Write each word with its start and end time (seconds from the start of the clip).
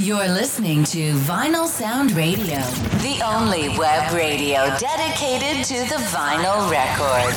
You're 0.00 0.26
listening 0.26 0.82
to 0.86 1.12
Vinyl 1.18 1.68
Sound 1.68 2.10
Radio, 2.12 2.58
the 3.00 3.22
only 3.24 3.68
web 3.78 4.12
radio 4.12 4.76
dedicated 4.76 5.64
to 5.66 5.74
the 5.88 6.00
vinyl 6.10 6.68
record. 6.68 7.32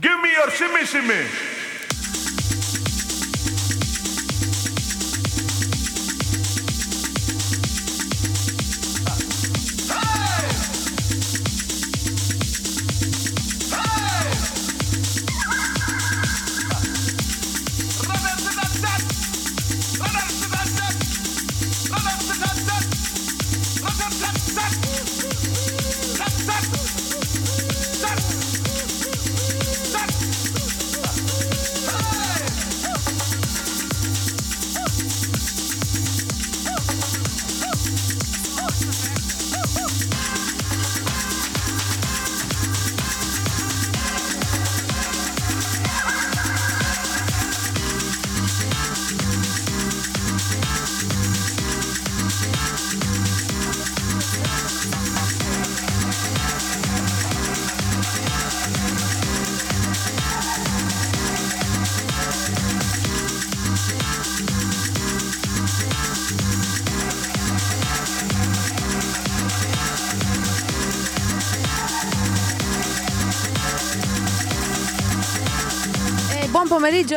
Give 0.00 0.20
me 0.20 0.30
your 0.30 0.50
shimmy 0.52 0.84
shimmy. 0.84 1.57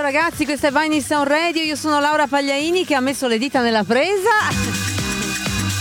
Ragazzi, 0.01 0.45
questa 0.45 0.67
è 0.67 0.72
Vinyl 0.72 1.03
Sound 1.03 1.28
Radio, 1.28 1.62
io 1.62 1.75
sono 1.75 2.00
Laura 2.00 2.28
Pagliaini 2.28 2.85
che 2.85 2.95
ha 2.95 3.00
messo 3.00 3.28
le 3.28 3.38
dita 3.38 3.62
nella 3.62 3.84
presa. 3.84 4.29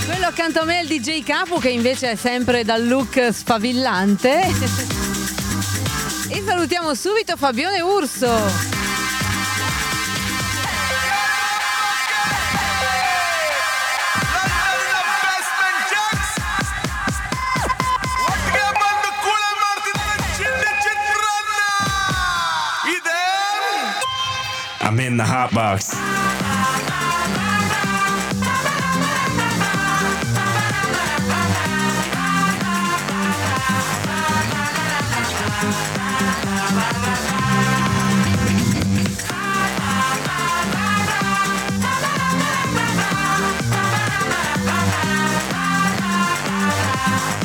Quello 0.04 0.26
accanto 0.26 0.60
a 0.60 0.64
me 0.64 0.80
è 0.80 0.82
il 0.82 0.88
DJ 0.88 1.22
Capo 1.22 1.58
che 1.58 1.70
invece 1.70 2.12
è 2.12 2.14
sempre 2.16 2.64
dal 2.64 2.86
look 2.86 3.30
sfavillante. 3.32 4.40
E 6.28 6.42
salutiamo 6.44 6.94
subito 6.94 7.36
Fabione 7.36 7.80
Urso. 7.80 8.69
Box. 25.52 25.96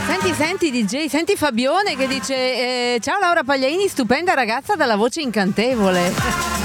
Senti, 0.08 0.34
senti 0.34 0.72
DJ, 0.72 1.06
senti 1.08 1.36
Fabione 1.36 1.96
che 1.96 2.08
dice 2.08 2.36
eh, 2.36 3.00
ciao 3.02 3.20
Laura 3.20 3.44
Pagliaini, 3.44 3.88
stupenda 3.88 4.34
ragazza 4.34 4.76
dalla 4.76 4.96
voce 4.96 5.22
incantevole. 5.22 6.65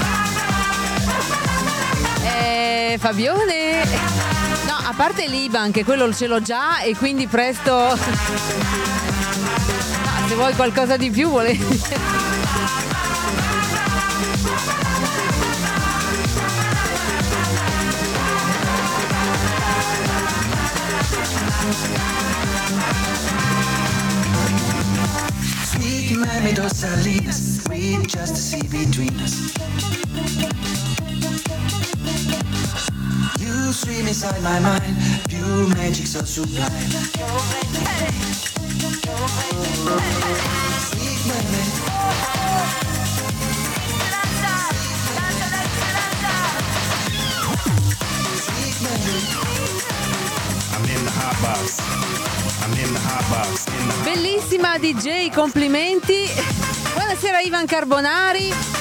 Eh, 2.91 2.97
Fabione, 2.97 3.85
no, 4.65 4.75
a 4.75 4.93
parte 4.93 5.25
l'Iban 5.25 5.71
che 5.71 5.85
quello 5.85 6.13
ce 6.13 6.27
l'ho 6.27 6.41
già 6.41 6.81
e 6.81 6.93
quindi 6.93 7.25
presto... 7.25 7.71
No, 7.71 7.95
se 10.27 10.35
vuoi 10.35 10.53
qualcosa 10.55 10.97
di 10.97 11.09
più 11.09 11.29
vuole... 11.29 11.57
Sweet 25.63 26.17
mermaid 26.17 26.59
or 26.59 26.69
Salinas, 26.69 27.61
just 28.05 28.33
to 28.33 28.41
see 28.41 28.67
between 28.67 29.17
us. 29.21 29.53
You 33.71 33.75
swim 33.75 34.05
inside 34.05 34.43
my 34.43 34.59
mind, 34.59 34.97
pure 35.29 35.65
magic 35.69 36.05
so 36.05 36.25
sublime. 36.25 36.69
Sweet 40.91 41.21
mermaid. 41.25 41.71
Sweet 48.43 48.75
mermaid. 48.83 49.31
I'm 50.75 50.83
in 50.83 51.05
the 51.05 51.11
hot 51.15 51.39
box. 51.41 51.79
I'm 52.63 52.73
in 52.73 52.91
the 52.91 52.99
hot 52.99 53.23
box. 53.31 53.67
In 53.67 53.87
the 53.87 53.93
Bellissima 54.03 54.79
DJ, 54.79 55.31
complimenti. 55.31 56.27
Buonasera 56.93 57.39
Ivan 57.39 57.67
Carbonari. 57.67 58.80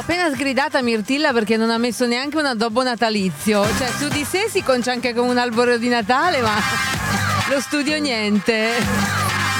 Appena 0.00 0.30
sgridata 0.30 0.80
Mirtilla 0.80 1.30
perché 1.32 1.58
non 1.58 1.70
ha 1.70 1.76
messo 1.76 2.06
neanche 2.06 2.38
un 2.38 2.46
addobbo 2.46 2.82
natalizio. 2.82 3.66
Cioè, 3.76 3.88
su 3.98 4.08
di 4.08 4.24
sé 4.24 4.48
si 4.48 4.62
concia 4.62 4.92
anche 4.92 5.12
come 5.14 5.28
un 5.30 5.38
albero 5.38 5.76
di 5.76 5.88
Natale, 5.88 6.40
ma 6.40 6.54
lo 7.50 7.60
studio 7.60 7.98
niente. 7.98 8.70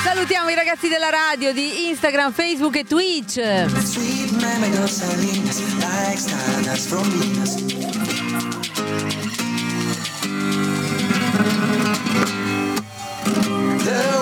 Salutiamo 0.03 0.49
i 0.49 0.55
ragazzi 0.55 0.89
della 0.89 1.11
radio 1.11 1.53
di 1.53 1.89
Instagram, 1.89 2.33
Facebook 2.33 2.77
e 2.77 2.85
Twitch. 2.85 3.35
The 3.35 3.67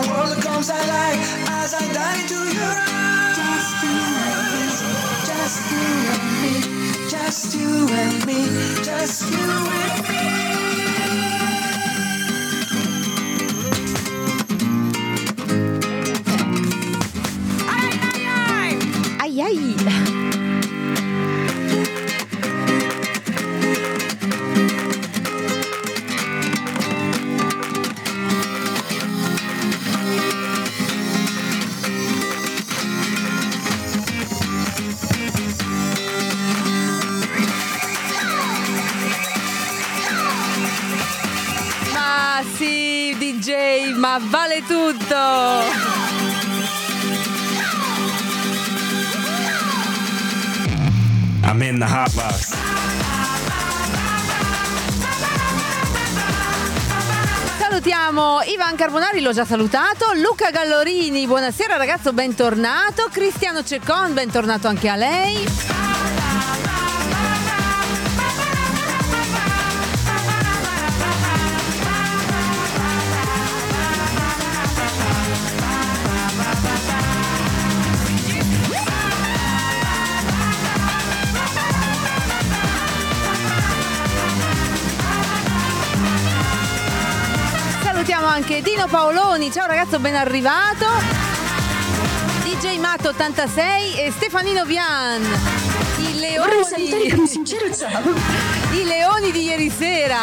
world 0.09 0.43
comes 0.43 0.69
alive 0.69 1.21
as 1.49 1.75
I 1.75 1.87
dive 1.93 2.19
into 2.21 2.35
your 2.59 2.65
arms. 2.65 3.28
Just 5.49 5.71
you 5.73 5.79
and 5.81 6.43
me, 6.43 7.09
just 7.09 7.55
you 7.55 7.89
and 7.89 8.27
me, 8.27 8.41
just 8.85 9.31
you 9.31 9.39
and 9.39 10.03
me. 10.07 10.19
Ai 19.23 19.41
ai. 19.41 19.98
Ma 44.09 44.19
vale 44.23 44.63
tutto! 44.63 45.15
I'm 51.45 51.63
in 51.63 51.79
the 51.79 51.85
hot 51.85 52.15
box. 52.15 52.55
Salutiamo 57.59 58.41
Ivan 58.47 58.77
Carbonari, 58.77 59.21
l'ho 59.21 59.33
già 59.33 59.45
salutato. 59.45 60.13
Luca 60.15 60.51
Gallorini, 60.51 61.27
buonasera 61.27 61.77
ragazzo, 61.77 62.15
bentornato. 62.15 63.09
Cristiano 63.11 63.63
Ceccon, 63.63 64.15
bentornato 64.15 64.69
anche 64.69 64.89
a 64.89 64.97
lei. 64.97 65.78
Paoloni, 88.89 89.53
ciao 89.53 89.67
ragazzo, 89.67 89.99
ben 89.99 90.15
arrivato. 90.15 90.87
DJ 92.43 92.79
Mato 92.79 93.11
86 93.11 94.01
e 94.01 94.11
Stefanino 94.11 94.65
Vian. 94.65 95.23
I 95.99 96.19
leoni. 96.19 97.27
sincero 97.27 97.75
ciao. 97.75 98.03
I 98.73 98.85
leoni 98.85 99.31
di 99.31 99.45
ieri 99.45 99.71
sera. 99.71 100.17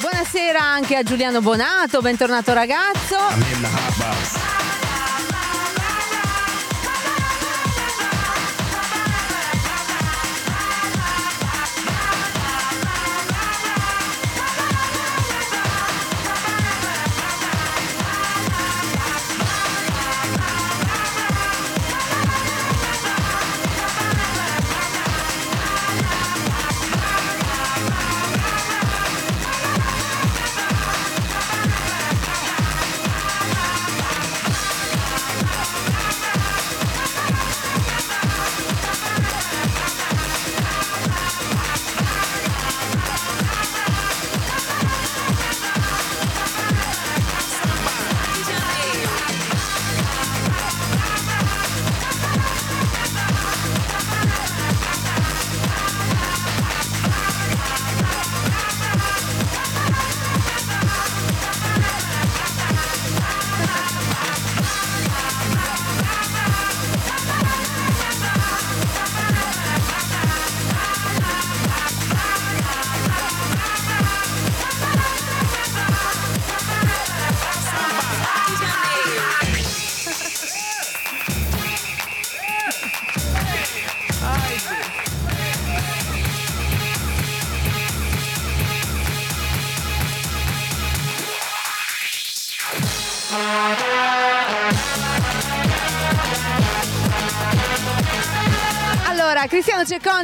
Buonasera 0.00 0.62
anche 0.62 0.96
a 0.96 1.02
Giuliano 1.02 1.40
Bonato, 1.40 2.02
bentornato 2.02 2.52
ragazzo. 2.52 4.43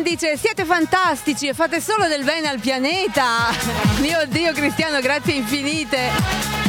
Cristiano 0.00 0.02
Ceccon 0.02 0.02
dice: 0.02 0.36
Siete 0.36 0.64
fantastici 0.64 1.48
e 1.48 1.54
fate 1.54 1.80
solo 1.80 2.08
del 2.08 2.24
bene 2.24 2.48
al 2.48 2.58
pianeta. 2.58 3.48
Mio 4.00 4.24
Dio, 4.26 4.52
Cristiano, 4.52 5.00
grazie 5.00 5.34
infinite. 5.34 6.10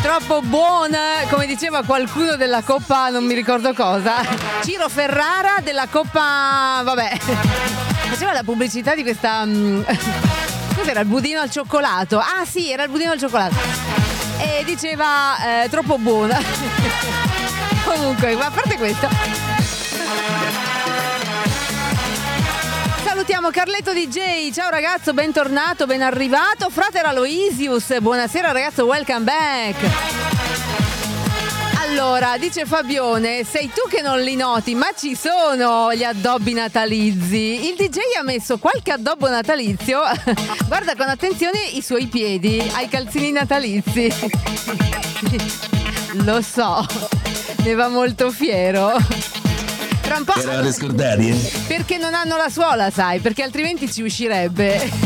Troppo 0.02 0.42
buona, 0.42 1.24
come 1.30 1.46
diceva 1.46 1.84
qualcuno 1.84 2.36
della 2.36 2.62
Coppa, 2.62 3.10
non 3.10 3.24
mi 3.24 3.34
ricordo 3.34 3.74
cosa. 3.74 4.16
Ciro 4.64 4.90
Ferrara 4.90 5.60
della 5.62 5.88
Coppa. 5.88 6.82
Vabbè. 6.84 7.18
Faceva 8.10 8.34
la 8.34 8.44
pubblicità 8.44 8.96
di 8.96 9.04
questa. 9.04 9.46
mm, 9.46 9.82
Cos'era 10.76 11.02
il 11.02 11.08
budino 11.08 11.40
al 11.42 11.52
cioccolato? 11.52 12.18
Ah, 12.18 12.46
sì, 12.46 12.72
era 12.72 12.84
il 12.84 12.90
budino 12.90 13.12
al 13.12 13.20
cioccolato. 13.20 13.56
E 14.40 14.64
diceva: 14.66 15.64
eh, 15.64 15.70
Troppo 15.70 15.98
buona. 15.98 16.40
Comunque, 17.86 18.34
a 18.34 18.52
parte 18.52 18.78
questo. 18.78 19.61
Salutiamo 23.04 23.50
Carletto 23.50 23.94
DJ, 23.94 24.52
ciao 24.52 24.70
ragazzo, 24.70 25.14
bentornato, 25.14 25.86
ben 25.86 26.02
arrivato. 26.02 26.70
Frater 26.70 27.06
Aloisius, 27.06 28.00
buonasera 28.00 28.52
ragazzo, 28.52 28.86
welcome 28.86 29.22
back. 29.22 29.76
Allora, 31.82 32.38
dice 32.38 32.66
Fabione, 32.66 33.44
sei 33.44 33.70
tu 33.74 33.90
che 33.90 34.02
non 34.02 34.22
li 34.22 34.36
noti, 34.36 34.76
ma 34.76 34.88
ci 34.98 35.16
sono 35.16 35.94
gli 35.94 36.04
addobbi 36.04 36.54
natalizi. 36.54 37.68
Il 37.70 37.76
DJ 37.76 37.98
ha 38.20 38.24
messo 38.24 38.58
qualche 38.60 38.92
addobbo 38.92 39.28
natalizio. 39.28 40.00
Guarda 40.68 40.96
con 40.96 41.10
attenzione 41.10 41.60
i 41.74 41.82
suoi 41.82 42.08
piedi, 42.08 42.62
ai 42.76 42.88
calzini 42.88 43.32
natalizi. 43.32 44.14
Lo 46.24 46.42
so, 46.42 46.86
ne 47.64 47.74
va 47.74 47.88
molto 47.88 48.32
fiero. 48.32 49.41
Tra 50.12 50.20
un 50.20 50.26
po'... 50.26 50.36
Eravate 50.36 50.74
scordati, 50.74 51.30
eh? 51.30 51.52
Perché 51.68 51.98
non 51.98 52.14
hanno 52.14 52.36
la 52.36 52.50
suola, 52.50 52.90
sai, 52.90 53.22
perché 53.22 53.44
altrimenti 53.44 53.90
ci 53.90 54.02
uscirebbe. 54.02 54.92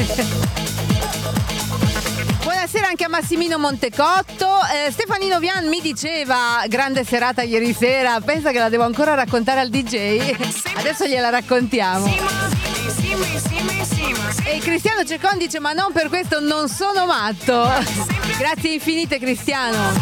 Buonasera 2.41 2.87
anche 2.87 3.03
a 3.03 3.09
Massimino 3.09 3.59
Montecotto. 3.59 4.47
Eh, 4.73 4.89
Stefanino 4.89 5.37
Vian 5.37 5.67
mi 5.67 5.79
diceva, 5.79 6.63
grande 6.67 7.03
serata 7.03 7.43
ieri 7.43 7.71
sera, 7.71 8.19
pensa 8.19 8.49
che 8.49 8.57
la 8.57 8.69
devo 8.69 8.81
ancora 8.81 9.13
raccontare 9.13 9.59
al 9.59 9.69
DJ. 9.69 10.35
Adesso 10.77 11.05
gliela 11.05 11.29
raccontiamo. 11.29 12.11
E 14.43 14.57
Cristiano 14.57 15.05
Cecon 15.05 15.37
dice, 15.37 15.59
ma 15.59 15.73
non 15.73 15.91
per 15.91 16.09
questo 16.09 16.39
non 16.39 16.67
sono 16.67 17.05
matto. 17.05 17.69
Grazie 18.39 18.73
infinite 18.73 19.19
Cristiano. 19.19 19.93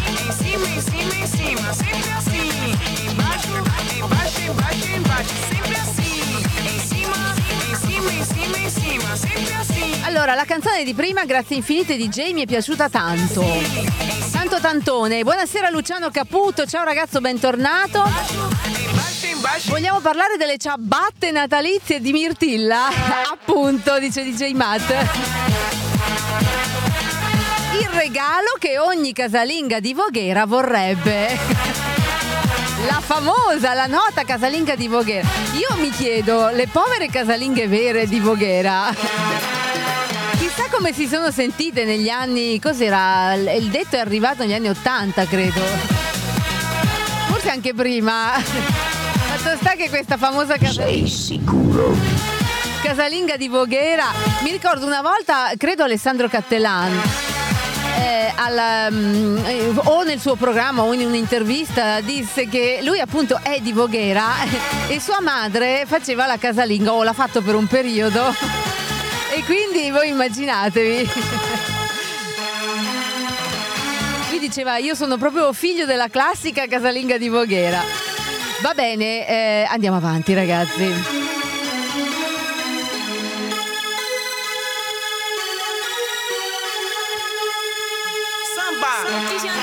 Allora, 10.05 10.35
la 10.35 10.45
canzone 10.45 10.83
di 10.83 10.93
prima, 10.93 11.25
grazie 11.25 11.55
infinite 11.55 11.97
DJ, 11.97 12.31
mi 12.33 12.43
è 12.43 12.45
piaciuta 12.45 12.87
tanto. 12.87 13.43
Tanto 14.31 14.59
tantone. 14.59 15.23
Buonasera 15.23 15.69
Luciano 15.69 16.09
Caputo, 16.11 16.65
ciao 16.65 16.83
ragazzo, 16.83 17.19
bentornato. 17.19 18.03
Vogliamo 19.65 19.99
parlare 19.99 20.37
delle 20.37 20.57
ciabatte 20.57 21.31
natalizie 21.31 21.99
di 21.99 22.11
Mirtilla? 22.11 22.87
Appunto, 23.31 23.99
dice 23.99 24.23
DJ 24.23 24.51
Matt. 24.53 24.89
Il 27.79 27.89
regalo 27.91 28.55
che 28.59 28.79
ogni 28.79 29.13
casalinga 29.13 29.79
di 29.79 29.93
Voghera 29.93 30.45
vorrebbe. 30.45 31.82
La 32.85 32.99
famosa, 32.99 33.73
la 33.73 33.87
nota 33.87 34.23
casalinga 34.25 34.75
di 34.75 34.87
Voghera. 34.87 35.27
Io 35.53 35.75
mi 35.79 35.89
chiedo, 35.89 36.49
le 36.49 36.67
povere 36.67 37.07
casalinghe 37.07 37.67
vere 37.67 38.07
di 38.07 38.19
Voghera, 38.19 38.93
chissà 40.37 40.65
come 40.69 40.91
si 40.93 41.07
sono 41.07 41.31
sentite 41.31 41.85
negli 41.85 42.09
anni, 42.09 42.59
cos'era? 42.59 43.33
Il 43.35 43.69
detto 43.69 43.95
è 43.95 43.99
arrivato 43.99 44.43
negli 44.43 44.53
anni 44.53 44.69
80, 44.69 45.25
credo. 45.27 45.61
Forse 47.27 47.49
anche 47.49 47.73
prima. 47.73 48.31
Fatto 48.41 49.57
sta 49.57 49.75
che 49.75 49.89
questa 49.89 50.17
famosa 50.17 50.57
casa... 50.57 50.83
Sei 50.83 51.07
sicuro? 51.07 51.95
Casalinga 52.81 53.37
di 53.37 53.47
Voghera. 53.47 54.07
Mi 54.41 54.51
ricordo 54.51 54.85
una 54.85 55.01
volta, 55.01 55.51
credo 55.57 55.83
Alessandro 55.83 56.27
Cattelan. 56.27 56.91
Eh, 57.99 58.31
al, 58.35 58.91
mm, 58.91 59.37
eh, 59.45 59.71
o 59.75 60.03
nel 60.03 60.19
suo 60.19 60.35
programma 60.35 60.83
o 60.83 60.93
in 60.93 61.05
un'intervista 61.05 62.01
disse 62.01 62.47
che 62.47 62.79
lui 62.83 62.99
appunto 62.99 63.39
è 63.41 63.59
di 63.59 63.71
Voghera 63.71 64.31
e 64.87 64.99
sua 64.99 65.21
madre 65.21 65.85
faceva 65.85 66.25
la 66.25 66.37
casalinga 66.37 66.93
o 66.93 67.03
l'ha 67.03 67.13
fatto 67.13 67.41
per 67.41 67.55
un 67.55 67.67
periodo. 67.67 68.33
E 69.35 69.43
quindi 69.45 69.89
voi 69.89 70.09
immaginatevi. 70.09 71.09
Lui 74.29 74.37
diceva 74.37 74.77
io 74.77 74.93
sono 74.93 75.17
proprio 75.17 75.51
figlio 75.53 75.87
della 75.87 76.07
classica 76.07 76.67
casalinga 76.67 77.17
di 77.17 77.29
Voghera. 77.29 77.81
Va 78.61 78.73
bene 78.75 79.27
eh, 79.27 79.67
andiamo 79.67 79.97
avanti 79.97 80.35
ragazzi 80.35 81.42
Posso 89.03 89.62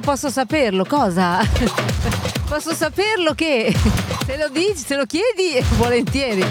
Posso 0.00 0.30
saperlo, 0.30 0.84
cosa? 0.84 1.38
posso 2.48 2.72
saperlo 2.74 3.34
che 3.34 3.74
se 4.26 4.36
lo 4.36 4.48
dici, 4.48 4.78
se 4.78 4.96
lo 4.96 5.04
chiedi, 5.04 5.62
volentieri. 5.76 6.44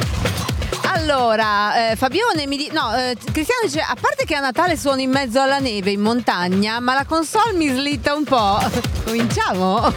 Allora, 0.93 1.91
eh, 1.91 1.95
Fabione 1.95 2.45
mi 2.47 2.57
dice, 2.57 2.71
no, 2.71 2.95
eh, 2.95 3.15
Cristiano 3.31 3.61
dice, 3.63 3.79
a 3.81 3.95
parte 3.99 4.25
che 4.25 4.35
a 4.35 4.39
Natale 4.39 4.77
suono 4.77 5.01
in 5.01 5.09
mezzo 5.09 5.39
alla 5.41 5.59
neve 5.59 5.91
in 5.91 6.01
montagna, 6.01 6.79
ma 6.79 6.93
la 6.93 7.05
console 7.05 7.53
mi 7.53 7.67
slitta 7.67 8.13
un 8.13 8.23
po'. 8.23 8.59
Cominciamo? 9.03 9.93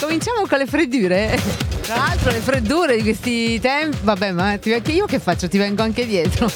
Cominciamo 0.00 0.46
con 0.48 0.58
le 0.58 0.66
freddure? 0.66 1.40
Tra 1.82 1.96
l'altro 1.96 2.30
le 2.30 2.40
freddure 2.40 2.96
di 2.96 3.02
questi 3.02 3.60
tempi, 3.60 3.98
vabbè, 4.02 4.32
ma 4.32 4.56
ti- 4.58 4.70
io 4.92 5.06
che 5.06 5.18
faccio? 5.18 5.48
Ti 5.48 5.58
vengo 5.58 5.82
anche 5.82 6.06
dietro. 6.06 6.50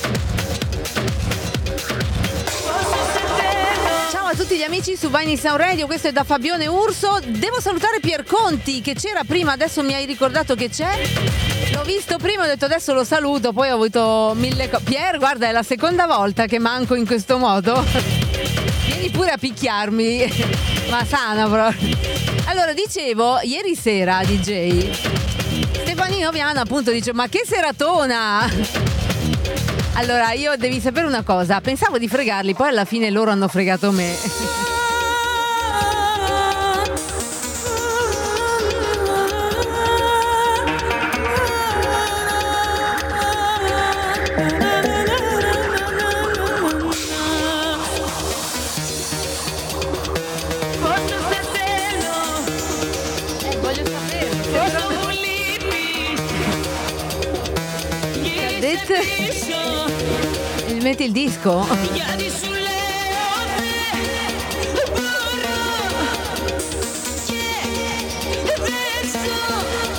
Tutti 4.57 4.59
gli 4.59 4.63
amici 4.63 4.97
su 4.97 5.11
Vine 5.11 5.37
Sound 5.37 5.59
Radio, 5.59 5.85
questo 5.87 6.09
è 6.09 6.13
da 6.13 6.25
Fabione 6.25 6.67
Urso. 6.67 7.19
Devo 7.27 7.61
salutare 7.61 8.01
Pier 8.01 8.25
Conti 8.25 8.81
che 8.81 8.95
c'era 8.95 9.23
prima, 9.23 9.53
adesso 9.53 9.83
mi 9.83 9.93
hai 9.93 10.07
ricordato 10.07 10.55
che 10.55 10.71
c'è. 10.71 11.03
L'ho 11.75 11.83
visto 11.83 12.17
prima, 12.17 12.45
ho 12.45 12.47
detto 12.47 12.65
adesso 12.65 12.95
lo 12.95 13.05
saluto, 13.05 13.53
poi 13.53 13.71
ho 13.71 13.75
avuto 13.75 14.33
mille 14.35 14.71
cose. 14.71 14.85
Pier, 14.85 15.19
guarda, 15.19 15.49
è 15.49 15.53
la 15.53 15.63
seconda 15.63 16.07
volta 16.07 16.47
che 16.47 16.59
manco 16.59 16.95
in 16.95 17.05
questo 17.05 17.37
modo. 17.37 17.85
Vieni 18.87 19.11
pure 19.11 19.33
a 19.33 19.37
picchiarmi, 19.37 20.33
ma 20.89 21.05
sana 21.05 21.47
proprio. 21.49 21.97
Allora, 22.47 22.73
dicevo, 22.73 23.41
ieri 23.43 23.75
sera, 23.75 24.23
DJ, 24.25 24.91
Stefanino 25.83 26.31
Viana 26.31 26.63
appunto 26.63 26.93
dice, 26.93 27.13
ma 27.13 27.29
che 27.29 27.43
seratona! 27.45 28.96
Allora, 29.99 30.33
io 30.33 30.57
devi 30.57 30.79
sapere 30.79 31.07
una 31.07 31.23
cosa, 31.23 31.61
pensavo 31.62 31.97
di 31.97 32.07
fregarli, 32.07 32.53
poi 32.53 32.69
alla 32.69 32.85
fine 32.85 33.09
loro 33.09 33.31
hanno 33.31 33.49
fregato 33.49 33.91
me. 33.93 34.66
E 60.87 60.90
Metti 60.90 61.02
il 61.02 61.11
disco? 61.11 61.66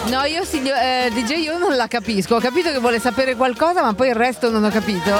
No, 0.05 0.23
io 0.23 0.45
signor, 0.45 0.77
eh, 0.77 1.11
DJ 1.13 1.43
io 1.43 1.57
non 1.57 1.75
la 1.75 1.87
capisco. 1.87 2.35
Ho 2.35 2.39
capito 2.39 2.71
che 2.71 2.79
vuole 2.79 3.01
sapere 3.01 3.35
qualcosa, 3.35 3.81
ma 3.81 3.93
poi 3.95 4.07
il 4.07 4.15
resto 4.15 4.49
non 4.49 4.63
ho 4.63 4.69
capito. 4.69 5.11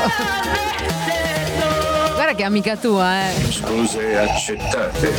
Guarda 2.14 2.34
che 2.34 2.44
è 2.44 2.46
amica 2.46 2.78
tua, 2.78 3.28
eh. 3.28 3.34
Scuse 3.52 4.18
accettate. 4.18 5.14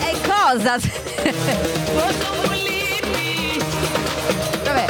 E 0.00 0.16
cosa? 0.26 0.76
Vabbè. 4.64 4.86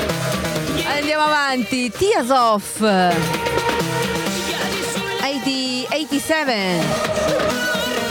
Andiamo 0.96 1.24
avanti. 1.24 1.90
Tears 1.90 2.30
Off. 2.30 3.45
80, 6.16 6.22
87. 6.22 6.80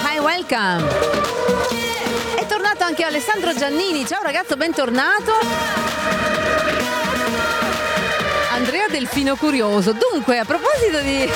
Hi, 0.03 0.19
welcome. 0.19 0.88
È 2.35 2.45
tornato 2.45 2.83
anche 2.83 3.03
Alessandro 3.03 3.53
Giannini. 3.55 4.05
Ciao 4.05 4.21
ragazzo, 4.21 4.55
bentornato. 4.55 5.31
Andrea 8.51 8.88
Delfino 8.89 9.35
Curioso. 9.35 9.93
Dunque, 9.93 10.38
a 10.38 10.45
proposito 10.45 11.00
di. 11.01 11.29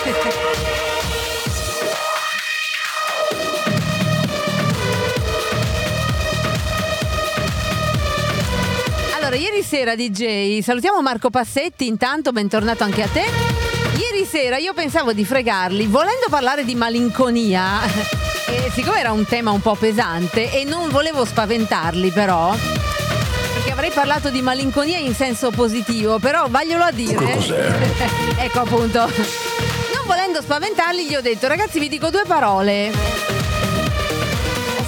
Allora, 9.16 9.36
ieri 9.36 9.64
sera 9.64 9.96
DJ, 9.96 10.60
salutiamo 10.62 11.02
Marco 11.02 11.30
Passetti, 11.30 11.88
intanto 11.88 12.32
bentornato 12.32 12.84
anche 12.84 13.04
a 13.04 13.08
te. 13.08 13.59
Sera 14.30 14.58
io 14.58 14.74
pensavo 14.76 15.12
di 15.12 15.26
fregarli, 15.26 15.88
volendo 15.88 16.28
parlare 16.30 16.64
di 16.64 16.76
malinconia, 16.76 17.82
e 18.46 18.70
siccome 18.72 19.00
era 19.00 19.12
un 19.12 19.26
tema 19.26 19.50
un 19.50 19.60
po' 19.60 19.74
pesante 19.74 20.52
e 20.52 20.66
non 20.66 20.90
volevo 20.90 21.26
spaventarli 21.26 22.12
però, 22.12 22.56
perché 23.56 23.72
avrei 23.72 23.90
parlato 23.90 24.30
di 24.30 24.44
malinconia 24.44 25.00
in 25.00 25.16
senso 25.16 25.50
positivo, 25.50 26.20
però 26.20 26.46
vaglielo 26.48 26.84
a 26.84 26.92
dire. 26.92 27.40
ecco 28.38 28.60
appunto. 28.60 29.00
Non 29.00 30.06
volendo 30.06 30.44
spaventarli 30.44 31.08
gli 31.08 31.16
ho 31.16 31.22
detto 31.22 31.48
ragazzi 31.48 31.80
vi 31.80 31.90
dico 31.90 32.12
due 32.12 32.24
parole. 32.28 33.39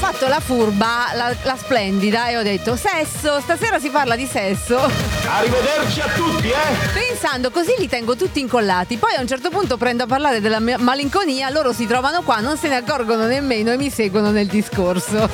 Ho 0.02 0.04
fatto 0.04 0.28
la 0.28 0.40
furba, 0.40 1.12
la, 1.14 1.32
la 1.44 1.56
splendida 1.56 2.30
e 2.30 2.36
ho 2.36 2.42
detto 2.42 2.76
sesso, 2.76 3.40
stasera 3.40 3.78
si 3.78 3.92
parla 3.92 4.16
di 4.16 4.26
sesso. 4.26 4.80
Arrivederci 4.80 6.02
a 6.02 6.08
tutti, 6.16 6.50
eh! 6.50 6.90
Pensando 6.92 7.52
così 7.52 7.76
li 7.78 7.88
tengo 7.88 8.16
tutti 8.16 8.40
incollati. 8.40 8.98
Poi 8.98 9.14
a 9.14 9.22
un 9.22 9.28
certo 9.28 9.52
punto 9.52 9.78
prendo 9.78 10.06
a 10.06 10.08
parlare 10.08 10.42
della 10.42 10.60
mia 10.60 10.80
malinconia, 10.80 11.52
loro 11.52 11.72
si 11.72 11.86
trovano 11.86 12.24
qua, 12.24 12.40
non 12.40 12.58
se 12.58 12.68
ne 12.68 12.78
accorgono 12.78 13.28
nemmeno 13.28 13.72
e 13.74 13.78
mi 13.78 13.92
seguono 13.92 14.32
nel 14.32 14.48
discorso. 14.48 15.30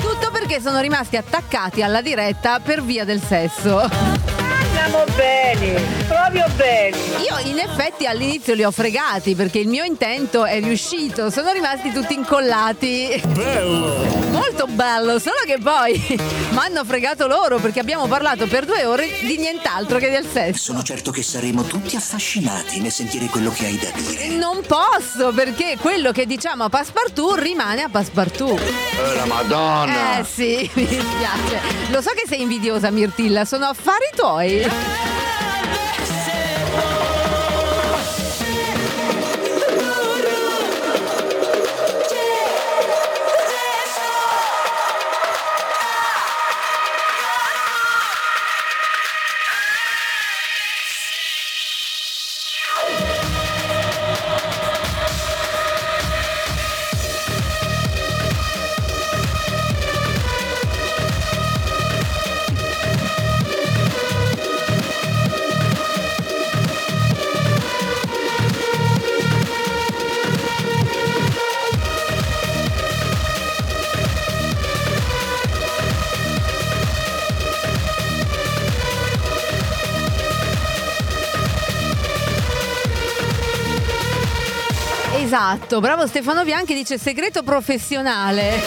Tutto 0.00 0.30
perché 0.30 0.62
sono 0.62 0.80
rimasti 0.80 1.18
attaccati 1.18 1.82
alla 1.82 2.00
diretta 2.00 2.60
per 2.60 2.82
via 2.82 3.04
del 3.04 3.20
sesso. 3.20 4.35
Andiamo 4.86 5.04
bene, 5.16 5.82
proprio 6.06 6.44
bene. 6.54 6.96
Io 6.96 7.50
in 7.50 7.58
effetti 7.58 8.06
all'inizio 8.06 8.54
li 8.54 8.62
ho 8.62 8.70
fregati 8.70 9.34
perché 9.34 9.58
il 9.58 9.66
mio 9.66 9.82
intento 9.82 10.44
è 10.44 10.60
riuscito, 10.60 11.28
sono 11.28 11.50
rimasti 11.50 11.90
tutti 11.90 12.14
incollati. 12.14 13.20
Bello! 13.26 14.26
Molto 14.30 14.66
bello, 14.68 15.18
solo 15.18 15.38
che 15.44 15.58
poi 15.60 16.00
mi 16.16 16.56
hanno 16.58 16.84
fregato 16.84 17.26
loro 17.26 17.58
perché 17.58 17.80
abbiamo 17.80 18.06
parlato 18.06 18.46
per 18.46 18.64
due 18.64 18.84
ore 18.84 19.08
di 19.22 19.36
nient'altro 19.38 19.98
che 19.98 20.08
del 20.08 20.24
sesso. 20.24 20.56
Sono 20.56 20.84
certo 20.84 21.10
che 21.10 21.22
saremo 21.22 21.64
tutti 21.64 21.96
affascinati 21.96 22.80
nel 22.80 22.92
sentire 22.92 23.26
quello 23.26 23.50
che 23.50 23.66
hai 23.66 23.78
da 23.78 23.90
dire. 23.92 24.28
Non 24.28 24.60
posso 24.64 25.32
perché 25.32 25.76
quello 25.80 26.12
che 26.12 26.26
diciamo 26.26 26.62
a 26.62 26.68
Passepartout 26.68 27.40
rimane 27.40 27.82
a 27.82 27.88
Passepartout. 27.88 28.60
Eh, 28.60 29.14
la 29.16 29.24
Madonna! 29.24 30.18
Eh 30.20 30.24
sì, 30.24 30.70
mi 30.74 30.86
dispiace. 30.86 31.60
Lo 31.90 32.00
so 32.00 32.10
che 32.10 32.24
sei 32.28 32.42
invidiosa 32.42 32.90
Mirtilla, 32.90 33.44
sono 33.44 33.66
affari 33.66 34.06
tuoi. 34.14 34.75
i 34.76 34.84
don't 34.84 35.26
Yeah. 35.26 35.35
Esatto, 85.76 85.80
bravo 85.80 86.06
Stefano 86.06 86.42
Bianchi 86.42 86.72
dice 86.72 86.96
segreto 86.96 87.42
professionale, 87.42 88.62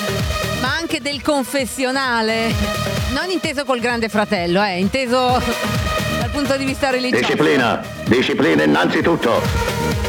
ma 0.62 0.76
anche 0.76 1.02
del 1.02 1.24
confessionale. 1.24 2.54
Non 3.14 3.32
inteso 3.32 3.66
col 3.66 3.80
grande 3.80 4.10
fratello, 4.10 4.64
eh, 4.64 4.78
inteso 4.78 5.42
dal 6.20 6.30
punto 6.30 6.56
di 6.56 6.66
vista 6.66 6.92
religioso. 6.92 7.22
Disciplina, 7.22 7.82
disciplina 8.06 8.64
innanzitutto. 8.64 10.09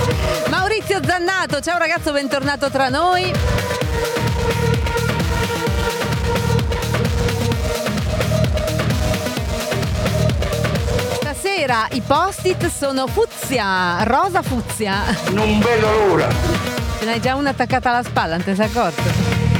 Maurizio 0.49 0.99
Zannato, 1.05 1.59
ciao 1.59 1.77
ragazzo, 1.77 2.11
bentornato 2.11 2.69
tra 2.69 2.89
noi. 2.89 3.33
Stasera 11.13 11.87
i 11.91 12.01
post-it 12.01 12.67
sono 12.67 13.07
fucsia, 13.07 14.03
rosa 14.03 14.41
fucsia. 14.41 15.15
Non 15.31 15.59
vedo 15.59 15.91
l'ora. 15.91 16.27
Ce 16.99 17.05
n'hai 17.05 17.19
già 17.19 17.35
una 17.35 17.49
attaccata 17.51 17.89
alla 17.89 18.03
spalla, 18.03 18.35
non 18.35 18.43
te 18.43 18.55
sei 18.55 18.65
accorto? 18.65 19.50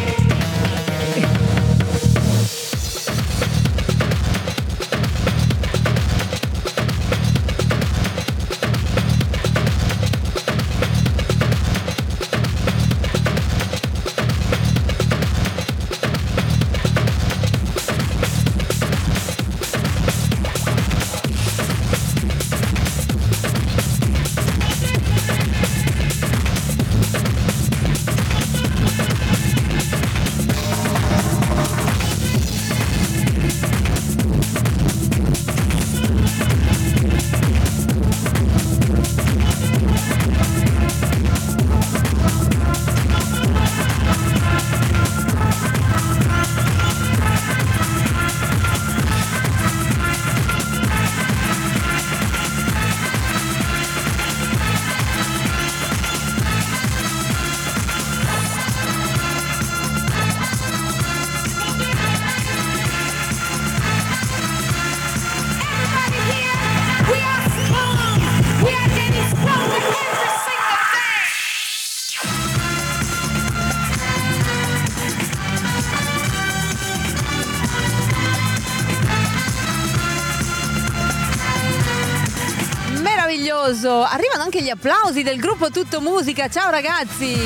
Applausi 84.82 85.22
del 85.22 85.39
gruppo 85.39 85.70
Tutto 85.70 86.02
Musica. 86.02 86.50
Ciao 86.50 86.72
ragazzi. 86.72 87.38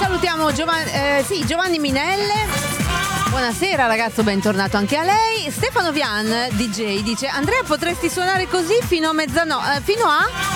abbiamo 0.00 0.52
Giovan- 0.52 0.88
eh, 0.88 1.24
sì, 1.24 1.46
Giovanni 1.46 1.78
Minelle. 1.78 2.46
Buonasera 3.28 3.86
ragazzo, 3.86 4.24
bentornato 4.24 4.76
anche 4.76 4.96
a 4.96 5.04
lei. 5.04 5.48
Stefano 5.48 5.92
Vian, 5.92 6.48
DJ, 6.52 7.02
dice 7.02 7.28
Andrea 7.28 7.62
potresti 7.62 8.08
suonare 8.10 8.48
così 8.48 8.74
fino 8.84 9.10
a 9.10 9.12
mezzanotte, 9.12 9.80
fino 9.84 10.06
a 10.06 10.47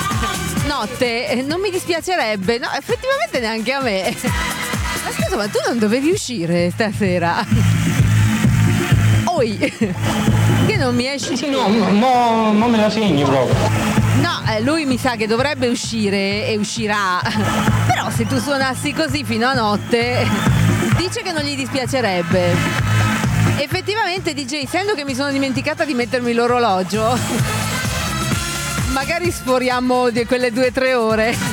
notte, 0.67 1.29
Eh, 1.29 1.41
non 1.41 1.59
mi 1.59 1.69
dispiacerebbe. 1.69 2.57
No, 2.57 2.67
effettivamente 2.77 3.39
neanche 3.39 3.71
a 3.73 3.81
me. 3.81 4.15
Ma 4.21 5.11
scusa, 5.11 5.35
ma 5.35 5.47
tu 5.47 5.59
non 5.67 5.77
dovevi 5.79 6.09
uscire 6.11 6.69
stasera? 6.71 7.45
Oi, 9.25 9.57
che 10.67 10.75
non 10.77 10.95
mi 10.95 11.07
esci? 11.07 11.35
Sì, 11.35 11.49
no, 11.49 11.67
no, 11.67 12.51
non 12.53 12.69
me 12.69 12.77
la 12.77 12.89
segni 12.89 13.23
proprio. 13.23 13.55
No, 14.21 14.41
eh, 14.49 14.61
lui 14.61 14.85
mi 14.85 14.97
sa 14.97 15.15
che 15.15 15.27
dovrebbe 15.27 15.67
uscire 15.67 16.47
e 16.47 16.55
uscirà. 16.57 17.19
Però 17.87 18.09
se 18.11 18.27
tu 18.27 18.37
suonassi 18.39 18.93
così 18.93 19.23
fino 19.23 19.47
a 19.47 19.53
notte, 19.53 20.27
dice 20.97 21.21
che 21.21 21.31
non 21.31 21.41
gli 21.41 21.55
dispiacerebbe. 21.55 22.55
Effettivamente, 23.57 24.33
DJ, 24.33 24.63
essendo 24.63 24.93
che 24.93 25.03
mi 25.03 25.15
sono 25.15 25.31
dimenticata 25.31 25.83
di 25.83 25.93
mettermi 25.93 26.33
l'orologio, 26.33 27.17
magari 28.93 29.31
sforiamo 29.31 30.11
di 30.11 30.23
quelle 30.25 30.51
due 30.51 30.67
o 30.67 30.71
tre 30.71 30.93
ore. 30.93 31.52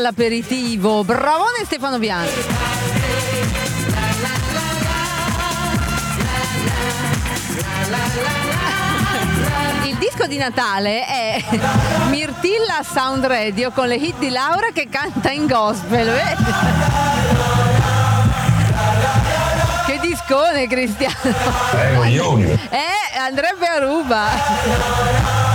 All'aperitivo. 0.00 1.04
Bravone 1.04 1.64
Stefano 1.64 1.98
Bianchi. 1.98 2.40
Il 9.84 9.96
disco 9.98 10.26
di 10.26 10.38
Natale 10.38 11.04
è 11.06 11.44
Mirtilla 12.08 12.82
Sound 12.82 13.26
Radio 13.26 13.70
con 13.72 13.88
le 13.88 13.96
hit 13.96 14.16
di 14.18 14.30
Laura 14.30 14.68
che 14.72 14.88
canta 14.88 15.30
in 15.30 15.46
gospel. 15.46 16.06
vedi? 16.06 16.44
Che 19.86 19.98
discone 20.00 20.66
Cristiano! 20.66 21.14
Eh. 21.74 22.58
Eh, 22.70 23.18
andrebbe 23.18 23.66
a 23.66 23.78
ruba. 23.80 25.49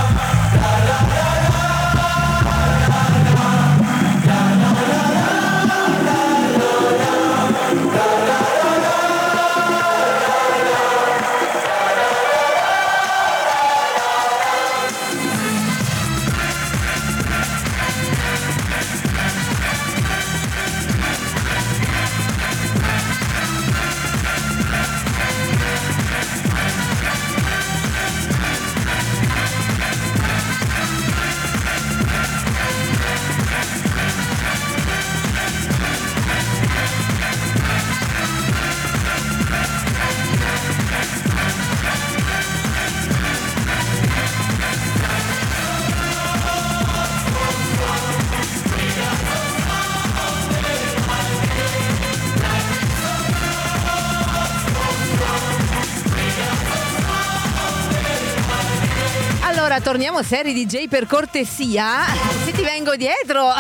Allora, 59.76 59.92
torniamo 59.92 60.24
seri 60.24 60.54
DJ 60.54 60.88
per 60.88 61.06
cortesia. 61.06 62.06
Se 62.46 62.54
ti 62.54 62.62
vengo 62.62 62.96
dietro, 62.96 63.54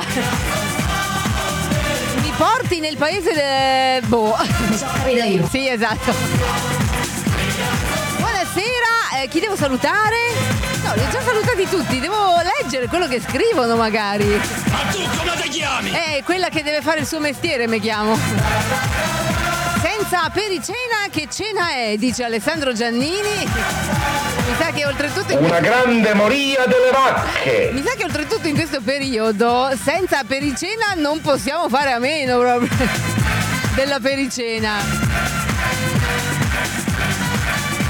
mi 2.21 2.31
porti 2.37 2.79
nel 2.79 2.95
paese 2.95 3.33
del. 3.33 4.07
Boh. 4.07 4.33
Mi 4.69 4.77
sono 4.77 4.91
capita 4.93 5.25
io. 5.25 5.45
Sì, 5.49 5.67
esatto. 5.67 6.13
Buonasera, 8.17 9.23
eh, 9.23 9.27
chi 9.27 9.41
devo 9.41 9.57
salutare? 9.57 10.15
No, 10.83 10.93
li 10.93 11.01
ho 11.01 11.09
già 11.09 11.21
salutati 11.21 11.67
tutti, 11.67 11.99
devo 11.99 12.35
leggere 12.61 12.87
quello 12.87 13.07
che 13.07 13.19
scrivono 13.19 13.75
magari. 13.75 14.39
Ma 14.69 14.77
tu 14.91 15.01
come 15.17 15.35
ti 15.41 15.49
chiami? 15.49 15.91
Eh, 15.91 16.23
quella 16.23 16.47
che 16.47 16.63
deve 16.63 16.81
fare 16.81 17.01
il 17.01 17.07
suo 17.07 17.19
mestiere, 17.19 17.67
mi 17.67 17.81
chiamo. 17.81 19.24
Senza 20.07 20.29
pericena, 20.29 21.07
che 21.09 21.27
cena 21.31 21.71
è? 21.73 21.95
Dice 21.97 22.23
Alessandro 22.23 22.73
Giannini. 22.73 23.43
Mi 23.43 24.55
sa 24.59 24.69
che 24.71 24.85
oltretutto 24.85 25.33
in 25.33 25.39
Una 25.43 25.59
grande 25.59 26.13
moria 26.13 26.65
delle 26.67 26.91
vacche. 26.91 27.71
mi 27.73 27.81
sa 27.83 27.95
che 27.95 28.03
oltretutto 28.03 28.47
in 28.47 28.53
questo 28.53 28.81
periodo 28.81 29.71
senza 29.83 30.23
pericena 30.23 30.93
non 30.97 31.21
possiamo 31.21 31.67
fare 31.69 31.91
a 31.91 31.97
meno 31.97 32.37
proprio 32.37 32.69
della 33.73 33.99
pericena. 33.99 34.73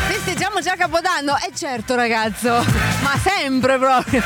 Festeggiamo 0.07 0.61
già 0.61 0.75
Capodanno? 0.77 1.35
Eh 1.35 1.51
certo 1.53 1.95
ragazzo, 1.95 2.63
ma 3.03 3.19
sempre 3.21 3.77
proprio. 3.77 4.23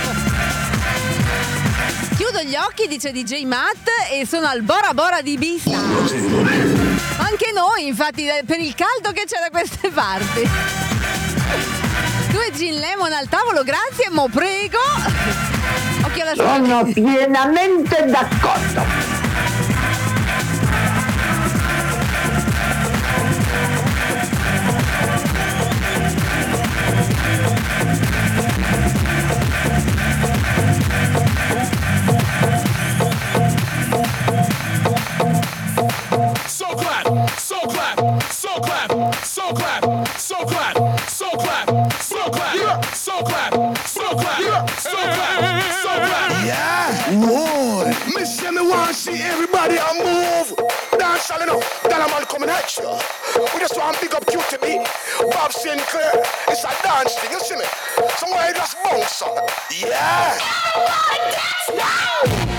Chiudo 2.16 2.42
gli 2.44 2.56
occhi, 2.56 2.88
dice 2.88 3.12
DJ 3.12 3.46
Matt, 3.46 3.88
e 4.12 4.28
sono 4.28 4.46
al 4.46 4.62
Bora 4.62 4.94
Bora 4.94 5.22
di 5.22 5.38
Bista. 5.38 6.89
Anche 7.50 7.54
noi, 7.54 7.88
infatti, 7.88 8.28
eh, 8.28 8.44
per 8.46 8.60
il 8.60 8.76
caldo 8.76 9.12
che 9.12 9.24
c'è 9.26 9.40
da 9.40 9.50
queste 9.50 9.90
parti. 9.90 10.48
Due 12.30 12.52
gin 12.54 12.80
lemon 12.80 13.12
al 13.12 13.28
tavolo, 13.28 13.64
grazie, 13.64 14.10
mo 14.12 14.28
prego. 14.30 14.78
Occhio 16.04 16.22
alla 16.22 16.36
Sono 16.36 16.84
pienamente 16.94 18.06
d'accordo. 18.06 19.19
Clap, 36.80 37.30
so 37.40 37.60
clap, 37.62 38.24
so 38.32 38.60
clap, 38.60 39.16
so 39.24 39.54
clap, 39.54 40.08
so 40.18 40.46
clap, 40.46 41.10
so 41.10 41.30
clap, 41.36 41.92
so 42.02 42.30
clap, 42.30 42.86
so 42.96 43.22
clap, 43.22 43.78
so 43.86 44.16
clap, 44.16 44.70
so 44.70 44.90
clap, 44.90 45.62
so 45.84 45.92
clap. 46.08 46.46
Yeah, 46.46 46.90
boy. 47.26 47.92
Me 48.16 48.26
say 48.26 48.52
me 48.52 48.62
want 48.62 48.96
see 48.96 49.22
everybody 49.22 49.76
a 49.76 49.94
move. 49.94 50.56
Dance 50.98 51.32
all 51.32 51.42
enough, 51.42 51.84
that 51.84 52.02
a 52.02 52.08
man 52.12 52.26
coming 52.26 52.50
at 52.50 52.76
you. 52.78 52.90
We 53.54 53.60
just 53.60 53.78
want 53.78 54.00
big 54.02 54.14
up 54.16 54.26
QTB, 54.26 54.86
Bob 55.32 55.52
Sinclair. 55.52 56.24
It's 56.48 56.64
a 56.64 56.72
dance 56.84 57.16
thing, 57.16 57.32
you 57.32 57.40
see 57.40 57.56
me? 57.56 57.66
Somewhere 58.18 58.54
just 58.54 58.78
bounce 58.84 59.22
on. 59.22 59.48
Yeah. 59.72 60.38
Oh, 60.76 61.10
Let's 61.70 62.59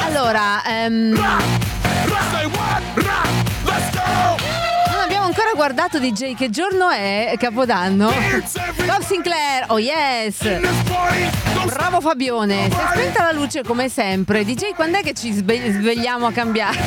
Allora, 0.00 0.62
ehm, 0.66 1.12
non 4.90 5.00
abbiamo 5.00 5.24
ancora 5.26 5.50
guardato 5.54 5.98
DJ 5.98 6.34
che 6.34 6.48
giorno 6.50 6.88
è? 6.88 7.34
Capodanno. 7.38 8.10
Bob 8.86 9.02
Sinclair, 9.02 9.64
oh 9.68 9.78
yes! 9.78 10.38
Bravo 11.66 12.00
Fabione, 12.00 12.70
si 12.70 12.76
è 12.76 12.86
spenta 12.92 13.24
la 13.24 13.32
luce 13.32 13.62
come 13.62 13.88
sempre. 13.90 14.44
DJ, 14.44 14.72
quando 14.74 14.98
è 14.98 15.02
che 15.02 15.12
ci 15.12 15.32
sve- 15.32 15.70
svegliamo 15.70 16.26
a 16.26 16.32
cambiare? 16.32 16.78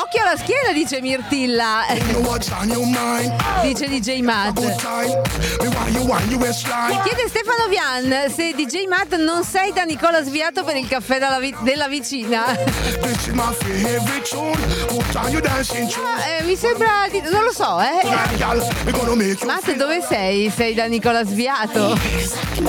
Occhio 0.00 0.22
alla 0.22 0.36
schiena, 0.36 0.72
dice 0.72 1.00
Mirtilla. 1.00 1.84
dice 3.62 3.88
DJ 3.88 4.20
Matt. 4.20 4.60
Chiede 7.02 7.28
Stefano 7.28 7.66
Vian 7.68 8.30
se 8.32 8.54
DJ 8.54 8.86
Matt 8.86 9.16
non 9.16 9.42
sei 9.42 9.72
da 9.72 9.82
Nicola 9.82 10.22
Sviato 10.22 10.62
per 10.62 10.76
il 10.76 10.86
caffè 10.86 11.18
vi- 11.40 11.52
della 11.62 11.88
vicina. 11.88 12.44
Eh, 16.28 16.42
mi 16.44 16.54
sembra 16.54 17.08
di... 17.10 17.20
non 17.30 17.42
lo 17.42 17.52
so, 17.52 17.80
eh. 17.80 18.06
Matt, 19.46 19.72
dove 19.72 20.00
sei? 20.00 20.48
Sei 20.54 20.74
da 20.74 20.84
Nicola 20.84 21.24
Sviato? 21.24 21.98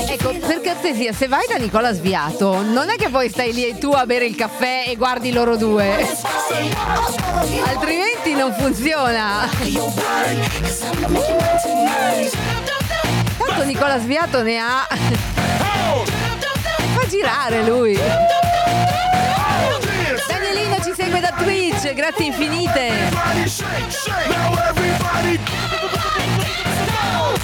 Ecco, 0.07 0.29
per 0.33 0.61
cortesia, 0.63 1.13
se 1.13 1.27
vai 1.27 1.45
da 1.47 1.57
Nicola 1.57 1.93
Sviato, 1.93 2.61
non 2.63 2.89
è 2.89 2.95
che 2.95 3.09
poi 3.09 3.29
stai 3.29 3.53
lì 3.53 3.77
tu 3.77 3.91
a 3.91 4.05
bere 4.07 4.25
il 4.25 4.35
caffè 4.35 4.85
e 4.87 4.95
guardi 4.95 5.31
loro 5.31 5.57
due. 5.57 6.07
Altrimenti 7.65 8.33
non 8.33 8.53
funziona. 8.53 9.49
Tanto 13.37 13.63
Nicola 13.63 13.99
Sviato 13.99 14.43
ne 14.43 14.57
ha. 14.57 14.87
Fa 16.93 17.07
girare 17.07 17.63
lui. 17.63 17.99
Danielino 20.27 20.77
ci 20.83 20.93
segue 20.95 21.19
da 21.19 21.31
Twitch, 21.31 21.93
grazie 21.93 22.25
infinite. 22.25 22.91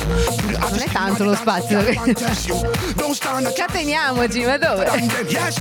Non 0.05 0.79
è 0.79 0.89
tanto 0.91 1.23
lo 1.23 1.35
spazio. 1.35 1.83
Cateniamoci, 3.55 4.43
ma 4.45 4.57
dove? 4.57 4.85
Yes, 5.27 5.57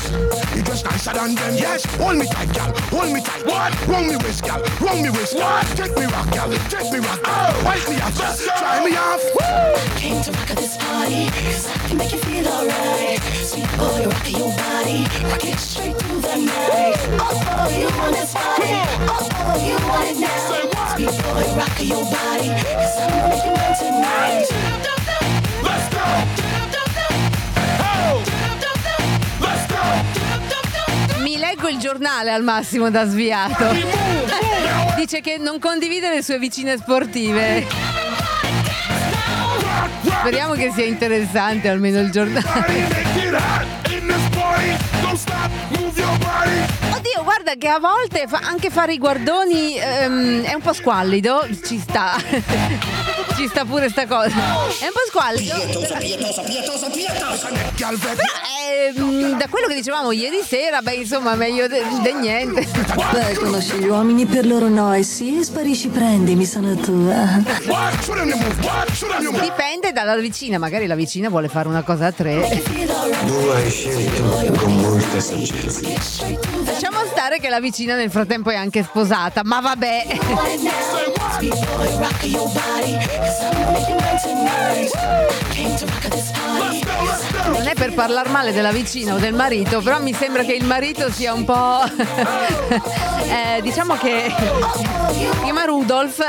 you 0.55 0.63
just 0.63 0.85
nicer 0.85 1.13
than 1.13 1.35
them. 1.35 1.55
Yes, 1.55 1.85
hold 1.99 2.17
me 2.17 2.27
tight, 2.27 2.53
gal. 2.53 2.73
Hold 2.91 3.11
me 3.13 3.23
tight. 3.23 3.45
What? 3.47 3.75
Roll 3.87 4.05
me 4.05 4.17
wrist, 4.17 4.43
gal. 4.43 4.63
Roll 4.81 5.01
me 5.01 5.09
wrist. 5.09 5.35
What? 5.35 5.67
Take 5.77 5.97
me 5.97 6.07
rock, 6.07 6.31
gal. 6.31 6.51
Take 6.69 6.91
me 6.93 6.99
rock. 6.99 7.21
Oh. 7.25 7.63
Wipe 7.65 7.89
me 7.89 8.01
off. 8.01 8.15
Try 8.59 8.85
me 8.85 8.97
off. 8.97 9.23
Woo! 9.35 9.75
Came 9.97 10.23
to 10.23 10.31
rock 10.33 10.51
at 10.51 10.57
this 10.59 10.77
party, 10.77 11.31
cause 11.31 11.67
I 11.69 11.89
can 11.89 11.97
make 11.97 12.13
you 12.13 12.19
feel 12.19 12.47
alright. 12.47 13.21
Sweet 13.23 13.71
boy, 13.79 14.07
rock 14.07 14.31
your 14.31 14.53
body, 14.57 15.07
rock 15.31 15.45
it 15.45 15.59
straight 15.59 15.97
through 15.97 16.21
the 16.21 16.37
night. 16.37 16.97
Oh, 17.19 17.69
you 17.73 17.89
want 17.97 18.15
this 18.15 18.33
body, 18.35 18.85
oh, 19.09 19.57
you 19.65 19.77
want 19.87 20.09
it 20.11 20.19
now. 20.21 20.74
Sweet 20.95 21.11
boy, 21.25 21.43
rock 21.57 21.81
your 21.81 22.05
body, 22.05 22.51
cause 22.55 22.99
I'm 23.01 23.11
gonna 23.11 23.29
make 23.29 23.43
you 23.45 23.51
mine 23.51 23.75
tonight. 23.77 24.47
Let's 25.61 25.89
go! 25.91 26.05
Let's 29.41 29.67
go! 29.67 31.23
Mi 31.23 31.37
leggo 31.37 31.67
il 31.67 31.79
giornale 31.79 32.31
al 32.31 32.45
massimo 32.45 32.91
da 32.91 33.07
sviato. 33.07 33.73
Dice 34.95 35.21
che 35.21 35.37
non 35.37 35.59
condivide 35.59 36.15
le 36.15 36.23
sue 36.23 36.39
vicine 36.39 36.77
sportive. 36.77 37.67
Speriamo 40.21 40.53
che 40.55 40.71
sia 40.73 40.85
interessante 40.85 41.69
almeno 41.69 41.99
il 41.99 42.13
giornale. 42.13 43.74
Guarda 47.55 47.57
che 47.57 47.69
a 47.69 47.79
volte 47.79 48.27
fa- 48.27 48.41
anche 48.43 48.71
fare 48.71 48.93
i 48.95 48.99
guardoni 48.99 49.77
ehm, 49.77 50.43
è 50.43 50.55
un 50.55 50.61
po' 50.61 50.73
squallido, 50.73 51.47
ci 51.65 51.79
sta. 51.79 52.17
ci 53.37 53.49
sta 53.49 53.65
pure 53.65 53.89
sta 53.89 54.07
cosa. 54.07 54.35
È 54.79 54.85
un 54.85 54.93
po' 54.93 55.05
squallido. 55.09 55.55
Pietosa, 55.57 55.97
pietosa, 55.97 56.43
pietosa, 56.43 56.89
pietosa. 56.89 57.49
Però, 58.15 58.29
ehm, 58.97 59.37
da 59.39 59.47
quello 59.49 59.67
che 59.67 59.75
dicevamo 59.75 60.13
ieri 60.13 60.43
sera, 60.47 60.83
beh, 60.83 60.95
insomma, 60.95 61.35
meglio 61.35 61.67
di 61.67 62.13
niente. 62.21 62.67
Beh, 63.13 63.35
conosci 63.35 63.79
gli 63.79 63.87
uomini, 63.87 64.27
per 64.27 64.47
loro 64.47 64.69
no, 64.69 64.95
e 64.95 65.03
sì, 65.03 65.43
sparisci, 65.43 65.89
prendimi, 65.89 66.45
sono 66.45 66.75
tua. 66.77 67.43
Move. 69.21 69.41
Dipende 69.41 69.93
dalla 69.93 70.17
vicina, 70.17 70.59
magari 70.59 70.87
la 70.87 70.95
vicina 70.95 71.29
vuole 71.29 71.49
fare 71.49 71.69
una 71.69 71.83
cosa 71.83 72.07
a 72.07 72.13
tre. 72.13 72.63
Tu 73.27 73.33
hai 73.53 73.71
scelto 73.71 74.53
con 74.57 74.77
molta 74.77 75.21
saggezza. 75.21 75.81
Lasciamo 76.65 77.04
stare 77.15 77.39
che 77.39 77.49
la 77.49 77.61
vicina 77.61 77.95
nel 77.95 78.11
frattempo 78.11 78.51
è 78.51 78.57
anche 78.57 78.83
sposata, 78.83 79.43
ma 79.45 79.61
vabbè. 79.61 80.19
Non 87.53 87.69
è 87.69 87.75
per 87.75 87.95
parlare 87.95 88.29
male 88.31 88.53
della 88.53 88.73
vicina 88.73 89.15
o 89.15 89.19
del 89.19 89.33
marito, 89.33 89.81
però 89.81 90.03
mi 90.03 90.13
sembra 90.13 90.43
che 90.43 90.55
il 90.55 90.65
marito 90.65 91.09
sia 91.13 91.33
un 91.33 91.45
po'. 91.45 91.85
eh, 91.87 93.63
diciamo 93.63 93.95
che. 93.95 94.35
Chiama 95.45 95.65
Rudolf. 95.67 96.21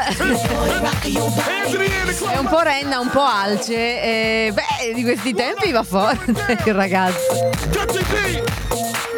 È 2.30 2.38
un 2.38 2.48
po' 2.48 2.60
renna, 2.60 3.00
un 3.00 3.10
po' 3.10 3.24
alce. 3.24 3.74
E, 3.74 4.54
beh, 4.54 4.93
di 4.93 5.02
questi 5.02 5.34
tempi 5.34 5.71
va 5.71 5.82
forte 5.82 6.60
il 6.63 6.74
ragazzo. 6.76 7.50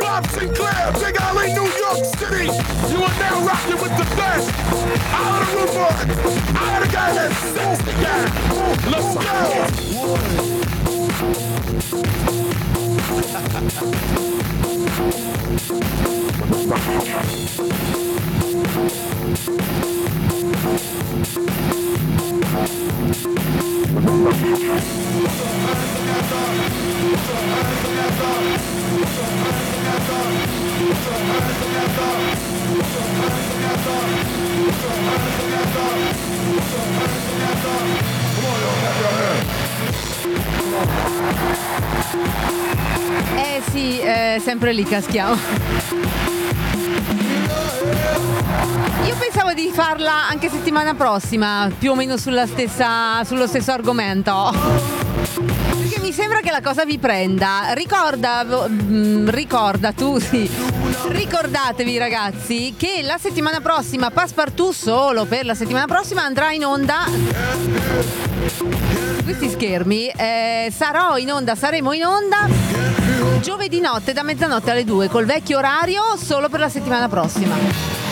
Bob 0.07 0.25
Sinclair, 0.27 0.93
Big 0.93 1.17
Alley, 1.19 1.51
New 1.53 1.67
York 1.67 2.05
City. 2.15 2.45
You 2.45 3.03
are 3.03 3.15
now 3.19 3.45
rocking 3.45 3.75
with 3.75 3.91
the 3.97 4.05
best. 4.15 4.49
Out 5.11 5.41
of 5.41 5.47
the 5.51 5.57
roof, 5.57 5.75
out 6.55 6.81
of 6.81 6.87
the 6.87 6.93
guy 6.95 7.11
that's 7.11 7.37
sexy. 7.37 7.91
Yeah, 8.01 8.23
let's 8.89 9.13
go. 20.07 20.23
Eh 43.35 43.61
sì, 43.71 43.99
eh, 43.99 44.41
sempre 44.43 44.73
lì 44.73 44.83
caschiamo. 44.83 45.35
Io 49.05 49.15
pensavo 49.17 49.53
di 49.53 49.69
farla 49.73 50.27
anche 50.27 50.49
settimana 50.49 50.93
prossima, 50.93 51.69
più 51.77 51.91
o 51.91 51.95
meno 51.95 52.17
stessa, 52.17 53.23
sullo 53.23 53.47
stesso 53.47 53.71
argomento. 53.71 54.53
Perché 55.33 55.99
mi 55.99 56.11
sembra 56.11 56.39
che 56.39 56.51
la 56.51 56.61
cosa 56.61 56.85
vi 56.85 56.97
prenda. 56.97 57.73
Ricorda, 57.73 58.43
mm, 58.43 59.29
ricorda 59.29 59.91
tu, 59.91 60.19
sì. 60.19 60.49
Ricordatevi 61.07 61.97
ragazzi 61.97 62.73
che 62.77 63.01
la 63.03 63.17
settimana 63.17 63.61
prossima, 63.61 64.11
Passepartout 64.11 64.73
solo 64.73 65.25
per 65.25 65.45
la 65.45 65.55
settimana 65.55 65.85
prossima 65.85 66.23
andrà 66.23 66.51
in 66.51 66.65
onda 66.65 67.05
questi 69.23 69.49
schermi. 69.49 70.07
eh, 70.07 70.71
sarò 70.73 71.17
in 71.17 71.31
onda, 71.31 71.55
saremo 71.55 71.91
in 71.93 72.05
onda 72.05 72.47
giovedì 73.41 73.79
notte 73.79 74.13
da 74.13 74.23
mezzanotte 74.23 74.71
alle 74.71 74.83
2 74.83 75.09
col 75.09 75.25
vecchio 75.25 75.57
orario 75.57 76.17
solo 76.17 76.49
per 76.49 76.59
la 76.59 76.69
settimana 76.69 77.07
prossima. 77.07 78.06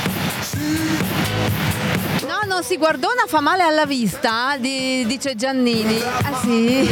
No, 2.55 2.61
non 2.61 2.69
si 2.69 2.77
guardona, 2.77 3.25
fa 3.27 3.41
male 3.41 3.63
alla 3.63 3.85
vista, 3.85 4.55
di- 4.57 5.05
dice 5.05 5.35
Giannini. 5.35 6.01
Ah 6.01 6.39
sì? 6.41 6.89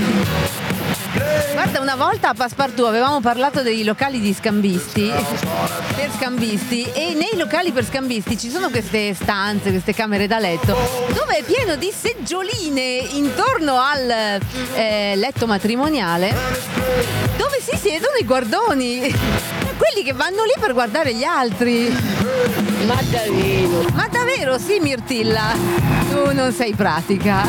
Guarda, 1.53 1.79
una 1.79 1.95
volta 1.95 2.31
a 2.31 2.33
Passepartout 2.33 2.85
avevamo 2.85 3.21
parlato 3.21 3.61
dei 3.61 3.85
locali 3.85 4.19
di 4.19 4.33
scambisti, 4.33 5.09
per 5.95 6.11
scambisti, 6.17 6.91
e 6.91 7.13
nei 7.13 7.37
locali 7.37 7.71
per 7.71 7.85
scambisti 7.85 8.37
ci 8.37 8.49
sono 8.49 8.69
queste 8.69 9.13
stanze, 9.13 9.69
queste 9.69 9.93
camere 9.93 10.27
da 10.27 10.37
letto, 10.37 10.75
dove 11.13 11.37
è 11.37 11.43
pieno 11.43 11.77
di 11.77 11.93
seggioline 11.95 12.97
intorno 13.13 13.79
al 13.79 14.41
eh, 14.73 15.13
letto 15.15 15.47
matrimoniale, 15.47 16.35
dove 17.37 17.61
si 17.61 17.77
siedono 17.77 18.17
i 18.19 18.25
guardoni, 18.25 19.15
quelli 19.83 20.05
che 20.05 20.13
vanno 20.13 20.43
lì 20.43 20.53
per 20.59 20.71
guardare 20.73 21.13
gli 21.13 21.23
altri. 21.23 21.89
Ma 22.85 22.95
davvero? 23.09 23.85
Ma 23.93 24.07
davvero, 24.07 24.57
sì, 24.57 24.79
Mirtilla, 24.79 25.53
tu 26.09 26.33
non 26.33 26.53
sei 26.53 26.73
pratica. 26.73 27.43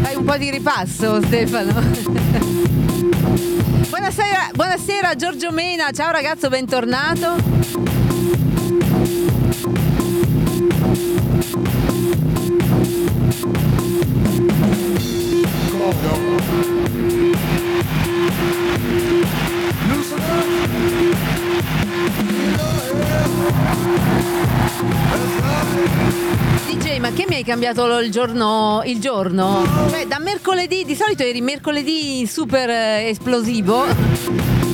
Fai 0.00 0.14
un 0.14 0.24
po' 0.24 0.36
di 0.38 0.50
ripasso, 0.50 1.20
Stefano. 1.22 1.72
Buonasera, 3.88 4.48
buonasera 4.52 5.14
Giorgio 5.14 5.52
Mena, 5.52 5.90
ciao 5.92 6.10
ragazzo, 6.10 6.48
bentornato. 6.48 7.52
DJ, 15.82 16.16
ma 16.16 16.31
hai 27.42 27.44
cambiato 27.44 27.98
il 27.98 28.10
giorno? 28.12 28.82
Il 28.84 29.00
giorno? 29.00 29.66
Cioè, 29.90 30.06
da 30.06 30.20
mercoledì, 30.20 30.84
di 30.84 30.94
solito 30.94 31.24
eri 31.24 31.40
mercoledì 31.40 32.24
super 32.26 32.70
eh, 32.70 33.08
esplosivo 33.08 33.84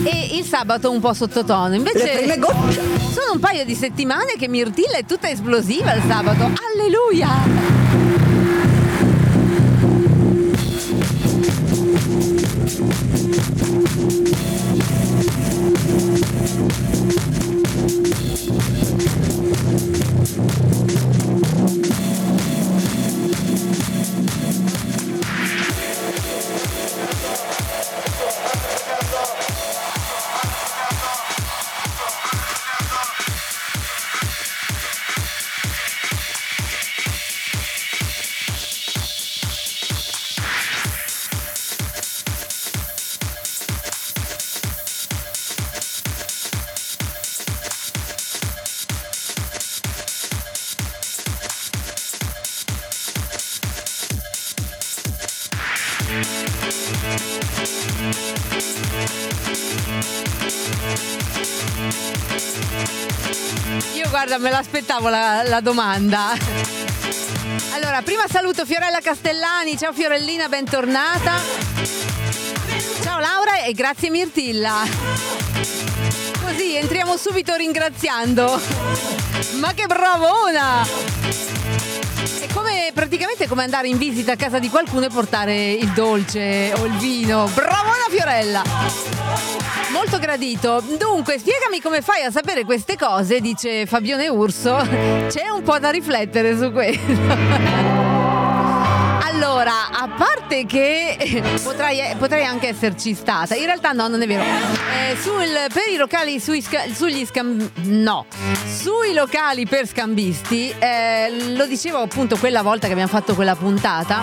e 0.05 0.37
il 0.37 0.45
sabato 0.45 0.91
un 0.91 1.01
po' 1.01 1.15
sottotono. 1.15 1.75
Invece 1.75 2.27
sono 2.27 3.33
un 3.33 3.41
paio 3.41 3.65
di 3.65 3.75
settimane 3.75 4.35
che 4.39 4.49
Mirtilla 4.49 4.99
è 4.99 5.05
tutta 5.07 5.31
esplosiva 5.31 5.95
il 5.95 6.03
sabato. 6.07 6.51
Alleluia! 6.75 7.89
Me 65.01 65.09
l'aspettavo 65.09 65.09
la, 65.09 65.43
la 65.45 65.61
domanda. 65.61 66.37
Allora, 67.75 68.03
prima 68.03 68.25
saluto 68.29 68.65
Fiorella 68.65 69.01
Castellani, 69.01 69.77
ciao 69.79 69.93
Fiorellina, 69.93 70.49
bentornata. 70.49 71.41
Ciao 73.03 73.19
Laura 73.19 73.63
e 73.63 73.73
grazie 73.73 74.11
Mirtilla. 74.11 74.87
Così 76.45 76.77
entriamo 76.77 77.17
subito 77.17 77.55
ringraziando. 77.55 78.61
Ma 79.61 79.73
che 79.75 79.87
bravona! 79.87 80.87
È 82.41 82.47
come 82.53 82.91
praticamente 82.93 83.47
come 83.47 83.63
andare 83.63 83.89
in 83.89 83.99
visita 83.99 84.33
a 84.33 84.37
casa 84.37 84.59
di 84.59 84.69
qualcuno 84.69 85.07
e 85.07 85.09
portare 85.09 85.71
il 85.71 85.91
dolce 85.93 86.73
o 86.77 86.85
il 86.85 86.97
vino. 86.97 87.49
Bravona 87.55 88.07
Fiorella! 88.11 89.78
Molto 89.91 90.19
gradito. 90.19 90.83
Dunque, 90.99 91.39
spiegami 91.39 91.81
come 91.81 92.03
fai 92.03 92.23
a 92.23 92.31
sapere 92.31 92.65
queste 92.65 92.97
cose, 92.97 93.41
dice 93.41 93.87
Fabione 93.87 94.29
Urso. 94.29 94.77
C'è 95.29 95.49
un 95.49 95.63
po' 95.63 95.79
da 95.79 95.91
riflettere 95.91 96.57
su 96.57 96.71
questo. 96.73 98.17
Allora, 99.23 99.89
a 99.91 100.09
parte 100.09 100.67
che 100.67 101.43
potrei, 101.63 102.15
potrei 102.17 102.45
anche 102.45 102.69
esserci 102.69 103.15
stata, 103.15 103.55
in 103.55 103.67
realtà 103.67 103.93
no, 103.93 104.09
non 104.09 104.21
è 104.21 104.27
vero. 104.27 104.43
Eh, 104.43 105.17
sul- 105.21 105.67
per 105.73 105.89
i 105.93 105.97
locali 105.97 106.41
sui 106.41 106.65
sugli 106.93 107.25
scambi... 107.25 107.71
no, 107.83 108.27
sui 108.67 109.13
locali 109.15 109.67
per 109.67 109.87
scambisti, 109.87 110.75
eh, 110.79 111.53
lo 111.55 111.67
dicevo 111.67 111.99
appunto 111.99 112.37
quella 112.37 112.63
volta 112.63 112.87
che 112.87 112.93
abbiamo 112.93 113.11
fatto 113.11 113.35
quella 113.35 113.55
puntata, 113.55 114.23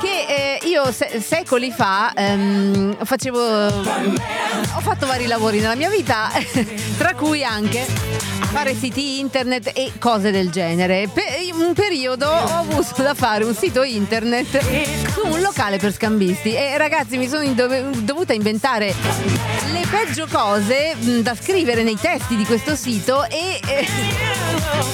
che 0.00 0.26
eh, 0.28 0.37
io 0.68 0.92
se- 0.92 1.20
secoli 1.20 1.70
fa 1.70 2.12
ehm, 2.14 3.04
facevo 3.04 3.40
ho 3.40 4.80
fatto 4.80 5.06
vari 5.06 5.26
lavori 5.26 5.60
nella 5.60 5.74
mia 5.74 5.88
vita 5.88 6.30
tra 6.98 7.14
cui 7.14 7.42
anche 7.42 7.86
fare 8.50 8.74
siti 8.74 9.18
internet 9.18 9.72
e 9.74 9.92
cose 9.98 10.30
del 10.30 10.50
genere. 10.50 11.08
Per 11.12 11.24
un 11.52 11.74
periodo 11.74 12.26
ho 12.28 12.58
avuto 12.58 13.02
da 13.02 13.12
fare 13.14 13.44
un 13.44 13.54
sito 13.54 13.82
internet 13.82 14.58
su 15.12 15.26
un 15.26 15.40
locale 15.40 15.76
per 15.78 15.92
scambisti. 15.92 16.54
E 16.54 16.76
ragazzi 16.78 17.18
mi 17.18 17.28
sono 17.28 17.42
indove- 17.42 17.84
dovuta 17.98 18.32
inventare 18.32 18.94
le 19.72 19.82
peggio 19.90 20.26
cose 20.30 20.94
mh, 20.94 21.20
da 21.20 21.34
scrivere 21.34 21.82
nei 21.82 21.96
testi 21.96 22.36
di 22.36 22.44
questo 22.44 22.76
sito 22.76 23.24
e 23.28 23.60
eh, 23.66 23.86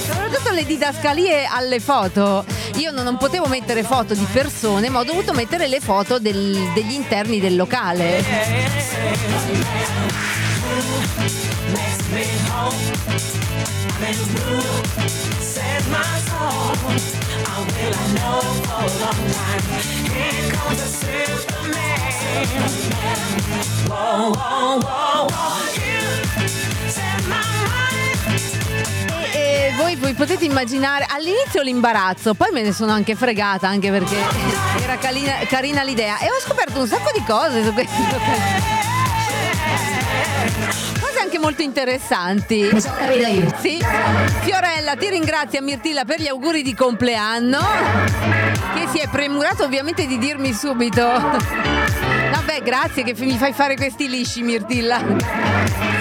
soprattutto 0.05 0.51
le 0.51 0.65
didascalie 0.65 1.45
alle 1.45 1.79
foto. 1.79 2.45
Io 2.75 2.91
non, 2.91 3.03
non 3.03 3.17
potevo 3.17 3.47
mettere 3.47 3.83
foto 3.83 4.13
di 4.13 4.25
persone 4.31 4.89
ma 4.89 4.99
ho 4.99 5.03
dovuto 5.03 5.33
mettere 5.33 5.67
le 5.67 5.79
foto 5.79 6.19
del- 6.19 6.71
degli 6.73 6.91
interni 6.93 7.39
del 7.39 7.55
locale 7.55 8.23
E, 29.31 29.73
voi, 29.77 29.95
voi 29.95 30.13
potete 30.13 30.45
immaginare 30.45 31.05
all'inizio 31.09 31.61
l'imbarazzo, 31.61 32.33
poi 32.33 32.51
me 32.51 32.61
ne 32.61 32.71
sono 32.71 32.91
anche 32.91 33.15
fregata, 33.15 33.67
anche 33.67 33.91
perché 33.91 34.15
era 34.81 34.97
carina, 34.97 35.33
carina 35.47 35.83
l'idea. 35.83 36.19
E 36.19 36.27
ho 36.27 36.39
scoperto 36.39 36.79
un 36.79 36.87
sacco 36.87 37.11
di 37.13 37.23
cose 37.25 37.63
su 37.63 37.73
questi 37.73 38.01
locali. 38.11 38.83
Cose 40.99 41.19
anche 41.19 41.39
molto 41.39 41.61
interessanti. 41.61 42.69
Sì. 43.59 43.83
Fiorella, 44.41 44.95
ti 44.95 45.09
ringrazio 45.09 45.59
a 45.59 45.61
Mirtilla 45.61 46.05
per 46.05 46.21
gli 46.21 46.27
auguri 46.27 46.61
di 46.61 46.73
compleanno. 46.73 47.59
Che 48.75 48.87
si 48.91 48.99
è 48.99 49.07
premurato 49.09 49.63
ovviamente 49.63 50.05
di 50.05 50.17
dirmi 50.17 50.53
subito. 50.53 52.14
Vabbè, 52.31 52.61
grazie 52.63 53.03
che 53.03 53.13
mi 53.19 53.37
fai 53.37 53.53
fare 53.53 53.75
questi 53.75 54.07
lisci, 54.07 54.41
Mirtilla. 54.41 55.01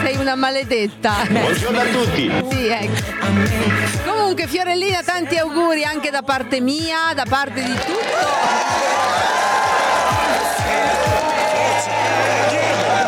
Sei 0.03 0.17
una 0.17 0.35
maledetta. 0.35 1.27
Buongiorno 1.29 1.81
a 1.81 1.85
tutti. 1.85 2.33
Sì, 2.51 2.67
ecco. 2.67 4.11
Comunque, 4.11 4.47
Fiorellina, 4.47 5.03
tanti 5.03 5.37
auguri 5.37 5.85
anche 5.85 6.11
da 6.11 6.23
parte 6.23 6.61
mia, 6.61 7.13
da 7.15 7.25
parte 7.29 7.63
di 7.63 7.73
tutto. 7.73 8.03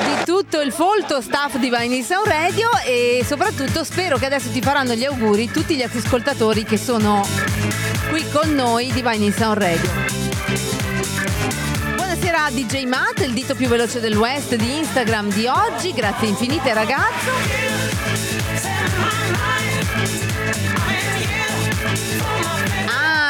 Di 0.05 0.25
tutto 0.25 0.61
il 0.61 0.73
folto 0.73 1.21
staff 1.21 1.57
di 1.57 1.71
Vine 1.71 2.03
Sound 2.03 2.27
Radio 2.27 2.69
e 2.85 3.25
soprattutto 3.27 3.85
spero 3.85 4.19
che 4.19 4.27
adesso 4.27 4.51
ti 4.51 4.61
faranno 4.61 4.95
gli 4.95 5.05
auguri 5.05 5.51
tutti 5.51 5.75
gli 5.77 5.83
ascoltatori 5.83 6.65
che 6.65 6.77
sono 6.77 7.27
qui 8.11 8.25
con 8.31 8.55
noi 8.55 8.93
di 8.93 9.03
Vine 9.03 9.33
Sound 9.33 9.59
Radio. 9.59 10.26
Buonasera 12.19 12.45
a 12.45 12.51
DJ 12.51 12.85
Matt, 12.87 13.21
il 13.21 13.35
dito 13.35 13.55
più 13.55 13.69
veloce 13.69 14.01
del 14.01 14.17
West 14.17 14.55
di 14.55 14.79
Instagram 14.79 15.31
di 15.31 15.47
oggi. 15.47 15.93
Grazie 15.93 16.29
infinite 16.29 16.73
ragazzo. 16.73 17.31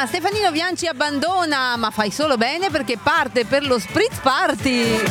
Stefanino 0.06 0.52
Bianchi 0.52 0.86
abbandona, 0.86 1.76
ma 1.76 1.90
fai 1.90 2.10
solo 2.10 2.36
bene 2.36 2.70
perché 2.70 2.96
parte 2.96 3.44
per 3.44 3.66
lo 3.66 3.78
Spritz 3.78 4.18
Party. 4.20 5.02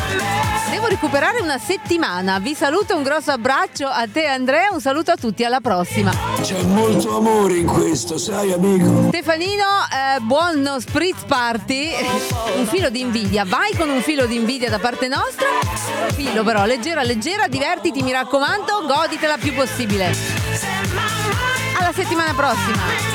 Devo 0.70 0.88
recuperare 0.88 1.42
una 1.42 1.58
settimana. 1.58 2.40
Vi 2.40 2.56
saluto, 2.56 2.96
un 2.96 3.04
grosso 3.04 3.32
abbraccio 3.32 3.88
a 3.88 4.08
te 4.12 4.26
Andrea, 4.26 4.70
un 4.72 4.80
saluto 4.80 5.12
a 5.12 5.16
tutti, 5.16 5.44
alla 5.44 5.60
prossima. 5.60 6.12
C'è 6.42 6.62
molto 6.64 7.18
amore 7.18 7.58
in 7.58 7.68
questo, 7.68 8.18
sai 8.18 8.54
amico? 8.54 9.08
Stefanino, 9.10 9.64
eh, 9.92 10.20
buon 10.22 10.78
Spritz 10.80 11.24
Party. 11.28 11.92
Un 12.58 12.66
filo 12.66 12.90
di 12.90 13.02
invidia. 13.02 13.44
Vai 13.46 13.76
con 13.76 13.90
un 13.90 14.02
filo 14.02 14.26
di 14.26 14.36
invidia 14.36 14.70
da 14.70 14.80
parte 14.80 15.08
nostra. 15.08 15.48
Filo 16.14 16.44
però, 16.44 16.66
leggera, 16.66 17.04
leggera, 17.04 17.48
divertiti, 17.48 18.02
mi 18.02 18.12
raccomando, 18.12 18.86
goditela 18.86 19.38
più 19.38 19.54
possibile. 19.54 20.14
Alla 21.78 21.94
settimana 21.94 22.34
prossima. 22.34 23.15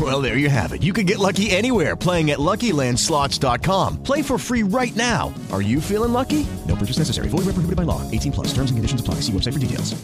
Well, 0.00 0.22
there 0.22 0.38
you 0.38 0.48
have 0.48 0.72
it. 0.72 0.82
You 0.82 0.94
can 0.94 1.04
get 1.04 1.18
lucky 1.18 1.50
anywhere 1.50 1.94
playing 1.94 2.30
at 2.30 2.38
LuckyLandSlots.com. 2.38 4.02
Play 4.02 4.22
for 4.22 4.38
free 4.38 4.62
right 4.62 4.94
now. 4.96 5.34
Are 5.52 5.60
you 5.60 5.80
feeling 5.80 6.12
lucky? 6.12 6.46
No 6.66 6.76
purchase 6.76 6.98
necessary. 6.98 7.28
Void 7.28 7.44
where 7.44 7.52
prohibited 7.52 7.76
by 7.76 7.82
law. 7.82 8.00
18 8.10 8.32
plus. 8.32 8.46
Terms 8.54 8.70
and 8.70 8.78
conditions 8.78 9.00
apply. 9.00 9.16
See 9.16 9.32
website 9.32 9.52
for 9.52 9.58
details. 9.58 10.00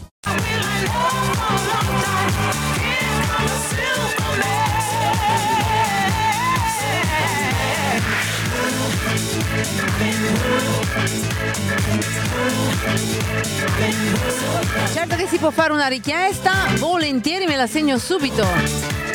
Certo 14.93 15.15
che 15.15 15.27
si 15.27 15.37
può 15.37 15.49
fare 15.49 15.73
una 15.73 15.87
richiesta, 15.87 16.51
volentieri 16.77 17.45
me 17.45 17.55
la 17.55 17.67
segno 17.67 17.97
subito. 17.97 19.06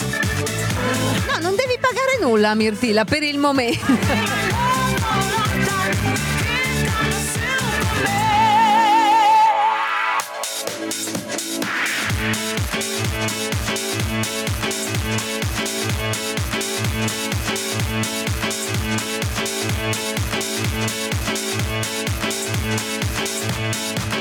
No, 1.27 1.39
non 1.41 1.55
devi 1.55 1.79
pagare 1.81 2.19
nulla, 2.21 2.55
Mirtilla, 2.55 3.05
per 3.05 3.23
il 3.23 3.39
momento. 3.39 4.52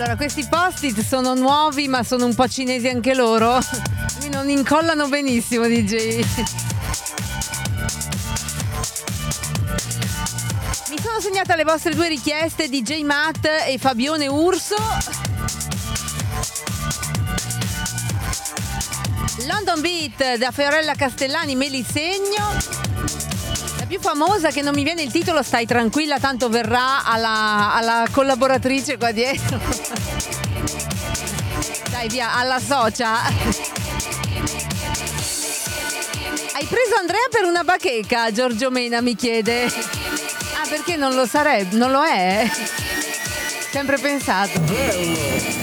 Allora, 0.00 0.14
questi 0.14 0.46
post-it 0.48 1.04
sono 1.04 1.34
nuovi, 1.34 1.88
ma 1.88 2.04
sono 2.04 2.24
un 2.24 2.32
po' 2.32 2.46
cinesi 2.46 2.86
anche 2.86 3.14
loro. 3.14 3.58
Quindi 4.16 4.36
non 4.36 4.48
incollano 4.48 5.08
benissimo, 5.08 5.66
DJ. 5.66 6.24
Mi 10.88 11.00
sono 11.02 11.18
segnata 11.18 11.56
le 11.56 11.64
vostre 11.64 11.96
due 11.96 12.06
richieste, 12.06 12.68
DJ 12.68 13.02
Matt 13.02 13.44
e 13.44 13.76
Fabione 13.76 14.28
Urso. 14.28 14.76
London 19.48 19.80
Beat 19.80 20.36
da 20.36 20.52
Fiorella 20.52 20.94
Castellani, 20.94 21.56
me 21.56 21.68
li 21.68 21.84
segno. 21.84 22.77
Più 23.98 24.10
famosa 24.10 24.50
che 24.52 24.62
non 24.62 24.74
mi 24.74 24.84
viene 24.84 25.02
il 25.02 25.10
titolo, 25.10 25.42
stai 25.42 25.66
tranquilla, 25.66 26.20
tanto 26.20 26.48
verrà 26.48 27.04
alla, 27.04 27.74
alla 27.74 28.06
collaboratrice 28.12 28.96
qua 28.96 29.10
dietro. 29.10 29.58
Dai 31.90 32.06
via, 32.08 32.36
alla 32.36 32.60
socia. 32.60 33.20
Hai 36.52 36.64
preso 36.64 36.94
Andrea 36.96 37.26
per 37.28 37.42
una 37.44 37.64
bacheca? 37.64 38.30
Giorgio 38.30 38.70
Mena 38.70 39.00
mi 39.00 39.16
chiede. 39.16 39.64
Ah, 39.64 40.68
perché 40.68 40.94
non 40.94 41.14
lo 41.16 41.26
sarebbe? 41.26 41.76
Non 41.76 41.90
lo 41.90 42.04
è? 42.04 42.48
Sempre 43.72 43.98
pensato. 43.98 45.57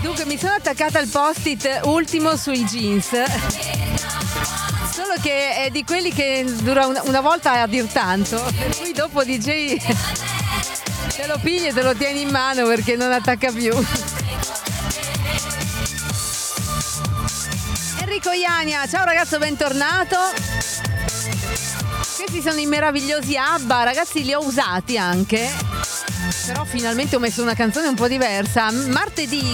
Dunque 0.00 0.24
mi 0.26 0.38
sono 0.38 0.54
attaccata 0.54 0.98
al 0.98 1.08
post-it 1.08 1.80
ultimo 1.84 2.36
sui 2.36 2.64
jeans. 2.64 3.08
Solo 4.90 5.14
che 5.20 5.54
è 5.64 5.70
di 5.70 5.84
quelli 5.84 6.12
che 6.12 6.44
dura 6.62 6.86
una, 6.86 7.20
volta 7.20 7.62
a 7.62 7.66
dir 7.66 7.86
tanto. 7.86 8.42
Per 8.56 8.76
cui 8.76 8.92
dopo 8.92 9.22
DJ 9.24 9.76
te 11.14 11.26
lo 11.26 11.38
pigli 11.42 11.66
e 11.66 11.72
te 11.72 11.82
lo 11.82 11.94
tieni 11.94 12.22
in 12.22 12.30
mano 12.30 12.66
perché 12.66 12.96
non 12.96 13.12
attacca 13.12 13.50
più. 13.52 13.72
Enrico 18.00 18.30
Iania, 18.30 18.86
ciao 18.88 19.04
ragazzo, 19.04 19.38
bentornato. 19.38 20.16
Questi 22.16 22.42
sono 22.42 22.60
i 22.60 22.66
meravigliosi 22.66 23.36
ABBA, 23.36 23.82
ragazzi 23.84 24.24
li 24.24 24.34
ho 24.34 24.44
usati 24.44 24.98
anche. 24.98 25.67
Però 26.46 26.64
finalmente 26.64 27.16
ho 27.16 27.18
messo 27.18 27.42
una 27.42 27.54
canzone 27.54 27.88
un 27.88 27.94
po' 27.94 28.08
diversa. 28.08 28.70
Martedì 28.70 29.44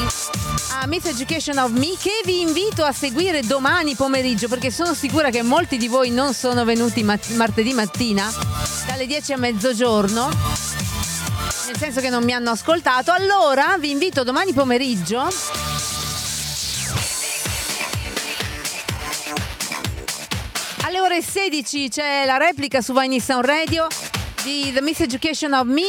a 0.81 0.87
Miss 0.87 1.05
Education 1.07 1.59
of 1.59 1.71
Me 1.71 1.97
che 2.01 2.23
vi 2.25 2.41
invito 2.41 2.85
a 2.85 2.93
seguire 2.93 3.43
domani 3.43 3.95
pomeriggio 3.95 4.49
perché 4.49 4.71
sono 4.71 4.95
sicura 4.95 5.31
che 5.31 5.43
molti 5.43 5.77
di 5.77 5.89
voi 5.89 6.11
non 6.11 6.35
sono 6.35 6.65
venuti 6.65 7.03
mat- 7.03 7.31
martedì 7.31 7.73
mattina 7.73 8.33
dalle 8.87 9.07
10 9.07 9.33
a 9.33 9.37
mezzogiorno. 9.37 10.29
Nel 11.67 11.77
senso 11.79 12.01
che 12.01 12.11
non 12.11 12.25
mi 12.25 12.33
hanno 12.33 12.51
ascoltato. 12.51 13.11
Allora 13.13 13.77
vi 13.79 13.91
invito 13.91 14.23
domani 14.23 14.53
pomeriggio 14.53 15.29
Alle 20.87 21.01
ore 21.01 21.23
16 21.23 21.89
c'è 21.89 22.25
la 22.27 22.37
replica 22.37 22.81
su 22.83 22.93
Vine 22.93 23.19
Sound 23.19 23.47
Radio 23.47 23.87
di 24.45 24.71
The 24.73 24.83
Miss 24.83 25.01
Education 25.01 25.55
of 25.55 25.65
Me, 25.65 25.83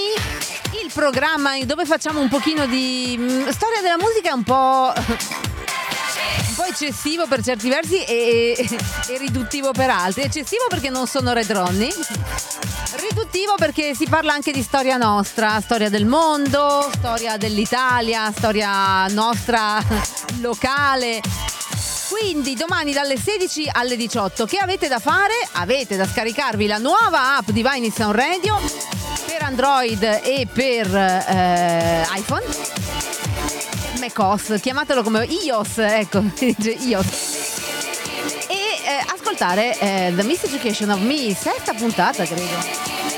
il 0.86 0.91
programma 0.93 1.57
dove 1.65 1.83
facciamo 1.86 2.21
un 2.21 2.29
pochino 2.29 2.67
di 2.67 3.15
mm, 3.17 3.47
storia 3.47 3.81
della 3.81 3.97
musica 3.97 4.33
un 4.36 4.43
po' 4.43 4.93
un 4.95 6.55
po' 6.55 6.63
eccessivo 6.63 7.25
per 7.27 7.43
certi 7.43 7.69
versi 7.69 8.03
e, 8.03 8.55
e 9.07 9.17
riduttivo 9.17 9.71
per 9.71 9.89
altri. 9.89 10.21
Eccessivo 10.23 10.65
perché 10.69 10.89
non 10.89 11.07
sono 11.07 11.33
Red 11.33 11.51
Ronnie. 11.51 11.93
Riduttivo 13.09 13.55
perché 13.57 13.93
si 13.95 14.07
parla 14.07 14.33
anche 14.33 14.51
di 14.51 14.61
storia 14.61 14.95
nostra, 14.97 15.59
storia 15.59 15.89
del 15.89 16.05
mondo, 16.05 16.89
storia 16.93 17.36
dell'Italia, 17.38 18.31
storia 18.31 19.07
nostra 19.07 19.83
locale. 20.39 21.21
Quindi 22.18 22.55
domani 22.55 22.93
dalle 22.93 23.18
16 23.18 23.70
alle 23.74 23.97
18 23.97 24.45
che 24.45 24.57
avete 24.57 24.88
da 24.88 24.99
fare? 24.99 25.34
Avete 25.51 25.97
da 25.97 26.07
scaricarvi 26.07 26.66
la 26.66 26.78
nuova 26.78 27.36
app 27.36 27.49
di 27.49 27.61
Vine 27.61 27.91
Sound 27.91 28.16
Radio 28.16 28.57
per 29.26 29.41
Android 29.41 30.01
e 30.24 30.47
per 30.51 30.95
eh, 30.95 32.07
iPhone. 32.16 32.45
Mecos, 33.99 34.55
chiamatelo 34.61 35.03
come 35.03 35.26
IOS, 35.26 35.80
ecco, 35.80 36.24
dice 36.39 36.72
IOS. 36.72 37.07
E 38.47 38.53
eh, 38.53 39.05
ascoltare 39.13 39.78
eh, 39.78 40.13
The 40.16 40.24
Miseducation 40.24 40.91
of 40.91 41.01
Me, 41.01 41.36
sesta 41.36 41.74
puntata 41.74 42.24
credo. 42.24 43.14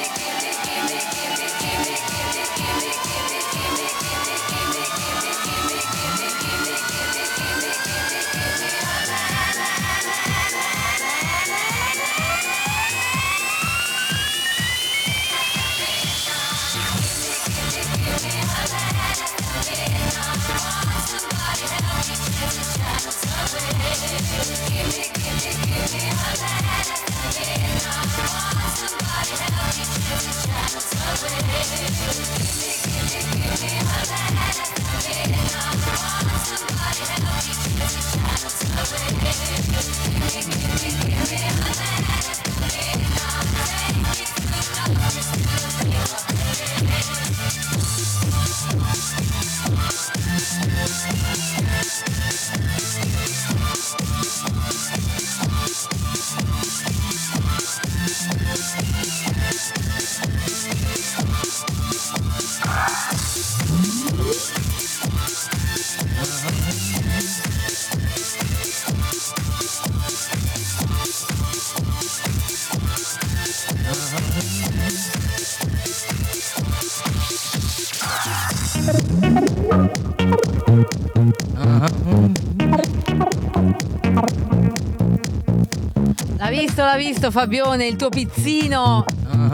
Visto, 86.97 87.29
Fabione, 87.29 87.85
il 87.85 87.95
tuo 87.95 88.09
pizzino, 88.09 89.05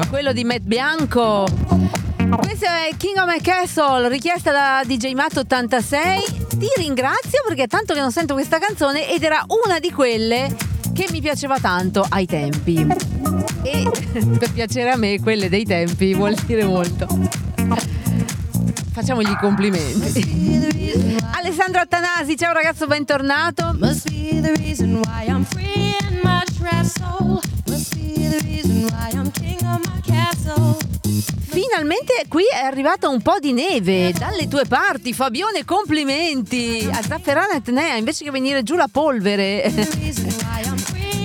quello 0.10 0.32
di 0.32 0.46
Matt 0.46 0.62
Bianco. 0.62 1.46
Questo 2.38 2.66
è 2.66 2.90
King 2.96 3.18
of 3.18 3.26
My 3.28 3.42
Castle, 3.42 4.08
richiesta 4.08 4.52
da 4.52 4.82
DJ 4.86 5.12
Matt 5.12 5.38
86. 5.38 6.24
Ti 6.58 6.68
ringrazio 6.78 7.44
perché 7.46 7.64
è 7.64 7.68
tanto 7.68 7.94
che 7.94 8.00
non 8.00 8.12
sento 8.12 8.34
questa 8.34 8.60
canzone 8.60 9.12
ed 9.12 9.24
era 9.24 9.46
una 9.66 9.80
di 9.80 9.92
quelle 9.92 10.56
che 10.94 11.08
mi 11.12 11.20
piaceva 11.20 11.60
tanto 11.60 12.06
ai 12.08 12.26
tempi. 12.26 12.88
E 13.64 13.90
per 14.40 14.52
piacere 14.52 14.92
a 14.92 14.96
me, 14.96 15.20
quelle 15.20 15.50
dei 15.50 15.66
tempi 15.66 16.14
vuol 16.14 16.36
dire 16.46 16.64
molto. 16.64 17.08
Facciamogli 18.94 19.30
i 19.30 19.38
complimenti. 19.38 20.72
Alessandro 21.36 21.82
Attanasi, 21.82 22.38
ciao 22.38 22.54
ragazzo, 22.54 22.88
bentornato. 22.88 23.76
Must 23.78 24.10
be 24.10 24.40
the 24.40 24.54
reason 24.56 25.02
why 25.04 25.26
I'm 25.28 25.44
free 25.44 26.13
Finalmente 31.50 32.26
qui 32.28 32.44
è 32.52 32.64
arrivata 32.64 33.10
un 33.10 33.22
po' 33.22 33.38
di 33.40 33.52
neve 33.52 34.12
dalle 34.12 34.48
tue 34.48 34.66
parti, 34.66 35.14
Fabione, 35.14 35.66
complimenti. 35.66 36.88
A 36.92 37.02
Zafferana 37.02 37.56
Etnea, 37.56 37.96
invece 37.96 38.24
che 38.24 38.32
venire 38.32 38.64
giù 38.64 38.76
la 38.76 38.88
polvere 38.92 39.72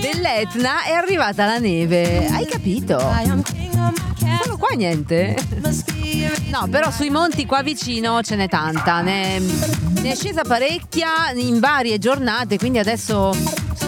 dell'Etna, 0.01 0.83
è 0.83 0.91
arrivata 0.91 1.45
la 1.45 1.59
neve. 1.59 2.27
Hai 2.27 2.45
capito? 2.45 2.99
Solo 4.41 4.57
qua 4.57 4.75
niente. 4.75 5.35
No, 6.51 6.67
però 6.69 6.91
sui 6.91 7.09
monti 7.09 7.45
qua 7.45 7.61
vicino 7.61 8.21
ce 8.21 8.35
n'è 8.35 8.47
tanta. 8.47 9.01
Ne, 9.01 9.39
ne 9.39 10.11
è 10.11 10.15
scesa 10.15 10.41
parecchia 10.41 11.31
in 11.35 11.59
varie 11.59 11.97
giornate, 11.99 12.57
quindi 12.57 12.79
adesso 12.79 13.35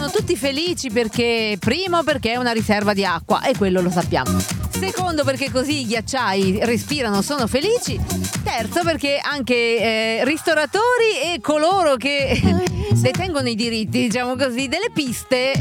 sono 0.02 0.10
tutti 0.10 0.36
felici 0.36 0.90
perché, 0.90 1.56
primo, 1.60 2.02
perché 2.02 2.32
è 2.32 2.36
una 2.36 2.50
riserva 2.50 2.92
di 2.92 3.04
acqua 3.04 3.42
e 3.42 3.56
quello 3.56 3.80
lo 3.80 3.88
sappiamo. 3.90 4.36
Secondo, 4.70 5.22
perché 5.22 5.48
così 5.48 5.82
i 5.82 5.86
ghiacciai 5.86 6.58
respirano, 6.64 7.22
sono 7.22 7.46
felici. 7.46 8.00
Terzo, 8.42 8.82
perché 8.82 9.20
anche 9.22 9.54
eh, 9.54 10.24
ristoratori 10.24 11.20
e 11.36 11.40
coloro 11.40 11.94
che 11.94 12.40
detengono 12.94 13.48
i 13.48 13.54
diritti, 13.54 14.00
diciamo 14.08 14.34
così, 14.34 14.66
delle 14.66 14.90
piste 14.92 15.52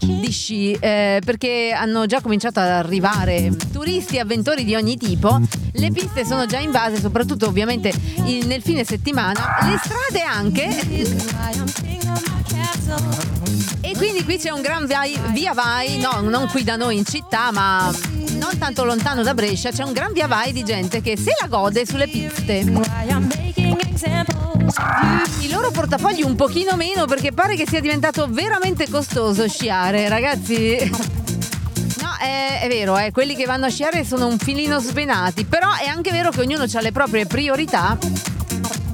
di 0.00 0.30
sci, 0.32 0.72
eh, 0.72 1.20
perché 1.24 1.72
hanno 1.72 2.06
già 2.06 2.20
cominciato 2.20 2.58
ad 2.58 2.70
arrivare 2.70 3.52
turisti 3.72 4.16
e 4.16 4.20
avventori 4.20 4.64
di 4.64 4.74
ogni 4.74 4.96
tipo. 4.96 5.38
Le 5.74 5.92
piste 5.92 6.24
sono 6.24 6.46
già 6.46 6.58
invase, 6.58 6.98
soprattutto 6.98 7.46
ovviamente 7.46 7.92
il- 8.24 8.44
nel 8.48 8.60
fine 8.60 8.82
settimana. 8.82 9.56
Le 9.62 9.78
strade 9.80 10.22
anche. 10.22 11.87
E 13.80 13.96
quindi 13.96 14.24
qui 14.24 14.38
c'è 14.38 14.50
un 14.50 14.60
gran 14.60 14.86
vai- 14.86 15.18
via 15.32 15.52
vai, 15.52 15.98
no, 15.98 16.20
non 16.20 16.48
qui 16.48 16.64
da 16.64 16.76
noi 16.76 16.96
in 16.98 17.04
città, 17.04 17.50
ma 17.52 17.90
non 18.38 18.58
tanto 18.58 18.84
lontano 18.84 19.22
da 19.22 19.34
Brescia, 19.34 19.70
c'è 19.70 19.82
un 19.82 19.92
gran 19.92 20.12
via 20.12 20.26
vai 20.26 20.52
di 20.52 20.62
gente 20.62 21.00
che 21.00 21.16
se 21.16 21.34
la 21.40 21.46
gode 21.48 21.86
sulle 21.86 22.08
piste. 22.08 22.64
I 25.40 25.50
loro 25.50 25.70
portafogli 25.70 26.22
un 26.22 26.34
pochino 26.36 26.76
meno 26.76 27.06
perché 27.06 27.32
pare 27.32 27.56
che 27.56 27.66
sia 27.66 27.80
diventato 27.80 28.26
veramente 28.28 28.88
costoso 28.88 29.48
sciare, 29.48 30.08
ragazzi. 30.08 30.76
No, 32.00 32.14
è, 32.20 32.60
è 32.62 32.68
vero, 32.68 32.98
eh, 32.98 33.10
quelli 33.10 33.34
che 33.34 33.44
vanno 33.44 33.66
a 33.66 33.70
sciare 33.70 34.04
sono 34.04 34.26
un 34.26 34.38
filino 34.38 34.78
svenati, 34.78 35.44
però 35.44 35.68
è 35.80 35.86
anche 35.86 36.10
vero 36.10 36.30
che 36.30 36.40
ognuno 36.40 36.64
ha 36.70 36.80
le 36.80 36.92
proprie 36.92 37.26
priorità. 37.26 37.96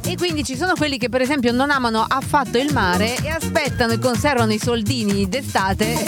E 0.06 0.16
quindi 0.16 0.44
ci 0.44 0.56
sono 0.56 0.74
quelli 0.74 0.98
che 0.98 1.08
per 1.08 1.20
esempio 1.20 1.52
non 1.52 1.70
amano 1.70 2.04
affatto 2.06 2.58
il 2.58 2.72
mare 2.72 3.16
e 3.16 3.30
aspettano 3.30 3.92
e 3.92 3.98
conservano 3.98 4.52
i 4.52 4.58
soldini 4.58 5.28
d'estate 5.28 6.04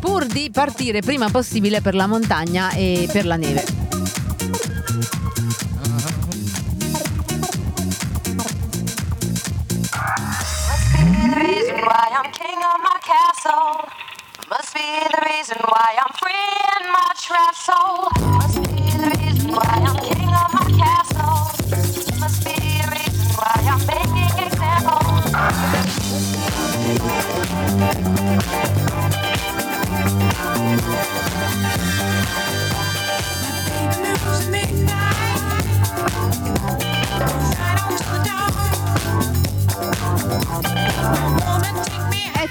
pur 0.00 0.26
di 0.26 0.50
partire 0.52 1.00
prima 1.00 1.28
possibile 1.30 1.80
per 1.80 1.94
la 1.94 2.06
montagna 2.06 2.70
e 2.70 3.08
per 3.10 3.26
la 3.26 3.36
neve. 3.36 3.82
Must 14.52 14.74
be 14.74 14.80
the 15.08 15.20
reason 15.24 15.56
why 15.64 15.96
I'm 15.96 16.12
free 16.20 16.34
in 16.78 16.92
my 16.92 17.08
trap 17.16 17.54
soul. 17.54 18.10
Must 18.36 18.60
be 18.60 18.84
the 18.98 19.08
reason 19.16 19.50
why 19.50 19.81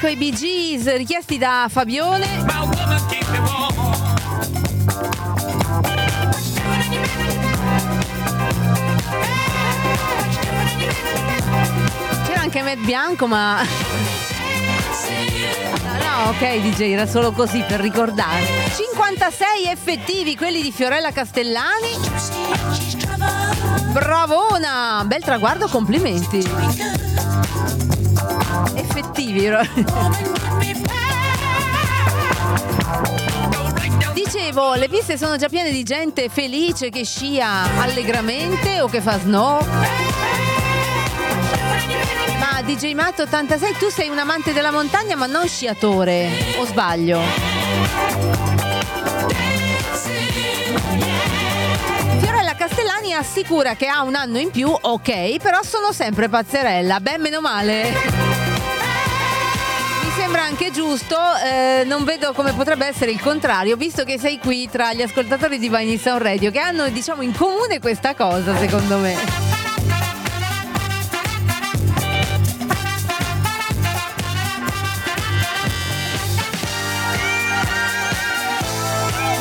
I 0.08 0.16
Bee 0.16 0.32
Gees 0.32 0.96
richiesti 0.96 1.38
da 1.38 1.68
Fabione. 1.70 2.26
C'era 12.26 12.42
anche 12.42 12.62
Matt 12.64 12.78
Bianco, 12.78 13.28
ma. 13.28 13.60
No, 16.12 16.30
ok, 16.30 16.60
DJ, 16.60 16.92
era 16.92 17.08
solo 17.08 17.32
così 17.32 17.64
per 17.66 17.80
ricordare. 17.80 18.46
56 18.76 19.68
effettivi, 19.68 20.36
quelli 20.36 20.62
di 20.62 20.72
Fiorella 20.72 21.12
Castellani. 21.12 21.90
Bravona! 23.92 25.04
Bel 25.06 25.24
traguardo, 25.24 25.68
complimenti. 25.68 27.01
Effettivi. 29.22 29.50
Dicevo, 34.14 34.74
le 34.74 34.90
piste 34.90 35.18
sono 35.18 35.38
già 35.38 35.48
piene 35.48 35.72
di 35.72 35.84
gente 35.84 36.28
felice 36.30 36.90
che 36.90 37.06
scia 37.06 37.80
allegramente 37.80 38.82
o 38.82 38.88
che 38.88 39.00
fa 39.02 39.20
snow. 39.20 39.64
Ma 42.40 42.62
DJ 42.64 42.94
Matto 42.94 43.24
86, 43.24 43.76
tu 43.78 43.90
sei 43.90 44.10
un 44.10 44.18
amante 44.18 44.54
della 44.54 44.72
montagna 44.72 45.16
ma 45.16 45.28
non 45.28 45.48
sciatore, 45.48 46.30
o 46.58 46.66
sbaglio? 46.66 47.22
Fiorella 52.20 52.56
Castellani 52.56 53.14
assicura 53.14 53.76
che 53.76 53.88
ha 53.88 54.02
un 54.02 54.16
anno 54.16 54.40
in 54.40 54.50
più, 54.50 54.70
ok, 54.70 55.38
però 55.38 55.62
sono 55.64 55.92
sempre 55.92 56.28
pazzerella, 56.28 57.00
ben 57.00 57.22
meno 57.22 57.40
male. 57.42 58.31
Sembra 60.16 60.44
anche 60.44 60.72
giusto, 60.72 61.16
eh, 61.44 61.84
non 61.86 62.04
vedo 62.04 62.34
come 62.34 62.52
potrebbe 62.54 62.86
essere 62.86 63.12
il 63.12 63.22
contrario, 63.22 63.78
visto 63.78 64.04
che 64.04 64.20
sei 64.20 64.40
qui 64.40 64.70
tra 64.70 64.94
gli 64.94 65.02
ascoltatori 65.02 65.58
di 65.58 65.70
Vine 65.70 65.98
Sound 65.98 66.22
Radio 66.22 66.52
che 66.52 66.60
hanno 66.60 66.90
diciamo 66.90 67.22
in 67.22 67.34
comune 67.36 67.80
questa 67.80 68.14
cosa, 68.14 68.56
secondo 68.58 68.98
me. 68.98 69.16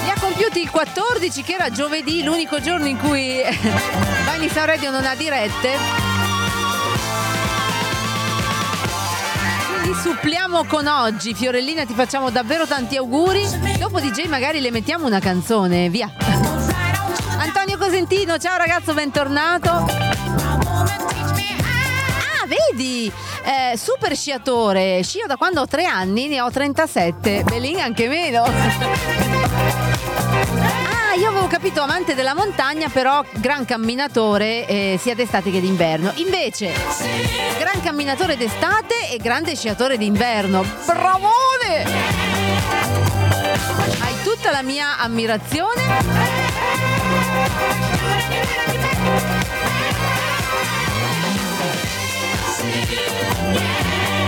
Li 0.05 0.11
ha 0.11 0.21
compiuti 0.21 0.61
il 0.61 0.71
14, 0.71 1.43
che 1.43 1.53
era 1.53 1.71
giovedì, 1.71 2.23
l'unico 2.23 2.61
giorno 2.61 2.87
in 2.87 2.97
cui 2.97 3.41
Vine 3.43 4.49
Sound 4.49 4.67
Radio 4.67 4.91
non 4.91 5.05
ha 5.05 5.17
dirette. 5.17 6.10
Quindi 9.91 10.09
suppliamo 10.09 10.65
con 10.67 10.87
oggi. 10.87 11.35
Fiorellina, 11.35 11.85
ti 11.85 11.95
facciamo 11.95 12.31
davvero 12.31 12.65
tanti 12.65 12.97
auguri. 12.97 13.43
Dopo 13.77 13.99
DJ 13.99 14.27
magari 14.29 14.61
le 14.61 14.71
mettiamo 14.71 15.05
una 15.07 15.19
canzone, 15.19 15.89
via. 15.89 16.09
Antonio 17.39 17.77
Cosentino, 17.77 18.39
ciao 18.39 18.57
ragazzo, 18.57 18.95
bentornato. 18.95 19.69
Ah, 19.69 19.87
vedi? 22.47 23.11
Eh, 23.43 23.77
super 23.77 24.15
sciatore. 24.15 25.03
Scio 25.03 25.27
da 25.27 25.35
quando 25.35 25.63
ho 25.63 25.67
tre 25.67 25.87
anni, 25.87 26.29
ne 26.29 26.41
ho 26.41 26.49
37. 26.53 27.43
Belin 27.43 27.81
anche 27.81 28.07
meno. 28.07 28.45
Io 31.21 31.29
avevo 31.29 31.49
capito 31.49 31.83
amante 31.83 32.15
della 32.15 32.35
montagna, 32.35 32.89
però 32.89 33.23
gran 33.31 33.67
camminatore 33.67 34.67
eh, 34.67 34.99
sia 34.99 35.15
d'estate 35.15 35.51
che 35.51 35.61
d'inverno. 35.61 36.13
Invece, 36.15 36.73
gran 37.59 37.83
camminatore 37.83 38.39
d'estate 38.39 39.11
e 39.11 39.19
grande 39.19 39.55
sciatore 39.55 39.99
d'inverno. 39.99 40.65
Bravone! 40.87 41.85
Hai 44.01 44.15
tutta 44.25 44.51
la 44.51 44.63
mia 44.63 44.97
ammirazione. 44.99 45.83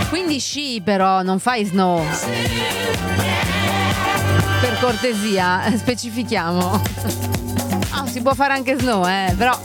Quindi 0.09 0.37
sci 0.37 0.79
però, 0.85 1.23
non 1.23 1.39
fai 1.39 1.65
snow. 1.65 2.05
Per 4.61 4.77
cortesia, 4.79 5.61
specifichiamo. 5.75 6.81
Ah, 7.91 8.07
si 8.07 8.21
può 8.21 8.33
fare 8.33 8.53
anche 8.53 8.77
snow, 8.77 9.05
eh, 9.05 9.33
però. 9.37 9.57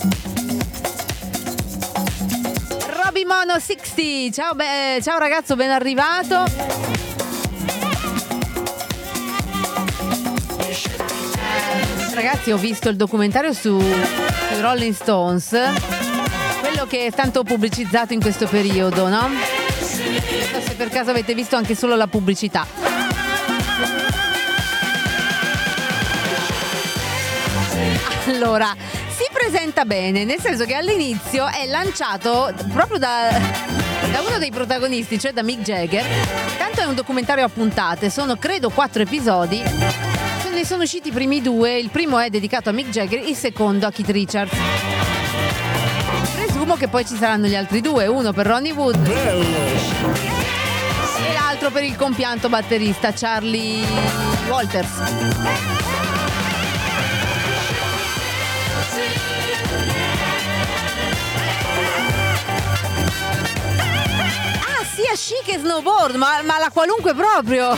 Roby 3.03 3.25
Mono 3.25 3.59
60, 3.59 4.33
ciao, 4.33 4.55
be- 4.55 5.01
ciao 5.03 5.19
ragazzo, 5.19 5.57
ben 5.57 5.71
arrivato. 5.71 6.45
Ragazzi, 12.15 12.51
ho 12.51 12.57
visto 12.57 12.89
il 12.89 12.97
documentario 12.97 13.53
su, 13.53 13.81
Rolling 14.61 14.93
Stones, 14.95 15.51
quello 16.61 16.85
che 16.87 17.07
è 17.07 17.13
tanto 17.13 17.45
pubblicizzato 17.45 18.13
in 18.13 18.21
questo 18.21 18.47
periodo, 18.47 19.09
no? 19.09 19.29
Non 19.29 19.39
so 20.53 20.61
se 20.61 20.75
per 20.75 20.89
caso 20.89 21.11
avete 21.11 21.35
visto 21.35 21.57
anche 21.57 21.75
solo 21.75 21.95
la 21.95 22.09
pubblicità. 22.09 22.67
Allora, 28.29 28.75
si 29.09 29.25
presenta 29.33 29.87
bene, 29.87 30.25
nel 30.25 30.39
senso 30.39 30.67
che 30.67 30.75
all'inizio 30.75 31.47
è 31.47 31.67
lanciato 31.67 32.53
proprio 32.73 32.99
da, 32.99 33.31
da 34.11 34.21
uno 34.21 34.39
dei 34.39 34.51
protagonisti, 34.51 35.19
cioè 35.19 35.33
da 35.33 35.43
Mick 35.43 35.63
Jagger. 35.63 36.05
Tanto 36.59 36.81
è 36.81 36.85
un 36.85 36.95
documentario 36.95 37.47
a 37.47 37.49
puntate, 37.49 38.11
sono 38.11 38.37
credo 38.37 38.69
quattro 38.69 39.01
episodi. 39.03 39.63
Ne 40.53 40.65
sono 40.65 40.83
usciti 40.83 41.09
i 41.09 41.13
primi 41.13 41.41
due, 41.41 41.79
il 41.79 41.89
primo 41.89 42.19
è 42.19 42.29
dedicato 42.29 42.69
a 42.69 42.73
Mick 42.73 42.91
Jagger, 42.91 43.27
il 43.27 43.35
secondo 43.35 43.87
a 43.87 43.93
Keith 43.93 44.11
Richards. 44.11 44.53
Presumo 46.35 46.77
che 46.77 46.89
poi 46.89 47.07
ci 47.07 47.17
saranno 47.17 47.47
gli 47.47 47.57
altri 47.57 47.81
due, 47.81 48.07
uno 48.07 48.33
per 48.33 48.47
Ronnie 48.47 48.73
Wood 48.73 49.07
e 51.17 51.33
l'altro 51.33 51.71
per 51.71 51.83
il 51.85 51.97
compianto 51.97 52.51
batterista 52.51 53.13
Charlie 53.13 53.87
Walters. 54.49 55.78
Sia 65.01 65.15
sci 65.15 65.35
che 65.45 65.59
snowboard, 65.59 66.17
ma, 66.17 66.43
ma 66.43 66.59
la 66.59 66.71
qualunque 66.73 67.15
proprio. 67.15 67.71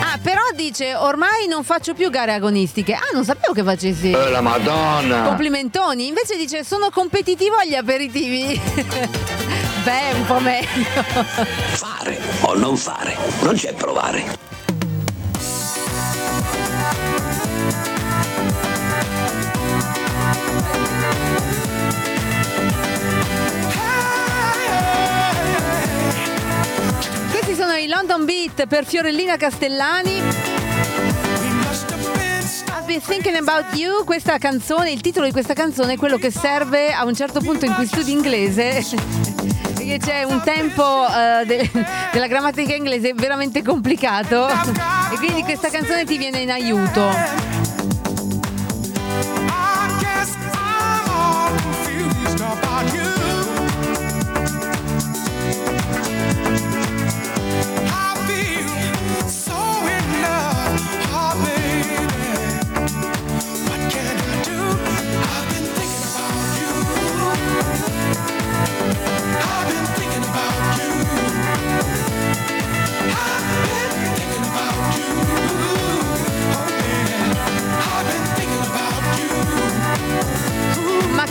Ah, 0.00 0.18
però 0.22 0.40
dice 0.54 0.94
ormai 0.94 1.46
non 1.46 1.62
faccio 1.62 1.92
più 1.92 2.08
gare 2.08 2.32
agonistiche. 2.32 2.94
Ah, 2.94 3.10
non 3.12 3.22
sapevo 3.22 3.52
che 3.52 3.62
facessi. 3.62 4.10
Eh, 4.10 4.30
la 4.30 4.40
Madonna! 4.40 5.24
Complimentoni. 5.24 6.06
Invece 6.06 6.38
dice 6.38 6.64
sono 6.64 6.88
competitivo 6.88 7.56
agli 7.56 7.74
aperitivi. 7.74 8.58
Beh, 9.84 10.12
un 10.14 10.24
po' 10.24 10.40
meglio. 10.40 10.84
Fare 11.72 12.18
o 12.40 12.54
non 12.54 12.76
fare, 12.78 13.14
non 13.42 13.54
c'è 13.56 13.74
provare. 13.74 14.41
I 27.82 27.88
London 27.88 28.24
Beat 28.24 28.66
per 28.66 28.84
Fiorellina 28.84 29.36
Castellani. 29.36 30.18
I've 32.68 32.86
been 32.86 33.00
thinking 33.00 33.34
about 33.34 33.74
you, 33.74 34.04
questa 34.04 34.38
canzone, 34.38 34.92
il 34.92 35.00
titolo 35.00 35.26
di 35.26 35.32
questa 35.32 35.52
canzone 35.52 35.94
è 35.94 35.96
quello 35.96 36.16
che 36.16 36.30
serve 36.30 36.92
a 36.92 37.04
un 37.04 37.14
certo 37.14 37.40
punto 37.40 37.64
in 37.64 37.74
cui 37.74 37.86
studi 37.86 38.12
inglese. 38.12 38.84
Perché 39.74 39.98
c'è 39.98 40.22
un 40.22 40.42
tempo 40.44 41.06
eh, 41.08 41.44
de- 41.44 41.70
della 42.12 42.28
grammatica 42.28 42.72
inglese 42.72 43.14
veramente 43.14 43.62
complicato 43.62 44.46
e 44.46 45.16
quindi 45.16 45.42
questa 45.42 45.68
canzone 45.68 46.04
ti 46.04 46.16
viene 46.18 46.38
in 46.38 46.52
aiuto. 46.52 47.51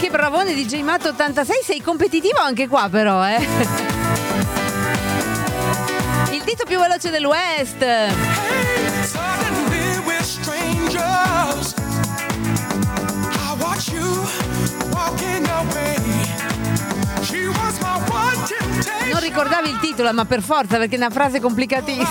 Che 0.01 0.09
bravone 0.09 0.55
di 0.55 0.65
J 0.65 0.81
Matt 0.81 1.05
86, 1.05 1.57
sei 1.63 1.79
competitivo 1.79 2.39
anche 2.39 2.67
qua 2.67 2.89
però, 2.89 3.23
eh. 3.23 3.37
Il 6.31 6.41
dito 6.43 6.65
più 6.65 6.79
veloce 6.79 7.11
del. 7.11 7.21
Non 19.11 19.19
ricordavi 19.19 19.69
il 19.69 19.77
titolo, 19.79 20.11
ma 20.13 20.25
per 20.25 20.41
forza, 20.41 20.77
perché 20.77 20.95
è 20.95 20.97
una 20.97 21.11
frase 21.11 21.39
complicatissima. 21.39 22.09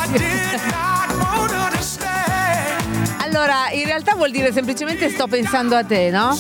Allora, 3.19 3.71
in 3.73 3.85
realtà 3.85 4.15
vuol 4.15 4.31
dire 4.31 4.53
semplicemente 4.53 5.11
sto 5.11 5.27
pensando 5.27 5.75
a 5.75 5.83
te, 5.83 6.11
no? 6.11 6.39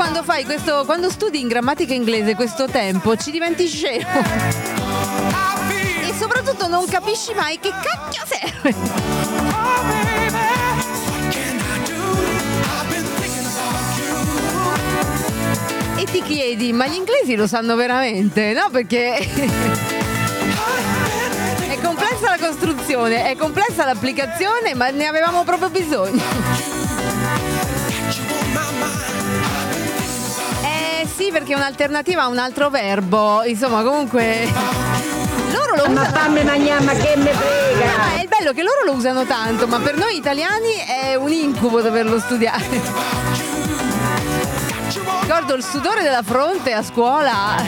Quando 0.00 0.22
fai 0.22 0.46
questo, 0.46 0.86
quando 0.86 1.10
studi 1.10 1.40
in 1.40 1.48
grammatica 1.48 1.92
inglese 1.92 2.34
questo 2.34 2.64
tempo, 2.64 3.16
ci 3.16 3.30
diventi 3.30 3.68
scemo. 3.68 4.22
E 6.08 6.14
soprattutto 6.18 6.68
non 6.68 6.86
capisci 6.86 7.34
mai 7.34 7.60
che 7.60 7.68
cacchio 7.68 8.22
serve. 8.24 9.28
vedi, 16.50 16.72
ma 16.72 16.86
gli 16.86 16.94
inglesi 16.94 17.36
lo 17.36 17.46
sanno 17.46 17.76
veramente, 17.76 18.52
no? 18.52 18.68
Perché 18.70 19.16
è 21.68 21.78
complessa 21.82 22.30
la 22.30 22.38
costruzione, 22.38 23.30
è 23.30 23.36
complessa 23.36 23.84
l'applicazione, 23.84 24.74
ma 24.74 24.90
ne 24.90 25.06
avevamo 25.06 25.44
proprio 25.44 25.70
bisogno. 25.70 26.79
Sì, 31.20 31.30
perché 31.30 31.52
è 31.52 31.56
un'alternativa 31.56 32.22
a 32.22 32.28
un 32.28 32.38
altro 32.38 32.70
verbo. 32.70 33.42
Insomma, 33.44 33.82
comunque. 33.82 34.48
Loro 35.52 35.76
lo 35.76 35.92
Ma 35.92 36.00
usano. 36.00 36.16
fammi 36.16 36.42
mangiare, 36.44 36.82
ma 36.82 36.92
che 36.92 37.14
me 37.16 37.30
frega? 37.30 37.84
Ah, 37.84 38.16
è 38.16 38.22
il 38.22 38.28
bello 38.28 38.52
che 38.52 38.62
loro 38.62 38.84
lo 38.86 38.92
usano 38.92 39.24
tanto, 39.26 39.66
ma 39.66 39.78
per 39.80 39.98
noi 39.98 40.16
italiani 40.16 40.72
è 40.86 41.16
un 41.16 41.30
incubo 41.30 41.82
doverlo 41.82 42.18
studiare. 42.18 42.64
Ricordo 45.20 45.54
il 45.54 45.62
sudore 45.62 46.02
della 46.02 46.22
fronte 46.22 46.72
a 46.72 46.82
scuola. 46.82 47.62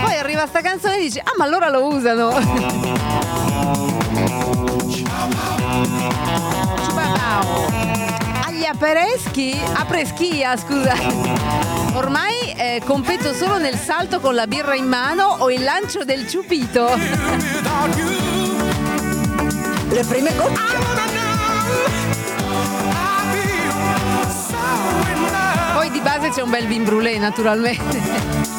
Poi 0.00 0.16
arriva 0.16 0.46
sta 0.46 0.60
canzone 0.60 0.98
e 0.98 1.00
dici, 1.00 1.18
ah 1.18 1.32
ma 1.36 1.44
allora 1.44 1.68
lo 1.70 1.86
usano. 1.86 2.86
Agli 8.68 8.76
apereschi, 8.76 9.58
apreschia 9.76 10.54
scusa. 10.58 10.92
Ormai 11.94 12.52
eh, 12.54 12.82
competo 12.84 13.32
solo 13.32 13.56
nel 13.56 13.78
salto 13.78 14.20
con 14.20 14.34
la 14.34 14.46
birra 14.46 14.74
in 14.74 14.86
mano 14.86 15.36
o 15.38 15.50
il 15.50 15.62
lancio 15.62 16.04
del 16.04 16.28
ciupito. 16.28 16.86
Le 19.88 20.04
prime 20.04 20.34
gocce. 20.36 20.76
Poi 25.72 25.90
di 25.90 26.00
base 26.00 26.28
c'è 26.28 26.42
un 26.42 26.50
bel 26.50 26.66
vin 26.66 26.84
brûlé 26.84 27.16
naturalmente. 27.16 28.58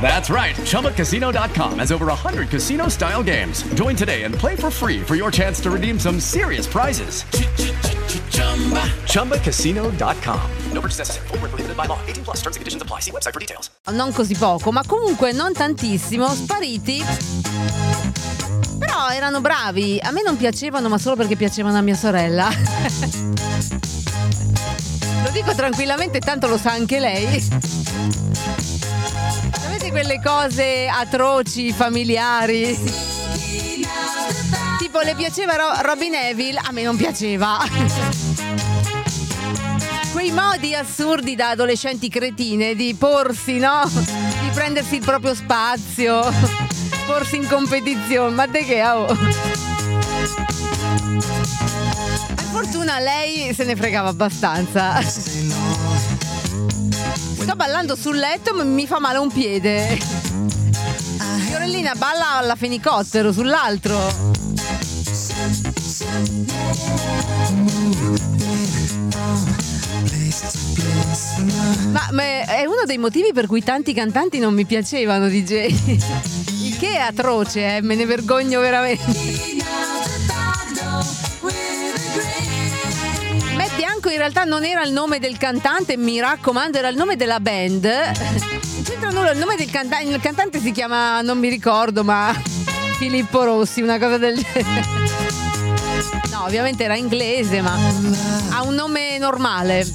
That's 0.00 0.30
right, 0.30 0.54
ChumbaCasino.com 0.54 1.80
has 1.80 1.90
over 1.90 2.06
100 2.06 2.48
casino 2.48 2.88
style 2.88 3.24
games. 3.24 3.62
Join 3.74 3.96
today 3.96 4.22
and 4.22 4.32
play 4.32 4.54
for 4.54 4.70
free 4.70 5.00
for 5.02 5.16
your 5.16 5.32
chance 5.32 5.60
to 5.62 5.70
redeem 5.70 5.98
some 5.98 6.20
serious 6.20 6.68
prizes. 6.68 7.24
ChumbaCasino.com. 9.10 10.50
No 10.72 10.80
purchase 10.80 10.98
necessary. 10.98 11.26
Void 11.28 11.40
where 11.40 11.48
prohibited 11.50 11.76
by 11.76 11.86
law. 11.86 11.98
18 12.06 12.24
plus 12.24 12.36
terms 12.36 12.56
and 12.56 12.60
conditions 12.60 12.82
apply. 12.82 13.00
See 13.00 13.10
website 13.10 13.32
for 13.32 13.40
details. 13.40 13.70
non 13.90 14.12
così 14.12 14.36
poco, 14.36 14.70
ma 14.70 14.82
comunque 14.86 15.32
non 15.32 15.52
tantissimo, 15.52 16.28
spariti. 16.28 17.04
Però 18.78 19.08
erano 19.10 19.40
bravi. 19.40 19.98
A 20.00 20.12
me 20.12 20.22
non 20.22 20.36
piacevano, 20.36 20.88
ma 20.88 20.98
solo 20.98 21.16
perché 21.16 21.34
piacevano 21.34 21.76
a 21.76 21.80
mia 21.80 21.96
sorella. 21.96 22.48
Lo 25.26 25.32
dico 25.32 25.56
tranquillamente, 25.56 26.20
tanto 26.20 26.46
lo 26.46 26.56
sa 26.56 26.70
anche 26.70 27.00
lei. 27.00 27.40
Sapete 29.50 29.90
quelle 29.90 30.20
cose 30.22 30.86
atroci, 30.86 31.72
familiari? 31.72 32.78
Tipo, 34.78 35.00
le 35.00 35.16
piaceva 35.16 35.56
Ro- 35.56 35.80
Robin 35.82 36.12
Neville? 36.12 36.60
A 36.62 36.70
me 36.70 36.84
non 36.84 36.94
piaceva. 36.96 37.58
Quei 40.12 40.30
modi 40.30 40.76
assurdi 40.76 41.34
da 41.34 41.48
adolescenti 41.50 42.08
cretine 42.08 42.76
di 42.76 42.94
porsi, 42.94 43.58
no? 43.58 43.80
Di 43.84 44.50
prendersi 44.54 44.94
il 44.94 45.04
proprio 45.04 45.34
spazio, 45.34 46.22
porsi 47.04 47.34
in 47.34 47.48
competizione. 47.48 48.32
Ma 48.32 48.46
de 48.46 48.64
che? 48.64 48.86
Oh. 48.86 49.06
Fortuna 52.56 52.98
lei 53.00 53.52
se 53.52 53.64
ne 53.64 53.76
fregava 53.76 54.08
abbastanza. 54.08 54.98
Sto 55.02 55.44
ballando 57.54 57.94
sul 57.94 58.16
letto 58.16 58.54
ma 58.54 58.64
mi 58.64 58.86
fa 58.86 58.98
male 58.98 59.18
un 59.18 59.30
piede. 59.30 59.98
Fiorellina 61.48 61.92
balla 61.96 62.36
alla 62.36 62.54
fenicottero 62.54 63.30
sull'altro. 63.30 63.98
Ma, 71.90 72.08
ma 72.10 72.22
è 72.22 72.64
uno 72.64 72.84
dei 72.86 72.96
motivi 72.96 73.34
per 73.34 73.46
cui 73.46 73.62
tanti 73.62 73.92
cantanti 73.92 74.38
non 74.38 74.54
mi 74.54 74.64
piacevano, 74.64 75.28
DJ. 75.28 76.78
Che 76.78 76.96
atroce, 76.96 77.76
eh? 77.76 77.82
me 77.82 77.94
ne 77.96 78.06
vergogno 78.06 78.60
veramente. 78.60 79.55
In 84.16 84.22
realtà 84.22 84.44
non 84.44 84.64
era 84.64 84.82
il 84.82 84.92
nome 84.92 85.18
del 85.18 85.36
cantante, 85.36 85.98
mi 85.98 86.18
raccomando, 86.18 86.78
era 86.78 86.88
il 86.88 86.96
nome 86.96 87.16
della 87.16 87.38
band. 87.38 87.84
Non 87.84 88.82
c'entra 88.82 89.10
nulla, 89.10 89.32
il 89.32 89.38
nome 89.38 89.56
del 89.56 89.70
cantante, 89.70 90.08
il 90.08 90.20
cantante 90.20 90.58
si 90.58 90.72
chiama, 90.72 91.20
non 91.20 91.38
mi 91.38 91.50
ricordo, 91.50 92.02
ma 92.02 92.34
Filippo 92.96 93.44
Rossi, 93.44 93.82
una 93.82 93.98
cosa 93.98 94.16
del 94.16 94.36
genere. 94.36 94.84
No, 96.30 96.44
ovviamente 96.44 96.84
era 96.84 96.96
inglese, 96.96 97.60
ma 97.60 97.78
ha 98.52 98.62
un 98.62 98.74
nome 98.74 99.18
normale. 99.18 99.86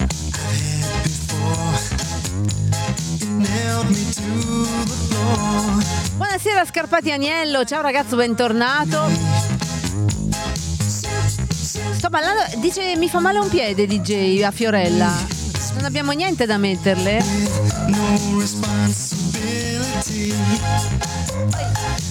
Buonasera 6.15 6.63
Scarpati 6.63 7.11
Agnello, 7.11 7.65
ciao 7.65 7.81
ragazzo, 7.81 8.15
bentornato. 8.15 9.60
Sto 12.01 12.09
ballando, 12.09 12.41
dice 12.57 12.95
mi 12.95 13.07
fa 13.07 13.19
male 13.19 13.37
un 13.37 13.47
piede 13.47 13.85
DJ 13.85 14.41
a 14.41 14.49
Fiorella. 14.49 15.13
Non 15.75 15.85
abbiamo 15.85 16.13
niente 16.13 16.47
da 16.47 16.57
metterle. 16.57 17.21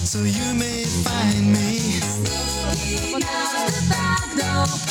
So 0.05 0.19
you 0.19 0.53
may 0.53 0.85
find 0.85 1.51
me 1.51 1.99
out 3.21 4.81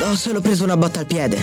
Ho 0.00 0.14
solo 0.16 0.40
preso 0.40 0.64
una 0.64 0.76
botta 0.76 1.00
al 1.00 1.06
piede. 1.06 1.38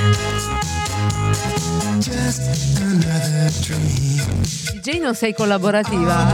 DJ 4.74 4.99
non 4.99 5.14
sei 5.16 5.34
collaborativa. 5.34 6.34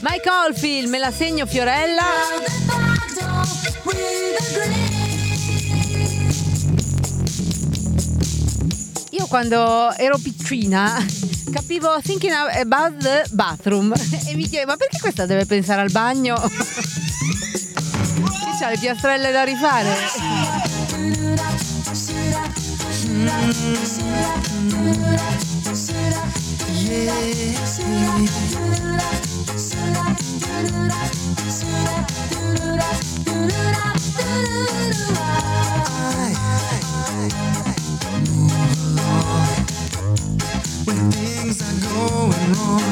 Mike 0.00 0.28
Oldfield, 0.28 0.88
me 0.88 0.98
la 0.98 1.12
segno 1.12 1.46
Fiorella. 1.46 2.04
Io 9.10 9.26
quando 9.26 9.92
ero 9.96 10.18
piccina 10.18 11.04
capivo 11.52 12.00
thinking 12.02 12.32
about 12.32 12.96
the 12.96 13.24
bathroom 13.32 13.92
e 14.26 14.34
mi 14.34 14.48
chiedevo 14.48 14.70
ma 14.70 14.76
perché 14.76 14.98
questa 14.98 15.26
deve 15.26 15.44
pensare 15.44 15.82
al 15.82 15.90
bagno? 15.90 16.34
C'ha 18.62 18.70
le 18.70 18.78
piastrelle 18.78 19.32
da 19.32 19.42
rifare. 19.42 19.90
When 40.84 41.10
things 41.10 41.60
are 41.62 41.78
going 41.88 42.52
wrong. 42.54 42.82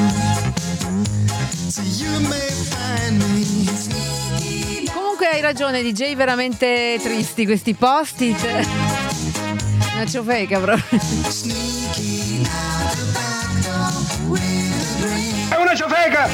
So 1.68 1.83
you 1.83 2.18
may 2.29 2.51
find 2.73 3.18
me. 3.35 4.89
Comunque 5.21 5.39
hai 5.39 5.45
ragione, 5.45 5.83
DJ 5.83 6.16
veramente 6.16 6.99
tristi 6.99 7.45
questi 7.45 7.75
post-it. 7.75 8.43
Una 9.95 10.07
ciofeca 10.07 10.59
proprio. 10.59 10.99
È 15.51 15.57
una 15.57 15.75
ciofeca! 15.75 16.27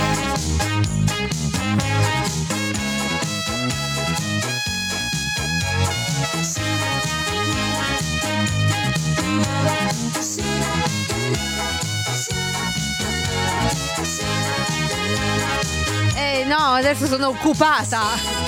Eh 16.14 16.44
no, 16.44 16.56
adesso 16.56 17.06
sono 17.06 17.26
occupata. 17.26 18.45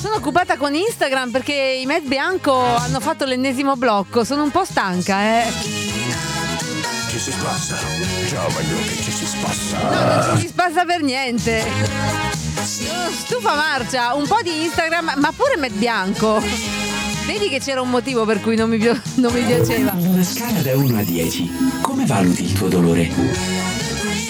Sono 0.00 0.14
occupata 0.14 0.56
con 0.56 0.74
Instagram 0.74 1.30
perché 1.30 1.54
i 1.54 1.86
Met 1.86 2.04
Bianco 2.04 2.54
hanno 2.54 3.00
fatto 3.00 3.24
l'ennesimo 3.24 3.76
blocco. 3.76 4.24
Sono 4.24 4.42
un 4.42 4.50
po' 4.50 4.64
stanca, 4.64 5.42
eh. 5.42 5.52
Ci 7.10 7.18
si 7.18 7.32
spassa. 7.32 7.76
Ciao, 8.28 8.48
voglio 8.48 8.76
che 8.76 8.94
ci 9.02 9.10
si 9.10 9.26
spassa. 9.26 9.78
No, 9.78 10.26
non 10.26 10.36
ci 10.36 10.42
si 10.42 10.48
spassa 10.48 10.84
per 10.84 11.02
niente. 11.02 11.64
Sono 12.62 13.10
stufa 13.10 13.54
marcia, 13.54 14.14
un 14.14 14.26
po' 14.26 14.40
di 14.42 14.64
Instagram, 14.64 15.14
ma 15.16 15.32
pure 15.32 15.56
Met 15.56 15.72
Bianco. 15.72 16.97
Vedi 17.28 17.50
che 17.50 17.60
c'era 17.60 17.82
un 17.82 17.90
motivo 17.90 18.24
per 18.24 18.40
cui 18.40 18.56
non 18.56 18.70
mi, 18.70 18.78
non 19.16 19.32
mi 19.34 19.42
piaceva. 19.42 19.92
Una 19.94 20.22
scala 20.22 20.62
da 20.62 20.74
1 20.74 20.98
a 20.98 21.02
10. 21.02 21.50
Come 21.82 22.06
valuti 22.06 22.44
il 22.44 22.52
tuo 22.54 22.68
dolore? 22.68 23.10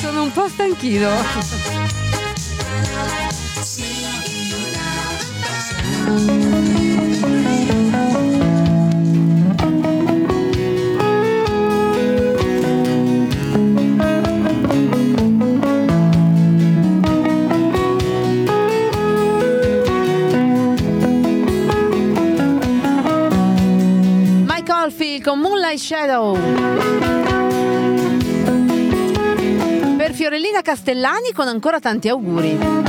Sono 0.00 0.24
un 0.24 0.32
po' 0.32 0.48
stanchino. 0.48 1.08
Mike 6.08 6.46
Oldfield 25.18 25.22
con 25.22 25.38
Moonlight 25.40 25.78
Shadow. 25.78 26.36
Per 29.96 30.12
Fiorellina 30.14 30.62
Castellani 30.62 31.32
con 31.32 31.48
ancora 31.48 31.80
tanti 31.80 32.08
auguri. 32.08 32.87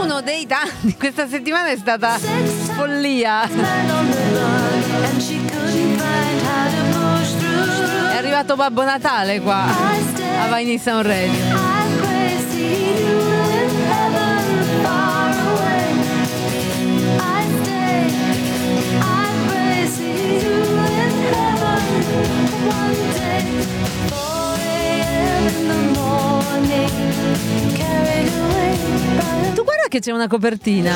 Uno 0.00 0.22
dei 0.22 0.46
tanti, 0.46 0.96
questa 0.96 1.28
settimana 1.28 1.68
è 1.68 1.76
stata 1.76 2.16
follia. 2.16 3.97
4 24.08 24.58
a.m. 24.58 25.46
in 25.46 25.68
the 25.68 25.74
morning. 25.98 26.90
Carried 27.74 28.28
away 28.28 28.76
by 29.16 29.52
Tu 29.54 29.64
guarda 29.64 29.88
che 29.88 29.98
c'è 30.00 30.12
una 30.12 30.26
copertina. 30.28 30.94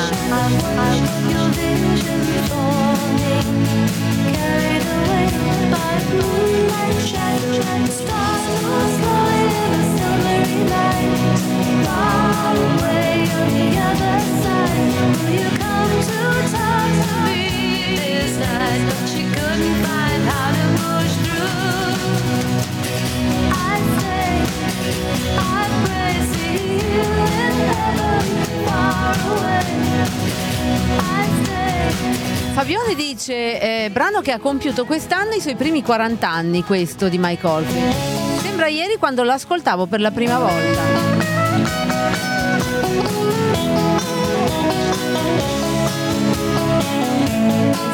Fabione 32.53 32.95
dice, 32.95 33.85
eh, 33.85 33.89
brano 33.89 34.21
che 34.21 34.31
ha 34.31 34.39
compiuto 34.39 34.85
quest'anno 34.85 35.33
i 35.33 35.41
suoi 35.41 35.55
primi 35.55 35.83
40 35.83 36.29
anni, 36.29 36.63
questo 36.63 37.09
di 37.09 37.17
Mike 37.17 37.45
Oldfield. 37.45 37.93
Sembra 38.41 38.67
ieri 38.67 38.95
quando 38.97 39.23
l'ascoltavo 39.23 39.87
per 39.87 39.99
la 39.99 40.11
prima 40.11 40.37
volta. 40.37 40.81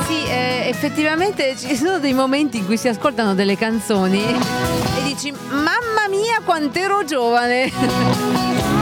Sì, 0.08 0.24
eh, 0.28 0.68
effettivamente 0.68 1.56
ci 1.58 1.76
sono 1.76 1.98
dei 1.98 2.14
momenti 2.14 2.58
in 2.58 2.66
cui 2.66 2.78
si 2.78 2.90
ascoltano 2.90 3.34
delle 3.34 3.58
canzoni 3.58 4.22
e 4.22 5.04
dici 5.04 5.32
mamma 5.32 6.08
mia 6.10 6.42
quant'ero 6.44 7.06
giovane 7.06 8.79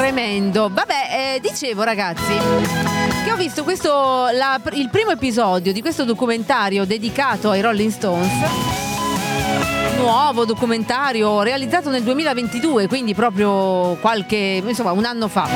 Tremendo. 0.00 0.70
Vabbè, 0.72 1.34
eh, 1.34 1.40
dicevo 1.40 1.82
ragazzi 1.82 2.32
che 3.22 3.30
ho 3.30 3.36
visto 3.36 3.64
questo, 3.64 4.28
la- 4.32 4.58
il 4.72 4.88
primo 4.88 5.10
episodio 5.10 5.74
di 5.74 5.82
questo 5.82 6.04
documentario 6.04 6.86
dedicato 6.86 7.50
ai 7.50 7.60
Rolling 7.60 7.90
Stones. 7.90 8.32
Nuovo 9.98 10.46
documentario 10.46 11.42
realizzato 11.42 11.90
nel 11.90 12.02
2022, 12.02 12.88
quindi 12.88 13.14
proprio 13.14 13.98
qualche, 14.00 14.62
insomma, 14.66 14.92
un 14.92 15.04
anno 15.04 15.28
fa. 15.28 15.46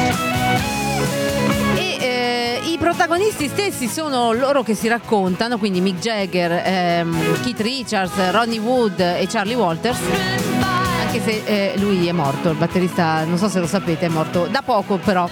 E 1.75 1.97
eh, 1.99 2.61
i 2.65 2.77
protagonisti 2.77 3.49
stessi 3.49 3.89
sono 3.89 4.33
loro 4.33 4.63
che 4.63 4.75
si 4.75 4.89
raccontano, 4.89 5.57
quindi 5.57 5.81
Mick 5.81 6.01
Jagger, 6.01 6.61
ehm, 6.63 7.41
Keith 7.43 7.61
Richards, 7.61 8.31
Ronnie 8.31 8.59
Wood 8.59 9.01
e 9.01 9.27
Charlie 9.27 9.55
Walters. 9.55 10.64
Anche 11.15 11.31
se 11.31 11.43
eh, 11.45 11.79
lui 11.79 12.09
è 12.09 12.12
morto, 12.12 12.51
il 12.51 12.57
batterista, 12.57 13.23
non 13.23 13.39
so 13.39 13.49
se 13.49 13.61
lo 13.61 13.69
sapete, 13.69 14.07
è 14.07 14.09
morto 14.09 14.49
da 14.51 14.62
poco 14.62 14.97
però. 14.97 15.29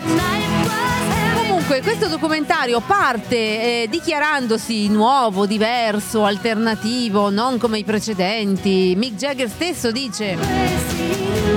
Comunque, 1.35 1.83
questo 1.83 2.07
documentario 2.07 2.80
parte 2.87 3.35
eh, 3.35 3.87
dichiarandosi 3.91 4.87
nuovo, 4.91 5.45
diverso, 5.45 6.24
alternativo, 6.24 7.30
non 7.30 7.59
come 7.59 7.80
i 7.80 7.85
precedenti. 7.85 8.95
Mick 8.97 9.16
Jagger 9.16 9.49
stesso 9.49 9.91
dice: 9.91 10.39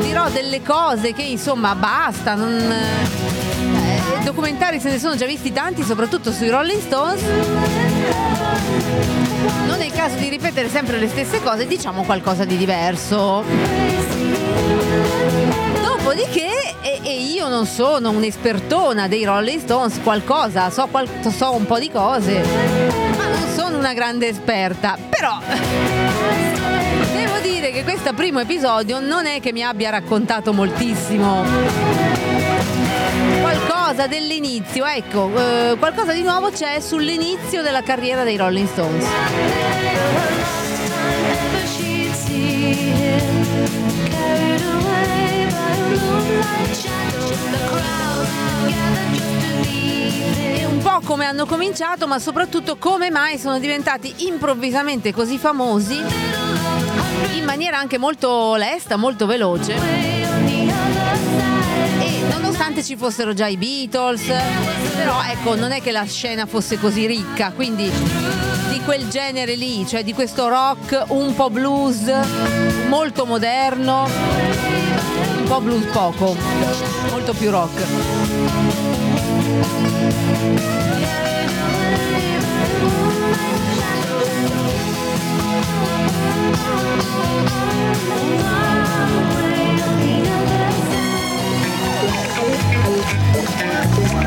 Dirò 0.02 0.28
delle 0.32 0.64
cose 0.64 1.14
che 1.14 1.22
insomma 1.22 1.76
basta. 1.76 2.34
Non, 2.34 2.52
eh, 2.72 4.24
documentari 4.24 4.80
se 4.80 4.90
ne 4.90 4.98
sono 4.98 5.16
già 5.16 5.28
visti 5.28 5.54
tanti, 5.54 5.84
soprattutto 5.84 6.32
sui 6.32 6.50
Rolling 6.50 6.82
Stones. 6.82 7.22
Non 9.68 9.80
è 9.82 9.86
il 9.86 9.94
caso 9.94 10.16
di 10.16 10.30
ripetere 10.30 10.68
sempre 10.68 10.98
le 10.98 11.10
stesse 11.10 11.44
cose, 11.44 11.68
diciamo 11.68 12.02
qualcosa 12.02 12.44
di 12.44 12.58
diverso. 12.58 14.15
Dopodiché, 16.06 16.76
e, 16.84 17.00
e 17.02 17.20
io 17.34 17.48
non 17.48 17.66
sono 17.66 18.12
un'espertona 18.12 19.08
dei 19.08 19.26
Rolling 19.26 19.60
Stones, 19.60 20.00
qualcosa, 20.04 20.70
so, 20.70 20.86
qual- 20.86 21.10
so 21.36 21.54
un 21.54 21.66
po' 21.66 21.80
di 21.80 21.90
cose, 21.90 22.44
ma 23.18 23.28
non 23.28 23.52
sono 23.56 23.80
una 23.80 23.96
grande 23.96 24.28
esperta. 24.28 25.00
Però 25.10 25.40
devo 27.12 27.40
dire 27.42 27.72
che 27.72 27.84
questo 27.84 28.14
primo 28.14 28.40
episodio 28.40 29.00
non 29.00 29.26
è 29.26 29.40
che 29.40 29.52
mi 29.52 29.64
abbia 29.64 29.90
raccontato 29.90 30.54
moltissimo. 30.54 31.44
Qualcosa 33.42 34.06
dell'inizio, 34.06 34.86
ecco, 34.86 35.32
eh, 35.36 35.76
qualcosa 35.80 36.14
di 36.14 36.22
nuovo 36.22 36.52
c'è 36.52 36.82
sull'inizio 36.82 37.64
della 37.64 37.82
carriera 37.82 38.24
dei 38.24 38.38
Rolling 38.38 38.68
Stones. 38.68 39.06
Un 50.68 50.80
po' 50.82 51.00
come 51.04 51.26
hanno 51.26 51.46
cominciato, 51.46 52.08
ma 52.08 52.20
soprattutto 52.20 52.78
come 52.78 53.10
mai 53.10 53.38
sono 53.38 53.60
diventati 53.60 54.28
improvvisamente 54.28 55.14
così 55.14 55.38
famosi 55.38 56.02
in 57.34 57.44
maniera 57.44 57.78
anche 57.78 57.98
molto 57.98 58.56
lesta, 58.56 58.96
molto 58.96 59.26
veloce. 59.26 59.76
E 62.00 62.24
nonostante 62.30 62.84
ci 62.84 62.96
fossero 62.96 63.34
già 63.34 63.48
i 63.48 63.58
Beatles, 63.58 64.32
però 64.96 65.22
ecco, 65.24 65.56
non 65.56 65.72
è 65.72 65.82
che 65.82 65.92
la 65.92 66.06
scena 66.06 66.46
fosse 66.46 66.80
così 66.80 67.06
ricca, 67.06 67.52
quindi 67.52 67.90
di 67.90 68.55
quel 68.86 69.10
genere 69.10 69.56
lì, 69.56 69.86
cioè 69.88 70.04
di 70.04 70.14
questo 70.14 70.48
rock 70.48 71.06
un 71.10 71.34
po' 71.34 71.50
blues, 71.50 72.10
molto 72.88 73.26
moderno, 73.26 74.08
un 75.38 75.44
po' 75.48 75.60
blues 75.60 75.86
poco, 75.86 76.36
molto 77.10 77.34
più 77.34 77.50
rock. 77.50 77.84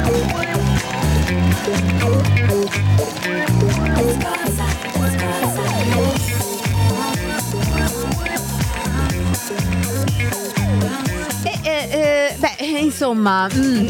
Beh, 0.09 0.43
eh, 0.43 0.48
insomma, 12.99 13.49
mm, 13.53 13.87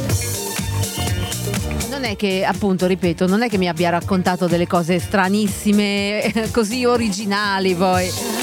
non 1.91 2.05
è 2.05 2.15
che, 2.15 2.45
appunto, 2.45 2.87
ripeto, 2.87 3.27
non 3.27 3.43
è 3.43 3.49
che 3.49 3.57
mi 3.59 3.69
abbia 3.69 3.91
raccontato 3.91 4.47
delle 4.47 4.67
cose 4.67 4.99
stranissime, 4.99 6.23
eh, 6.23 6.51
così 6.53 6.85
originali 6.85 7.75
poi. 7.75 8.38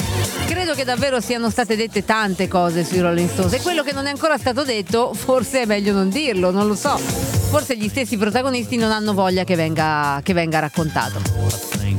Credo 0.46 0.74
che 0.74 0.84
davvero 0.84 1.20
siano 1.20 1.50
state 1.50 1.76
dette 1.76 2.04
tante 2.04 2.48
cose 2.48 2.84
sui 2.84 3.00
Rolling 3.00 3.28
Stones 3.28 3.52
e 3.52 3.60
quello 3.60 3.82
che 3.82 3.92
non 3.92 4.06
è 4.06 4.10
ancora 4.10 4.38
stato 4.38 4.64
detto 4.64 5.12
forse 5.12 5.62
è 5.62 5.66
meglio 5.66 5.92
non 5.92 6.08
dirlo, 6.08 6.50
non 6.50 6.66
lo 6.66 6.74
so. 6.74 6.96
Forse 6.96 7.76
gli 7.76 7.88
stessi 7.88 8.16
protagonisti 8.16 8.76
non 8.76 8.90
hanno 8.90 9.12
voglia 9.12 9.44
che 9.44 9.56
venga, 9.56 10.20
che 10.22 10.32
venga 10.32 10.58
raccontato. 10.58 11.20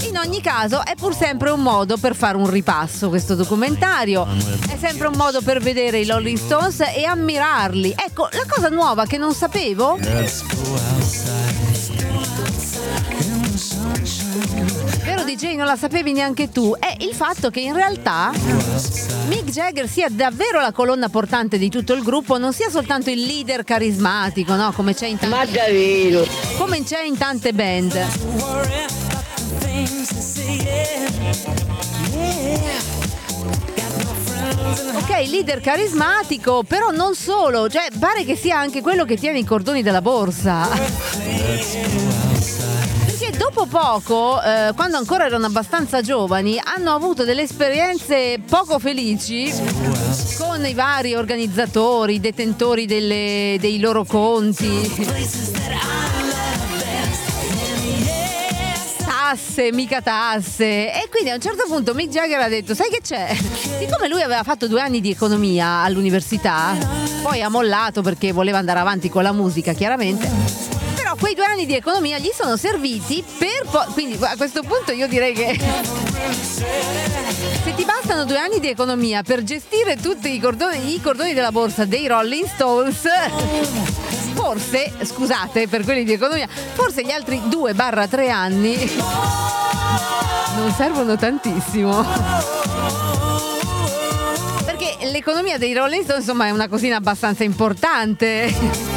In 0.07 0.17
ogni 0.17 0.41
caso 0.41 0.83
è 0.83 0.95
pur 0.95 1.15
sempre 1.15 1.49
un 1.49 1.61
modo 1.61 1.97
per 1.97 2.15
fare 2.15 2.37
un 2.37 2.49
ripasso 2.49 3.09
questo 3.09 3.35
documentario, 3.35 4.25
è 4.69 4.77
sempre 4.79 5.07
un 5.07 5.15
modo 5.15 5.41
per 5.41 5.59
vedere 5.59 5.99
i 5.99 6.05
Rolling 6.05 6.37
Stones 6.37 6.79
e 6.79 7.05
ammirarli. 7.05 7.95
Ecco, 7.97 8.29
la 8.31 8.45
cosa 8.47 8.69
nuova 8.69 9.05
che 9.05 9.17
non 9.17 9.33
sapevo 9.33 9.97
DJ, 15.27 15.55
non 15.55 15.65
la 15.65 15.75
sapevi 15.75 16.13
neanche 16.13 16.49
tu, 16.49 16.73
è 16.79 16.95
il 16.99 17.13
fatto 17.13 17.49
che 17.49 17.59
in 17.59 17.73
realtà 17.73 18.31
Mick 19.27 19.51
Jagger 19.51 19.85
sia 19.85 20.07
davvero 20.09 20.61
la 20.61 20.71
colonna 20.71 21.09
portante 21.09 21.57
di 21.57 21.67
tutto 21.69 21.91
il 21.91 22.01
gruppo, 22.01 22.37
non 22.37 22.53
sia 22.53 22.69
soltanto 22.69 23.09
il 23.09 23.19
leader 23.19 23.65
carismatico, 23.65 24.55
no? 24.55 24.71
Come 24.71 24.93
c'è 24.93 25.07
in 25.07 25.17
tante 25.17 26.25
Come 26.57 26.81
c'è 26.81 27.01
in 27.01 27.17
tante 27.17 27.51
band. 27.51 28.07
Ok, 34.93 35.27
leader 35.27 35.59
carismatico, 35.59 36.63
però 36.63 36.91
non 36.91 37.15
solo, 37.15 37.67
cioè 37.67 37.87
pare 37.99 38.23
che 38.23 38.37
sia 38.37 38.57
anche 38.57 38.79
quello 38.79 39.03
che 39.03 39.17
tiene 39.17 39.39
i 39.39 39.43
cordoni 39.43 39.83
della 39.83 40.01
borsa. 40.01 40.69
Dopo 43.37 43.65
poco, 43.67 44.41
eh, 44.41 44.71
quando 44.75 44.97
ancora 44.97 45.25
erano 45.25 45.45
abbastanza 45.45 46.01
giovani, 46.01 46.59
hanno 46.61 46.93
avuto 46.93 47.23
delle 47.23 47.43
esperienze 47.43 48.39
poco 48.47 48.79
felici 48.79 49.51
con 50.37 50.65
i 50.65 50.73
vari 50.73 51.15
organizzatori, 51.15 52.19
detentori 52.19 52.85
delle- 52.85 53.57
dei 53.59 53.79
loro 53.79 54.05
conti. 54.05 55.05
Tasse, 59.05 59.71
mica 59.71 60.01
tasse. 60.01 60.93
E 60.93 61.07
quindi 61.09 61.29
a 61.29 61.35
un 61.35 61.41
certo 61.41 61.65
punto 61.67 61.93
Mick 61.93 62.09
Jagger 62.11 62.39
ha 62.39 62.47
detto: 62.47 62.73
Sai 62.73 62.89
che 62.89 63.01
c'è? 63.01 63.35
Siccome 63.35 64.07
lui 64.07 64.21
aveva 64.21 64.43
fatto 64.43 64.67
due 64.67 64.81
anni 64.81 64.99
di 65.01 65.11
economia 65.11 65.83
all'università, 65.83 66.75
poi 67.21 67.41
ha 67.41 67.49
mollato 67.49 68.01
perché 68.01 68.31
voleva 68.31 68.57
andare 68.57 68.79
avanti 68.79 69.09
con 69.09 69.23
la 69.23 69.31
musica, 69.33 69.73
chiaramente. 69.73 70.56
Quei 71.19 71.33
due 71.33 71.45
anni 71.45 71.65
di 71.65 71.75
economia 71.75 72.19
gli 72.19 72.31
sono 72.33 72.57
serviti 72.57 73.23
per 73.37 73.65
poi. 73.69 73.85
Quindi 73.93 74.17
a 74.21 74.35
questo 74.37 74.61
punto 74.61 74.91
io 74.91 75.07
direi 75.07 75.33
che. 75.33 75.59
Se 77.63 77.73
ti 77.75 77.83
bastano 77.85 78.25
due 78.25 78.37
anni 78.37 78.59
di 78.59 78.69
economia 78.69 79.23
per 79.23 79.43
gestire 79.43 79.97
tutti 79.97 80.33
i 80.33 80.39
cordoni, 80.39 80.93
i 80.93 81.01
cordoni 81.01 81.33
della 81.33 81.51
borsa 81.51 81.85
dei 81.85 82.07
Rolling 82.07 82.47
Stones, 82.47 83.03
forse, 84.33 84.93
scusate 85.03 85.67
per 85.67 85.83
quelli 85.83 86.03
di 86.03 86.13
economia, 86.13 86.47
forse 86.73 87.03
gli 87.03 87.11
altri 87.11 87.41
2 87.45 87.73
barra 87.73 88.07
3 88.07 88.29
anni 88.29 88.75
non 90.55 90.73
servono 90.75 91.15
tantissimo. 91.17 92.05
Perché 94.65 94.97
l'economia 95.11 95.57
dei 95.57 95.73
Rolling 95.73 96.03
Stones 96.03 96.21
insomma 96.21 96.47
è 96.47 96.51
una 96.51 96.67
cosina 96.67 96.95
abbastanza 96.97 97.43
importante. 97.43 98.96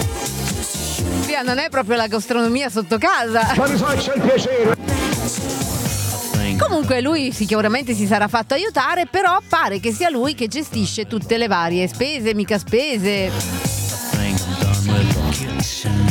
Via, 1.41 1.43
non 1.43 1.59
è 1.59 1.69
proprio 1.69 1.97
la 1.97 2.07
gastronomia 2.07 2.69
sotto 2.69 2.99
casa. 2.99 3.55
Ma 3.57 3.67
mi 3.67 3.77
faccia 3.77 4.13
il 4.15 4.21
piacere. 4.21 4.77
Comunque 6.59 7.01
lui 7.01 7.33
sicuramente 7.33 7.95
si 7.95 8.07
sarà 8.07 8.29
fatto 8.29 8.55
aiutare, 8.55 9.07
però 9.07 9.39
pare 9.49 9.81
che 9.81 9.93
sia 9.93 10.11
lui 10.11 10.35
che 10.35 10.49
gestisce 10.49 11.07
tutte 11.07 11.39
le 11.39 11.47
varie 11.47 11.89
spese, 11.89 12.35
mica 12.35 12.59
spese. 12.59 13.31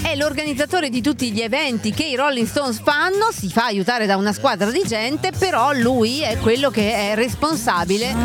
è 0.01 0.15
l'organizzatore 0.15 0.89
di 0.89 1.01
tutti 1.01 1.31
gli 1.31 1.41
eventi 1.41 1.91
che 1.91 2.05
i 2.05 2.15
Rolling 2.15 2.47
Stones 2.47 2.81
fanno, 2.81 3.29
si 3.31 3.49
fa 3.49 3.65
aiutare 3.65 4.05
da 4.07 4.17
una 4.17 4.33
squadra 4.33 4.71
di 4.71 4.81
gente, 4.85 5.31
però 5.37 5.71
lui 5.73 6.21
è 6.21 6.37
quello 6.39 6.71
che 6.71 7.11
è 7.11 7.15
responsabile 7.15 8.15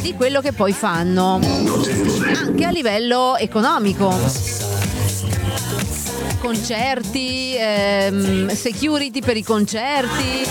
di 0.00 0.14
quello 0.14 0.40
che 0.40 0.52
poi 0.52 0.72
fanno, 0.72 1.40
anche 1.40 2.64
a 2.64 2.70
livello 2.70 3.36
economico. 3.36 4.61
Concerti, 6.42 7.54
ehm, 7.56 8.48
security 8.48 9.20
per 9.20 9.36
i 9.36 9.44
concerti. 9.44 10.44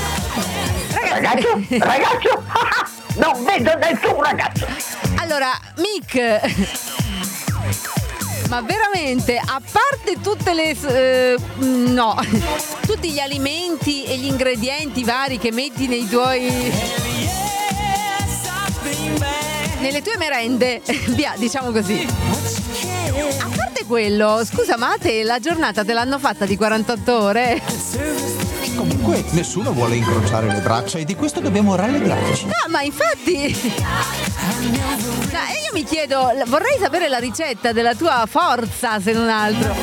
Ragazzo, 0.94 1.62
ragazzo, 1.80 2.44
non 3.20 3.44
vedo 3.44 3.76
nessun 3.76 4.24
ragazzo. 4.24 4.66
Allora, 5.18 5.50
Mick, 5.76 6.40
ma 8.48 8.62
veramente, 8.62 9.36
a 9.38 9.62
parte 9.70 10.22
tutte 10.22 10.54
le... 10.54 10.70
eh, 10.70 11.36
no, 11.58 12.16
tutti 12.88 13.12
gli 13.12 13.20
alimenti 13.20 14.06
e 14.06 14.18
gli 14.18 14.28
ingredienti 14.28 15.04
vari 15.04 15.38
che 15.40 15.52
metti 15.52 15.88
nei 15.88 16.08
tuoi... 16.08 16.72
Nelle 19.82 20.02
tue 20.02 20.16
merende, 20.18 20.82
via, 21.16 21.34
diciamo 21.38 21.72
così. 21.72 22.08
A 23.12 23.50
parte 23.56 23.86
quello, 23.86 24.42
scusa, 24.46 24.78
ma 24.78 24.92
a 24.92 24.98
te 24.98 25.24
la 25.24 25.40
giornata 25.40 25.84
te 25.84 25.92
l'hanno 25.92 26.18
fatta 26.18 26.46
di 26.46 26.56
48 26.56 27.20
ore? 27.20 27.62
Comunque, 28.76 29.24
nessuno 29.32 29.74
vuole 29.74 29.96
incrociare 29.96 30.48
le 30.48 30.60
braccia 30.60 30.98
e 30.98 31.04
di 31.04 31.16
questo 31.16 31.42
dobbiamo 31.42 31.76
rallegrarci. 31.76 32.46
No, 32.46 32.54
ma 32.70 32.82
infatti. 32.82 33.74
No, 34.62 35.40
e 35.54 35.66
io 35.66 35.72
mi 35.74 35.84
chiedo, 35.84 36.32
vorrei 36.48 36.78
sapere 36.80 37.10
la 37.10 37.20
ricetta 37.20 37.74
della 37.74 37.96
tua 37.96 38.26
forza, 38.30 39.00
se 39.02 39.12
non 39.12 39.30
altro. 39.30 39.76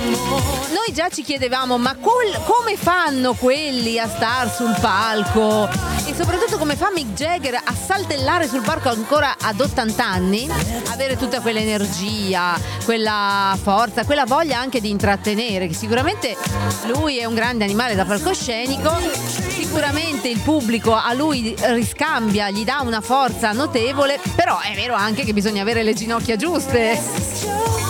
Noi 0.00 0.92
già 0.94 1.08
ci 1.10 1.22
chiedevamo, 1.22 1.76
ma 1.76 1.94
col- 1.96 2.42
come 2.44 2.76
fanno 2.76 3.34
quelli 3.34 3.98
a 3.98 4.08
star 4.08 4.50
sul 4.50 4.74
palco? 4.80 5.68
E 6.06 6.14
soprattutto 6.14 6.56
come 6.56 6.74
fa 6.74 6.90
Mick 6.94 7.12
Jagger 7.12 7.54
a 7.54 7.74
saltellare 7.74 8.48
sul 8.48 8.62
palco 8.62 8.88
ancora 8.88 9.36
ad 9.40 9.60
80 9.60 10.04
anni? 10.04 10.48
Avere 10.90 11.16
tutta 11.16 11.40
quell'energia, 11.40 12.58
quella 12.84 13.56
forza, 13.62 14.04
quella 14.04 14.24
voglia 14.24 14.58
anche 14.58 14.80
di 14.80 14.88
intrattenere, 14.88 15.66
che 15.66 15.74
sicuramente 15.74 16.36
lui 16.86 17.18
è 17.18 17.26
un 17.26 17.34
grande 17.34 17.64
animale 17.64 17.94
da 17.94 18.06
palcoscenico, 18.06 18.90
sicuramente 19.48 20.28
il 20.28 20.40
pubblico 20.40 20.94
a 20.94 21.12
lui 21.12 21.54
riscambia, 21.58 22.48
gli 22.50 22.64
dà 22.64 22.80
una 22.80 23.02
forza 23.02 23.52
notevole, 23.52 24.18
però 24.34 24.58
è 24.60 24.74
vero 24.74 24.94
anche 24.94 25.24
che 25.24 25.34
bisogna 25.34 25.60
avere 25.60 25.82
le 25.82 25.92
ginocchia 25.92 26.36
giuste. 26.36 27.89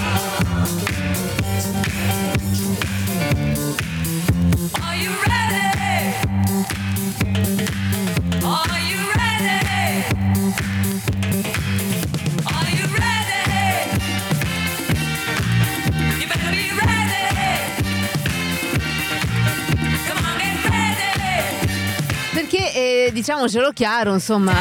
eh, 22.81 23.11
diciamocelo 23.11 23.71
chiaro, 23.71 24.13
insomma, 24.13 24.53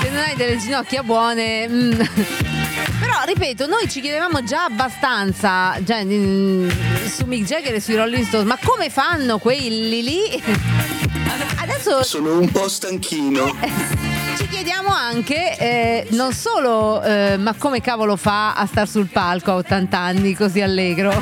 se 0.00 0.08
non 0.10 0.22
hai 0.22 0.34
delle 0.36 0.56
ginocchia 0.56 1.02
buone. 1.02 1.68
mm. 1.68 2.00
Però 3.00 3.22
ripeto, 3.24 3.66
noi 3.66 3.88
ci 3.88 4.00
chiedevamo 4.00 4.42
già 4.42 4.64
abbastanza 4.64 5.78
cioè, 5.86 6.04
mm, 6.04 6.68
su 7.06 7.26
Mick 7.26 7.46
Jagger 7.46 7.74
e 7.74 7.80
sui 7.80 7.94
Rolling 7.94 8.24
Stones, 8.24 8.46
ma 8.46 8.58
come 8.62 8.90
fanno 8.90 9.38
quelli 9.38 10.02
lì? 10.02 10.42
Adesso 11.60 12.02
Sono 12.02 12.38
un 12.38 12.50
po' 12.50 12.68
stanchino. 12.68 13.54
ci 14.36 14.48
chiediamo 14.48 14.88
anche 14.88 15.58
eh, 15.58 16.06
non 16.10 16.32
solo 16.32 17.02
eh, 17.02 17.36
ma 17.36 17.54
come 17.54 17.80
cavolo 17.80 18.16
fa 18.16 18.54
a 18.54 18.66
star 18.66 18.88
sul 18.88 19.06
palco 19.06 19.52
a 19.52 19.54
80 19.56 19.98
anni 19.98 20.34
così 20.34 20.60
allegro 20.60 21.12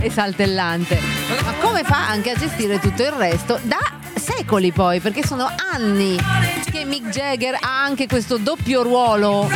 e 0.00 0.10
saltellante, 0.10 1.00
ma 1.44 1.52
come 1.60 1.82
fa 1.82 2.08
anche 2.08 2.30
a 2.30 2.34
gestire 2.34 2.78
tutto 2.78 3.02
il 3.02 3.12
resto 3.12 3.58
da 3.62 4.03
secoli 4.24 4.72
poi, 4.72 5.00
perché 5.00 5.24
sono 5.24 5.48
anni 5.72 6.18
che 6.70 6.84
Mick 6.86 7.10
Jagger 7.10 7.58
ha 7.60 7.82
anche 7.82 8.06
questo 8.06 8.38
doppio 8.38 8.82
ruolo 8.82 9.48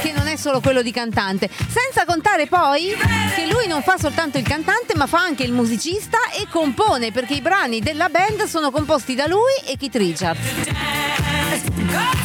che 0.00 0.12
non 0.12 0.28
è 0.28 0.36
solo 0.36 0.60
quello 0.60 0.80
di 0.80 0.92
cantante, 0.92 1.50
senza 1.68 2.04
contare 2.06 2.46
poi 2.46 2.96
che 3.34 3.46
lui 3.50 3.66
non 3.66 3.82
fa 3.82 3.98
soltanto 3.98 4.38
il 4.38 4.46
cantante 4.46 4.94
ma 4.94 5.06
fa 5.06 5.18
anche 5.18 5.42
il 5.42 5.52
musicista 5.52 6.18
e 6.32 6.46
compone 6.48 7.10
perché 7.10 7.34
i 7.34 7.40
brani 7.40 7.80
della 7.80 8.08
band 8.08 8.44
sono 8.44 8.70
composti 8.70 9.14
da 9.16 9.26
lui 9.26 9.52
e 9.66 9.76
Keith 9.76 9.96
Richards. 9.96 10.40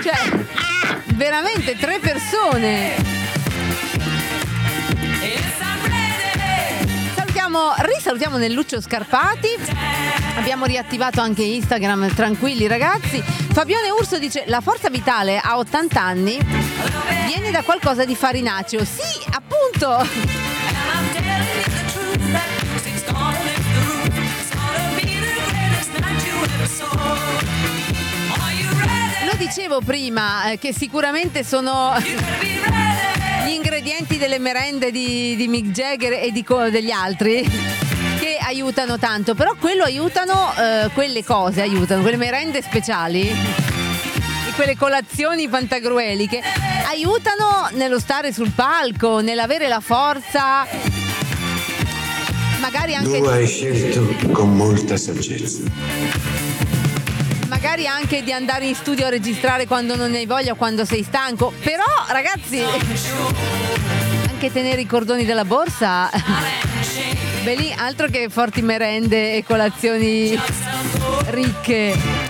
Cioè, 0.00 0.46
veramente 1.14 1.76
tre 1.76 1.98
persone. 1.98 3.19
Salutiamo, 7.50 7.74
risalutiamo 7.78 8.36
Nelluccio 8.36 8.80
Scarpati. 8.80 9.48
Abbiamo 10.36 10.66
riattivato 10.66 11.20
anche 11.20 11.42
Instagram, 11.42 12.14
tranquilli 12.14 12.68
ragazzi. 12.68 13.20
Fabione 13.20 13.90
Urso 13.90 14.20
dice: 14.20 14.44
La 14.46 14.60
forza 14.60 14.88
vitale 14.88 15.36
a 15.36 15.58
80 15.58 16.00
anni 16.00 16.38
viene 17.26 17.50
da 17.50 17.62
qualcosa 17.62 18.04
di 18.04 18.14
farinaceo. 18.14 18.84
Sì, 18.84 19.02
appunto. 19.32 20.06
Lo 29.24 29.36
dicevo 29.36 29.80
prima, 29.80 30.52
eh, 30.52 30.58
che 30.58 30.72
sicuramente 30.72 31.42
sono 31.42 31.94
gli 33.44 33.50
ingredienti 33.50 34.18
delle 34.18 34.38
merende 34.38 34.90
di, 34.90 35.36
di 35.36 35.48
Mick 35.48 35.70
Jagger 35.70 36.12
e 36.12 36.30
di 36.32 36.44
degli 36.70 36.90
altri 36.90 37.42
che 38.18 38.36
aiutano 38.40 38.98
tanto, 38.98 39.34
però 39.34 39.54
quello 39.58 39.84
aiutano, 39.84 40.52
eh, 40.56 40.90
quelle 40.92 41.24
cose 41.24 41.62
aiutano, 41.62 42.02
quelle 42.02 42.16
merende 42.16 42.62
speciali 42.62 43.68
quelle 44.60 44.76
colazioni 44.76 45.48
pantagrueliche 45.48 46.42
aiutano 46.86 47.68
nello 47.72 47.98
stare 47.98 48.30
sul 48.30 48.50
palco, 48.50 49.20
nell'avere 49.20 49.68
la 49.68 49.80
forza, 49.80 50.66
magari 52.60 52.94
anche 52.94 53.20
Tu 53.20 53.24
hai 53.24 53.46
scelto 53.46 54.32
con 54.32 54.54
molta 54.54 54.98
saggezza. 54.98 55.62
Magari 57.50 57.88
anche 57.88 58.22
di 58.22 58.32
andare 58.32 58.66
in 58.66 58.76
studio 58.76 59.06
a 59.06 59.08
registrare 59.08 59.66
quando 59.66 59.96
non 59.96 60.12
ne 60.12 60.18
hai 60.18 60.26
voglia 60.26 60.52
o 60.52 60.54
quando 60.54 60.84
sei 60.84 61.02
stanco. 61.02 61.52
Però, 61.60 61.84
ragazzi, 62.08 62.62
anche 64.30 64.52
tenere 64.52 64.80
i 64.80 64.86
cordoni 64.86 65.24
della 65.24 65.44
borsa. 65.44 66.08
Beh, 67.42 67.54
lì 67.56 67.74
altro 67.76 68.06
che 68.06 68.28
forti 68.28 68.62
merende 68.62 69.34
e 69.34 69.44
colazioni 69.44 70.38
ricche. 71.26 72.29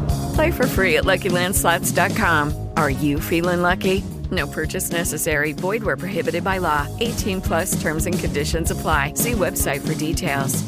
Play 0.33 0.51
for 0.51 0.67
free 0.67 0.97
at 0.97 1.03
LuckyLandSlots.com. 1.03 2.69
Are 2.77 2.89
you 2.89 3.19
feeling 3.19 3.61
lucky? 3.61 4.03
No 4.31 4.47
purchase 4.47 4.91
necessary. 4.91 5.51
Void 5.53 5.83
where 5.83 5.97
prohibited 5.97 6.43
by 6.43 6.59
law. 6.59 6.87
18 6.99 7.41
plus 7.41 7.81
terms 7.81 8.05
and 8.05 8.17
conditions 8.17 8.71
apply. 8.71 9.13
See 9.15 9.33
website 9.33 9.85
for 9.85 9.93
details. 9.93 10.63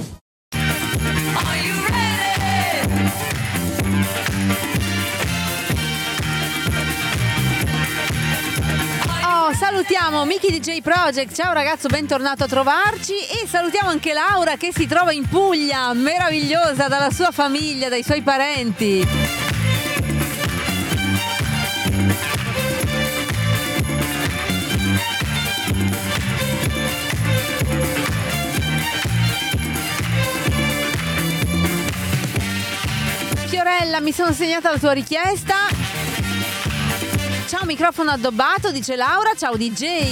Oh, 9.25 9.53
salutiamo 9.53 10.25
Miki 10.25 10.51
DJ 10.51 10.81
Project. 10.81 11.33
Ciao 11.33 11.53
ragazzo, 11.53 11.87
bentornato 11.87 12.43
a 12.43 12.47
trovarci. 12.47 13.13
E 13.13 13.47
salutiamo 13.47 13.89
anche 13.89 14.13
Laura 14.13 14.57
che 14.57 14.71
si 14.73 14.87
trova 14.87 15.13
in 15.13 15.27
Puglia, 15.27 15.93
meravigliosa 15.93 16.87
dalla 16.87 17.11
sua 17.11 17.31
famiglia, 17.31 17.87
dai 17.87 18.03
suoi 18.03 18.21
parenti. 18.21 19.52
Fiorella, 33.83 33.99
mi 33.99 34.13
sono 34.13 34.31
segnata 34.31 34.71
la 34.71 34.77
tua 34.77 34.93
richiesta. 34.93 35.55
Ciao 37.47 37.65
microfono 37.65 38.11
addobbato, 38.11 38.71
dice 38.71 38.95
Laura. 38.95 39.31
Ciao 39.35 39.57
DJ. 39.57 40.07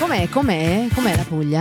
Com'è? 0.00 0.28
Com'è? 0.28 0.88
Com'è 0.92 1.14
la 1.14 1.22
Puglia? 1.22 1.60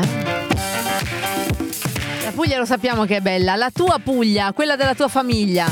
La 2.23 2.31
Puglia 2.31 2.57
lo 2.57 2.65
sappiamo 2.65 3.05
che 3.05 3.17
è 3.17 3.21
bella. 3.21 3.55
La 3.55 3.69
tua 3.69 3.99
Puglia, 4.03 4.51
quella 4.51 4.75
della 4.75 4.95
tua 4.95 5.07
famiglia. 5.07 5.71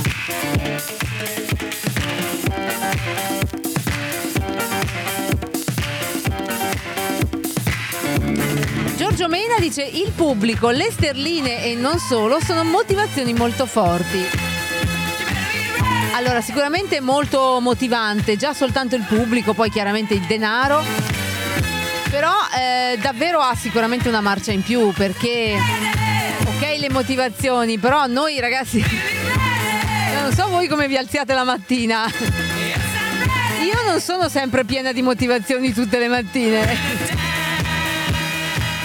Giorgio 8.96 9.28
Mena 9.28 9.56
dice 9.60 9.82
il 9.84 10.12
pubblico, 10.16 10.70
le 10.70 10.92
sterline 10.92 11.64
e 11.64 11.76
non 11.76 11.98
solo 12.00 12.40
sono 12.40 12.64
motivazioni 12.64 13.34
molto 13.34 13.66
forti. 13.66 14.24
Allora, 16.14 16.42
sicuramente 16.42 17.02
molto 17.02 17.60
motivante, 17.60 18.38
già 18.38 18.54
soltanto 18.54 18.96
il 18.96 19.04
pubblico, 19.04 19.54
poi 19.54 19.72
chiaramente 19.72 20.14
il 20.14 20.22
denaro. 20.22 20.84
Però 22.10 22.32
eh, 22.56 22.98
davvero 23.00 23.40
ha 23.40 23.56
sicuramente 23.56 24.08
una 24.08 24.22
marcia 24.22 24.52
in 24.52 24.62
più 24.62 24.92
perché 24.94 25.58
ok 26.46 26.78
le 26.78 26.90
motivazioni, 26.92 27.80
però 27.80 28.06
noi 28.06 28.40
ragazzi 28.40 28.84
non 30.22 30.32
so 30.34 30.48
voi 30.48 30.68
come 30.68 30.88
vi 30.88 30.98
alziate 30.98 31.34
la 31.34 31.44
mattina. 31.44 32.06
Io 33.64 33.90
non 33.90 34.00
sono 34.00 34.30
sempre 34.30 34.64
piena 34.64 34.92
di 34.92 35.02
motivazioni 35.02 35.74
tutte 35.74 35.98
le 35.98 36.08
mattine. 36.08 37.33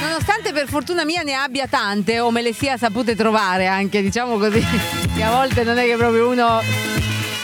Nonostante 0.01 0.53
per 0.53 0.69
fortuna 0.69 1.05
mia 1.05 1.23
ne 1.23 1.35
abbia 1.35 1.67
tante 1.67 2.21
o 2.21 2.31
me 2.31 2.43
le 2.43 2.53
sia 2.53 2.77
sapute 2.77 3.15
trovare 3.15 3.67
anche, 3.67 4.03
diciamo 4.03 4.39
così, 4.39 4.65
che 5.15 5.23
a 5.23 5.31
volte 5.31 5.65
non 5.65 5.79
è 5.79 5.85
che 5.85 5.97
proprio 5.97 6.29
uno... 6.29 6.61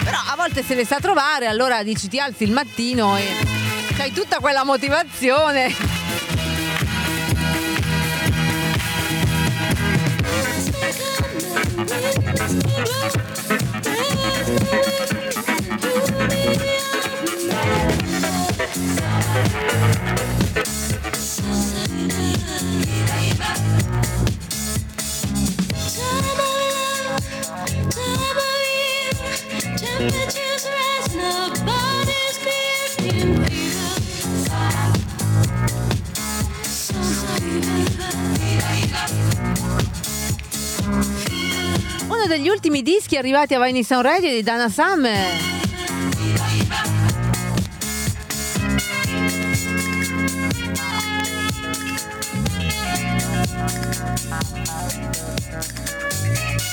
Però 0.02 0.18
a 0.31 0.36
volte 0.36 0.62
se 0.62 0.74
le 0.74 0.85
sa 0.85 0.98
trovare, 1.01 1.47
allora 1.47 1.82
dici 1.82 2.09
ti 2.09 2.20
alzi 2.20 2.44
il 2.44 2.52
mattino 2.52 3.16
e 3.16 3.22
hai 3.98 4.12
tutta 4.12 4.39
quella 4.39 4.64
motivazione. 4.64 6.02
Temperatures 19.44 20.34
degli 42.36 42.48
ultimi 42.48 42.82
dischi 42.82 43.16
arrivati 43.16 43.55
a 43.55 43.62
Vine 43.62 43.85
Sound 43.85 44.02
Radio 44.02 44.28
di 44.28 44.43
Dana 44.43 44.69
Summer. 44.69 45.36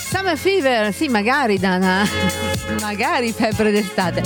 Summer 0.09 0.35
Fever, 0.35 0.91
sì, 0.91 1.09
magari 1.09 1.59
Dana. 1.59 2.07
magari 2.81 3.31
febbre 3.31 3.69
d'estate. 3.69 4.23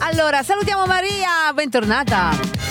Allora, 0.00 0.42
salutiamo 0.42 0.84
Maria, 0.84 1.50
bentornata. 1.54 2.67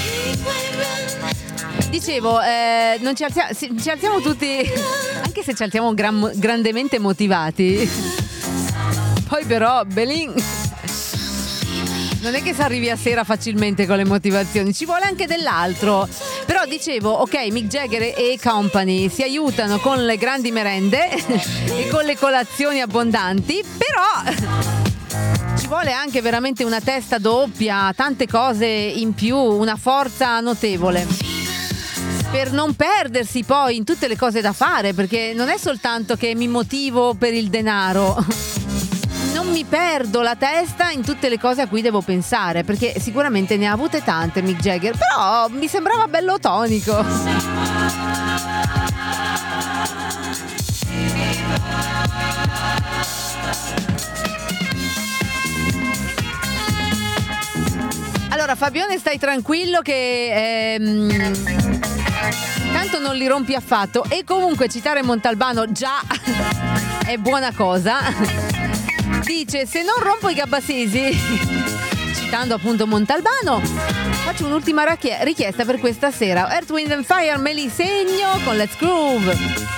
Dicevo, 1.89 2.41
eh, 2.41 2.97
non 2.99 3.15
ci, 3.15 3.23
alzia- 3.23 3.53
sì, 3.53 3.73
ci 3.81 3.89
alziamo 3.89 4.19
tutti, 4.19 4.59
anche 5.23 5.43
se 5.43 5.53
ci 5.55 5.63
alziamo 5.63 5.93
gran- 5.93 6.31
grandemente 6.35 6.99
motivati. 6.99 7.89
Poi 9.27 9.45
però, 9.45 9.83
Belin, 9.85 10.33
non 12.21 12.35
è 12.35 12.43
che 12.43 12.53
si 12.53 12.61
arrivi 12.61 12.89
a 12.89 12.95
sera 12.97 13.23
facilmente 13.23 13.85
con 13.85 13.97
le 13.97 14.05
motivazioni, 14.05 14.73
ci 14.73 14.85
vuole 14.85 15.05
anche 15.05 15.27
dell'altro. 15.27 16.07
Però 16.45 16.65
dicevo, 16.65 17.09
ok, 17.09 17.47
Mick 17.51 17.67
Jagger 17.67 18.01
e 18.01 18.37
company 18.41 19.09
si 19.09 19.23
aiutano 19.23 19.79
con 19.79 20.05
le 20.05 20.17
grandi 20.17 20.51
merende 20.51 21.09
e 21.11 21.87
con 21.89 22.03
le 22.03 22.17
colazioni 22.17 22.81
abbondanti, 22.81 23.63
però 23.77 24.33
ci 25.57 25.67
vuole 25.67 25.91
anche 25.91 26.21
veramente 26.21 26.63
una 26.63 26.81
testa 26.81 27.17
doppia, 27.17 27.93
tante 27.95 28.27
cose 28.27 28.65
in 28.65 29.13
più, 29.13 29.37
una 29.37 29.75
forza 29.75 30.39
notevole. 30.39 31.36
Per 32.31 32.51
non 32.51 32.75
perdersi 32.75 33.43
poi 33.43 33.77
in 33.77 33.83
tutte 33.83 34.07
le 34.07 34.17
cose 34.17 34.41
da 34.41 34.53
fare, 34.53 34.93
perché 34.93 35.33
non 35.33 35.49
è 35.49 35.57
soltanto 35.57 36.15
che 36.15 36.35
mi 36.35 36.47
motivo 36.47 37.13
per 37.13 37.33
il 37.33 37.49
denaro. 37.49 38.15
Non 39.33 39.51
mi 39.51 39.65
perdo 39.65 40.21
la 40.21 40.35
testa 40.35 40.89
in 40.89 41.03
tutte 41.03 41.29
le 41.29 41.37
cose 41.37 41.61
a 41.61 41.67
cui 41.67 41.81
devo 41.81 42.01
pensare, 42.01 42.63
perché 42.63 42.99
sicuramente 42.99 43.55
ne 43.55 43.67
ha 43.67 43.71
avute 43.71 44.03
tante 44.03 44.41
Mick 44.41 44.59
Jagger, 44.59 44.97
però 44.97 45.47
mi 45.49 45.67
sembrava 45.67 46.07
bello 46.07 46.39
tonico. 46.39 47.05
Allora 58.29 58.55
Fabione 58.55 58.97
stai 58.97 59.17
tranquillo 59.17 59.81
che 59.81 60.75
ehm, 60.75 61.76
tanto 62.71 62.99
non 62.99 63.15
li 63.15 63.27
rompi 63.27 63.53
affatto 63.53 64.03
e 64.09 64.23
comunque 64.23 64.67
citare 64.67 65.03
Montalbano 65.03 65.71
già 65.71 66.01
è 67.05 67.17
buona 67.17 67.51
cosa. 67.53 67.99
Dice 69.23 69.65
se 69.65 69.83
non 69.83 70.01
rompo 70.01 70.29
i 70.29 70.33
gabbasesi, 70.33 71.11
citando 72.15 72.55
appunto 72.55 72.87
Montalbano, 72.87 73.59
faccio 73.59 74.45
un'ultima 74.45 74.83
richiesta 75.21 75.65
per 75.65 75.79
questa 75.79 76.11
sera. 76.11 76.51
Earth, 76.53 76.69
Wind 76.69 76.91
and 76.91 77.05
Fire 77.05 77.37
me 77.37 77.53
li 77.53 77.69
segno 77.69 78.39
con 78.43 78.55
Let's 78.55 78.77
Groove. 78.77 79.75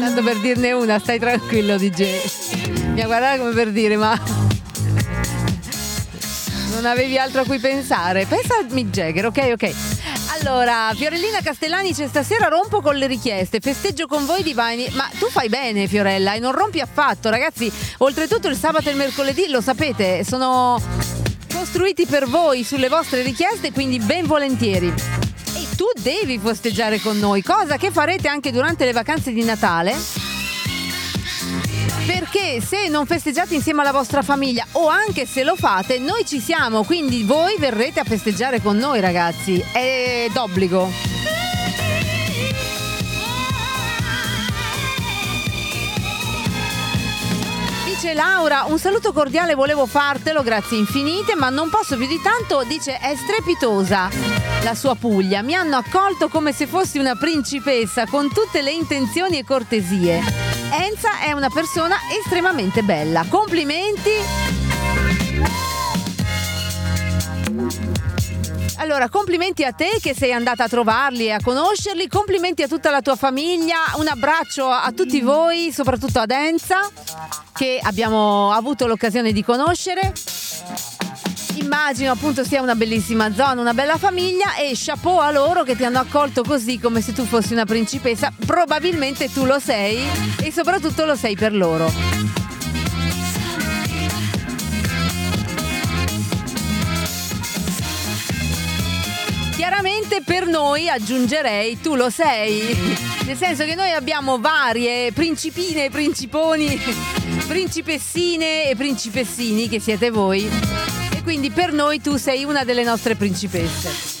Tanto 0.00 0.22
per 0.24 0.40
dirne 0.40 0.72
una, 0.72 0.98
stai 0.98 1.18
tranquillo 1.18 1.76
DJ. 1.76 2.04
Mi 2.94 3.00
ha 3.02 3.06
guardato 3.06 3.38
come 3.38 3.52
per 3.52 3.70
dire, 3.70 3.96
ma 3.96 4.20
non 6.72 6.84
avevi 6.84 7.16
altro 7.16 7.42
a 7.42 7.44
cui 7.44 7.58
pensare. 7.58 8.26
Pensa 8.26 8.56
a 8.56 8.66
Mick 8.70 8.90
Jagger, 8.90 9.26
ok, 9.26 9.50
ok. 9.52 9.89
Allora, 10.42 10.90
Fiorellina 10.94 11.42
Castellani 11.42 11.92
c'è 11.92 12.08
stasera 12.08 12.48
rompo 12.48 12.80
con 12.80 12.96
le 12.96 13.06
richieste, 13.06 13.60
festeggio 13.60 14.06
con 14.06 14.24
voi 14.24 14.42
Divine. 14.42 14.88
Ma 14.92 15.06
tu 15.18 15.28
fai 15.28 15.50
bene, 15.50 15.86
Fiorella, 15.86 16.32
e 16.32 16.38
non 16.38 16.52
rompi 16.52 16.80
affatto, 16.80 17.28
ragazzi. 17.28 17.70
Oltretutto 17.98 18.48
il 18.48 18.56
sabato 18.56 18.88
e 18.88 18.92
il 18.92 18.96
mercoledì, 18.96 19.50
lo 19.50 19.60
sapete, 19.60 20.24
sono 20.24 20.80
costruiti 21.52 22.06
per 22.06 22.26
voi 22.26 22.64
sulle 22.64 22.88
vostre 22.88 23.20
richieste, 23.22 23.70
quindi 23.70 23.98
ben 23.98 24.26
volentieri. 24.26 24.88
E 24.88 25.76
tu 25.76 25.84
devi 26.00 26.40
festeggiare 26.42 27.00
con 27.00 27.18
noi, 27.18 27.42
cosa 27.42 27.76
che 27.76 27.90
farete 27.90 28.28
anche 28.28 28.50
durante 28.50 28.86
le 28.86 28.92
vacanze 28.92 29.32
di 29.32 29.44
Natale. 29.44 30.29
Perché 32.10 32.60
se 32.60 32.88
non 32.88 33.06
festeggiate 33.06 33.54
insieme 33.54 33.82
alla 33.82 33.92
vostra 33.92 34.22
famiglia 34.22 34.66
o 34.72 34.88
anche 34.88 35.26
se 35.26 35.44
lo 35.44 35.54
fate, 35.54 36.00
noi 36.00 36.26
ci 36.26 36.40
siamo, 36.40 36.82
quindi 36.82 37.22
voi 37.22 37.54
verrete 37.56 38.00
a 38.00 38.04
festeggiare 38.04 38.60
con 38.60 38.76
noi 38.76 38.98
ragazzi. 39.00 39.64
È 39.72 40.26
d'obbligo. 40.32 41.09
Dice 48.00 48.14
Laura, 48.14 48.64
un 48.66 48.78
saluto 48.78 49.12
cordiale 49.12 49.54
volevo 49.54 49.84
fartelo, 49.84 50.42
grazie 50.42 50.78
infinite, 50.78 51.34
ma 51.34 51.50
non 51.50 51.68
posso 51.68 51.98
più 51.98 52.06
di 52.06 52.18
tanto, 52.22 52.62
dice 52.66 52.96
è 52.96 53.14
strepitosa 53.14 54.08
la 54.62 54.74
sua 54.74 54.94
Puglia. 54.94 55.42
Mi 55.42 55.54
hanno 55.54 55.76
accolto 55.76 56.28
come 56.28 56.54
se 56.54 56.66
fossi 56.66 56.98
una 56.98 57.14
principessa 57.14 58.06
con 58.06 58.32
tutte 58.32 58.62
le 58.62 58.70
intenzioni 58.70 59.36
e 59.36 59.44
cortesie. 59.44 60.18
Enza 60.70 61.20
è 61.20 61.32
una 61.32 61.50
persona 61.50 61.96
estremamente 62.18 62.82
bella. 62.82 63.26
Complimenti. 63.28 64.10
Allora, 68.80 69.10
complimenti 69.10 69.62
a 69.62 69.72
te 69.72 69.98
che 70.00 70.14
sei 70.14 70.32
andata 70.32 70.64
a 70.64 70.68
trovarli 70.68 71.26
e 71.26 71.32
a 71.32 71.38
conoscerli, 71.42 72.08
complimenti 72.08 72.62
a 72.62 72.66
tutta 72.66 72.90
la 72.90 73.02
tua 73.02 73.14
famiglia, 73.14 73.76
un 73.96 74.08
abbraccio 74.08 74.66
a 74.70 74.90
tutti 74.92 75.20
voi, 75.20 75.70
soprattutto 75.70 76.18
ad 76.18 76.30
Enza, 76.30 76.88
che 77.52 77.78
abbiamo 77.82 78.50
avuto 78.52 78.86
l'occasione 78.86 79.32
di 79.32 79.44
conoscere. 79.44 80.14
Immagino 81.56 82.12
appunto 82.12 82.42
sia 82.42 82.62
una 82.62 82.74
bellissima 82.74 83.34
zona, 83.34 83.60
una 83.60 83.74
bella 83.74 83.98
famiglia 83.98 84.54
e 84.54 84.72
chapeau 84.74 85.18
a 85.18 85.30
loro 85.30 85.62
che 85.62 85.76
ti 85.76 85.84
hanno 85.84 85.98
accolto 85.98 86.42
così 86.42 86.78
come 86.80 87.02
se 87.02 87.12
tu 87.12 87.26
fossi 87.26 87.52
una 87.52 87.66
principessa. 87.66 88.32
Probabilmente 88.46 89.30
tu 89.30 89.44
lo 89.44 89.58
sei 89.58 90.08
e 90.40 90.50
soprattutto 90.50 91.04
lo 91.04 91.16
sei 91.16 91.36
per 91.36 91.52
loro. 91.52 92.49
Chiaramente 99.60 100.22
per 100.24 100.46
noi 100.46 100.88
aggiungerei 100.88 101.78
tu 101.82 101.94
lo 101.94 102.08
sei, 102.08 102.74
nel 103.26 103.36
senso 103.36 103.66
che 103.66 103.74
noi 103.74 103.92
abbiamo 103.92 104.40
varie 104.40 105.12
principine 105.12 105.84
e 105.84 105.90
principoni, 105.90 106.80
principessine 107.46 108.70
e 108.70 108.74
principessini 108.74 109.68
che 109.68 109.78
siete 109.78 110.08
voi 110.08 110.48
e 111.14 111.22
quindi 111.22 111.50
per 111.50 111.74
noi 111.74 112.00
tu 112.00 112.16
sei 112.16 112.44
una 112.44 112.64
delle 112.64 112.84
nostre 112.84 113.16
principesse. 113.16 114.18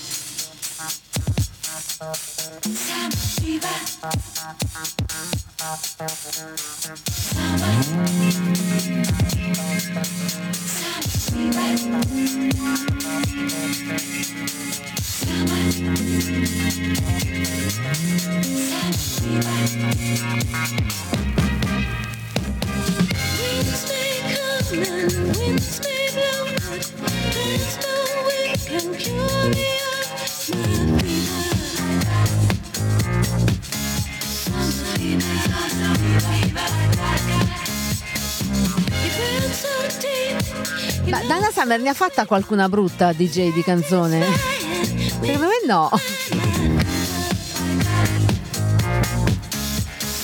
Ma 41.06 41.20
Dana 41.26 41.50
Summer 41.52 41.80
ne 41.80 41.88
ha 41.88 41.94
fatta 41.94 42.26
qualcuna 42.26 42.68
brutta 42.68 43.12
DJ 43.12 43.52
di 43.52 43.62
canzone? 43.62 44.59
Secondo 45.20 45.46
me 45.46 45.66
no. 45.66 45.90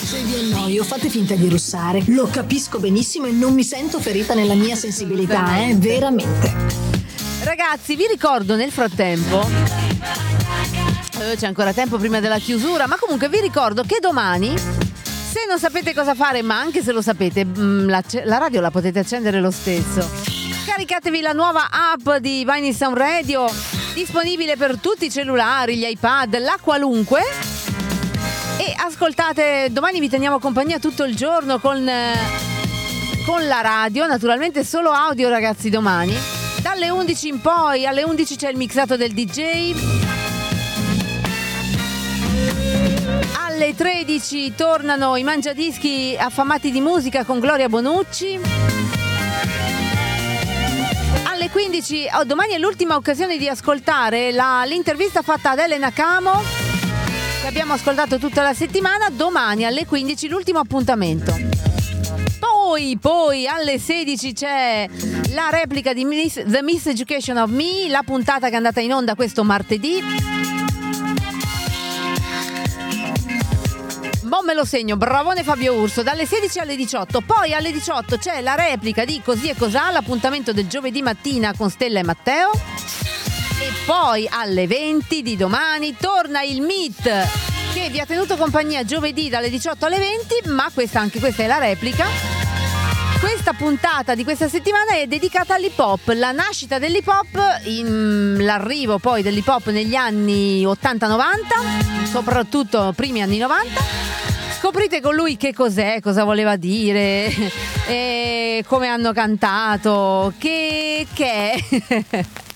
Se 0.05 0.23
vi 0.23 0.35
annoio, 0.52 0.85
fate 0.85 1.09
finta 1.09 1.35
di 1.35 1.48
russare. 1.48 2.02
Lo 2.06 2.27
capisco 2.28 2.78
benissimo 2.78 3.27
e 3.27 3.32
non 3.32 3.55
mi 3.55 3.64
sento 3.64 3.98
ferita 4.01 4.35
nella 4.35 4.55
mia 4.55 4.77
sensibilità, 4.77 5.59
eh, 5.59 5.74
veramente. 5.74 6.55
Ragazzi, 7.43 7.97
vi 7.97 8.06
ricordo 8.10 8.56
nel 8.56 8.70
frattempo. 8.70 9.48
eh, 11.20 11.36
C'è 11.36 11.47
ancora 11.47 11.73
tempo 11.73 11.98
prima 11.98 12.20
della 12.20 12.39
chiusura, 12.39 12.86
ma 12.86 12.97
comunque 12.97 13.28
vi 13.28 13.40
ricordo 13.40 13.82
che 13.82 13.98
domani, 14.01 14.56
se 14.56 15.44
non 15.48 15.59
sapete 15.59 15.93
cosa 15.94 16.14
fare, 16.14 16.43
ma 16.43 16.59
anche 16.59 16.82
se 16.82 16.93
lo 16.93 17.02
sapete, 17.02 17.44
mm, 17.44 17.89
la, 17.89 18.02
la 18.24 18.39
radio 18.39 18.60
la 18.60 18.70
potete 18.70 19.01
accendere 19.01 19.40
lo 19.40 19.51
stesso. 19.51 20.09
Scaricatevi 20.64 21.20
la 21.20 21.32
nuova 21.32 21.68
app 21.70 22.20
di 22.20 22.44
Vine 22.48 22.73
Sound 22.73 22.97
Radio, 22.97 23.47
disponibile 23.97 24.59
per 24.59 24.78
tutti 24.78 25.06
i 25.06 25.10
cellulari, 25.10 25.78
gli 25.78 25.86
iPad, 25.86 26.39
la 26.40 26.59
qualunque. 26.60 27.23
E 28.59 28.74
ascoltate, 28.77 29.68
domani 29.70 30.01
vi 30.01 30.10
teniamo 30.10 30.39
compagnia 30.39 30.78
tutto 30.78 31.05
il 31.05 31.16
giorno 31.16 31.59
con, 31.59 31.89
eh, 31.89 32.14
con 33.24 33.47
la 33.47 33.62
radio, 33.62 34.05
naturalmente 34.05 34.64
solo 34.64 34.90
audio 34.90 35.31
ragazzi 35.31 35.70
domani. 35.70 36.14
Dalle 36.60 36.90
11 36.90 37.28
in 37.28 37.40
poi, 37.40 37.86
alle 37.86 38.02
11 38.02 38.36
c'è 38.36 38.51
il 38.51 38.59
mixato 38.59 38.98
del 38.98 39.14
DJ. 39.14 39.74
Alle 43.47 43.74
13 43.74 44.55
tornano 44.55 45.16
i 45.16 45.23
mangiadischi 45.23 46.14
affamati 46.20 46.70
di 46.70 46.82
musica 46.82 47.24
con 47.24 47.40
Gloria 47.40 47.70
Bonucci. 47.70 48.40
Alle 51.37 51.51
15, 51.51 52.07
oh, 52.15 52.25
domani 52.25 52.55
è 52.55 52.59
l'ultima 52.59 52.97
occasione 52.97 53.37
di 53.37 53.47
ascoltare 53.47 54.33
la- 54.33 54.65
l'intervista 54.65 55.21
fatta 55.21 55.51
ad 55.51 55.59
Elena 55.59 55.91
Camo 55.93 56.41
che 57.43 57.47
abbiamo 57.47 57.75
ascoltato 57.75 58.17
tutta 58.17 58.43
la 58.43 58.55
settimana. 58.55 59.11
Domani 59.11 59.67
alle 59.67 59.85
15 59.85 60.29
l'ultimo 60.29 60.61
appuntamento. 60.61 61.37
Poi, 62.39 62.97
poi 62.99 63.47
alle 63.47 63.79
16 63.79 64.33
c'è 64.33 64.89
la 65.35 65.51
replica 65.51 65.93
di 65.93 66.07
Miss- 66.07 66.43
The 66.43 66.63
Miss 66.63 66.87
Education 66.87 67.37
of 67.37 67.51
Me, 67.51 67.87
la 67.91 68.03
puntata 68.03 68.47
che 68.47 68.55
è 68.55 68.57
andata 68.57 68.81
in 68.81 68.95
onda 68.95 69.15
questo 69.15 69.45
martedì. 69.45 70.03
Mo 74.37 74.43
me 74.43 74.53
lo 74.53 74.67
segno, 74.67 74.99
bravone 74.99 75.43
Fabio 75.43 75.73
Urso, 75.73 76.03
dalle 76.03 76.27
16 76.27 76.59
alle 76.59 76.77
18. 76.77 77.23
Poi 77.23 77.55
alle 77.55 77.73
18 77.73 78.19
c'è 78.19 78.43
la 78.43 78.55
replica 78.55 79.07
di 79.07 79.23
Così 79.25 79.49
e 79.49 79.57
Cos'ha, 79.57 79.91
l'appuntamento 79.91 80.53
del 80.53 80.67
giovedì 80.67 81.01
mattina 81.01 81.55
con 81.57 81.71
Stella 81.71 82.01
e 82.01 82.03
Matteo. 82.03 82.51
E 82.53 83.73
poi 83.87 84.29
alle 84.31 84.67
20 84.67 85.23
di 85.23 85.37
domani 85.39 85.97
torna 85.99 86.43
il 86.43 86.61
Meet 86.61 87.03
che 87.73 87.89
vi 87.89 87.99
ha 87.99 88.05
tenuto 88.05 88.37
compagnia 88.37 88.85
giovedì 88.85 89.31
dalle 89.31 89.49
18 89.49 89.87
alle 89.87 89.99
20, 89.99 90.51
ma 90.51 90.71
questa, 90.71 91.01
anche 91.01 91.19
questa 91.19 91.43
è 91.43 91.47
la 91.47 91.59
replica. 91.59 92.45
Questa 93.20 93.52
puntata 93.55 94.14
di 94.14 94.24
questa 94.24 94.48
settimana 94.48 94.93
è 94.93 95.06
dedicata 95.06 95.55
all'hip 95.55 95.78
hop, 95.78 96.09
la 96.14 96.32
nascita 96.32 96.78
dell'hip 96.78 97.06
hop, 97.06 97.60
l'arrivo 98.38 98.98
poi 98.98 99.22
dell'hip 99.22 99.48
hop 99.48 99.68
negli 99.68 99.94
anni 99.94 100.64
80-90, 100.64 102.05
soprattutto 102.10 102.93
primi 102.94 103.22
anni 103.22 103.38
90. 103.38 103.80
Scoprite 104.59 105.01
con 105.01 105.14
lui 105.14 105.36
che 105.36 105.52
cos'è, 105.52 106.01
cosa 106.01 106.24
voleva 106.24 106.56
dire, 106.56 107.30
come 108.66 108.88
hanno 108.88 109.12
cantato, 109.12 110.32
che, 110.38 111.06
che 111.12 111.52
è. 111.52 112.24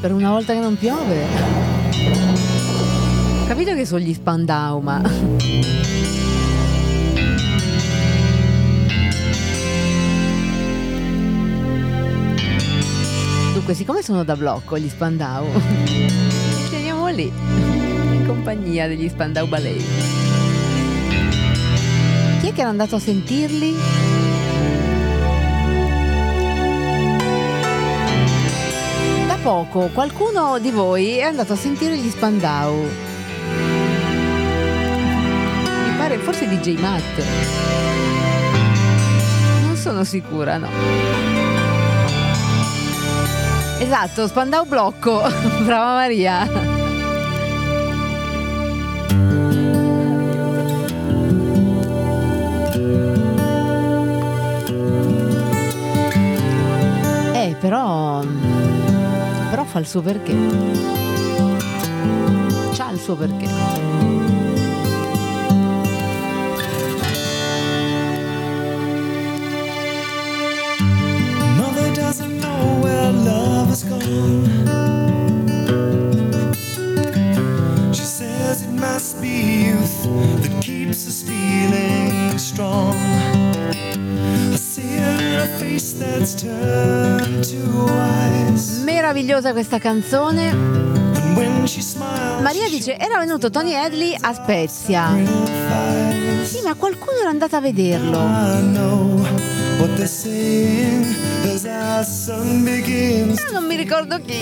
Per 0.00 0.12
una 0.12 0.30
volta 0.30 0.52
che 0.52 0.58
non 0.58 0.76
piove. 0.76 1.24
Capito 3.46 3.74
che 3.74 3.84
sono 3.84 4.00
gli 4.00 4.14
Spandau, 4.14 4.80
ma. 4.80 5.00
Dunque, 13.52 13.74
siccome 13.74 14.02
sono 14.02 14.24
da 14.24 14.34
blocco 14.34 14.78
gli 14.78 14.88
Spandau, 14.88 15.46
ci 15.86 16.70
teniamo 16.70 17.08
lì, 17.08 17.30
in 17.30 18.24
compagnia 18.26 18.88
degli 18.88 19.08
Spandau 19.08 19.46
Ballet. 19.46 19.82
Chi 22.40 22.48
è 22.48 22.52
che 22.52 22.60
era 22.60 22.70
andato 22.70 22.96
a 22.96 22.98
sentirli? 22.98 24.11
Poco 29.42 29.88
qualcuno 29.92 30.60
di 30.60 30.70
voi 30.70 31.16
è 31.16 31.22
andato 31.22 31.54
a 31.54 31.56
sentire 31.56 31.96
gli 31.96 32.08
Spandau. 32.08 32.74
Mi 35.84 35.96
pare 35.96 36.16
forse 36.18 36.46
DJ 36.46 36.78
Matt. 36.78 37.22
Non 39.64 39.74
sono 39.74 40.04
sicura, 40.04 40.58
no. 40.58 40.68
Esatto, 43.80 44.28
Spandau 44.28 44.64
Blocco. 44.64 45.22
Brava 45.64 45.94
Maria. 45.94 46.48
Eh, 57.34 57.56
però. 57.58 58.20
Però 58.20 58.41
fa 59.72 59.78
il 59.78 59.86
suo 59.86 60.02
perché. 60.02 60.34
C'ha 62.74 62.90
il 62.90 62.98
suo 62.98 63.16
perché. 63.16 63.71
Meravigliosa 89.12 89.52
questa 89.52 89.78
canzone. 89.78 90.50
Maria 92.40 92.66
dice: 92.70 92.96
Era 92.96 93.18
venuto 93.18 93.50
Tony 93.50 93.74
Hadley 93.74 94.16
a 94.18 94.32
Spezia. 94.32 95.14
Sì, 96.44 96.62
ma 96.64 96.72
qualcuno 96.72 97.18
era 97.20 97.28
andato 97.28 97.54
a 97.54 97.60
vederlo. 97.60 98.16
I 98.16 98.62
know 98.72 99.20
what 99.80 99.92
they're 99.96 100.06
saying 100.06 101.14
as 101.44 101.64
our 101.64 102.02
sun 102.06 102.64
begins. 102.64 103.38
Però 103.38 103.52
non 103.52 103.66
mi 103.66 103.76
ricordo 103.76 104.18
chi. 104.18 104.40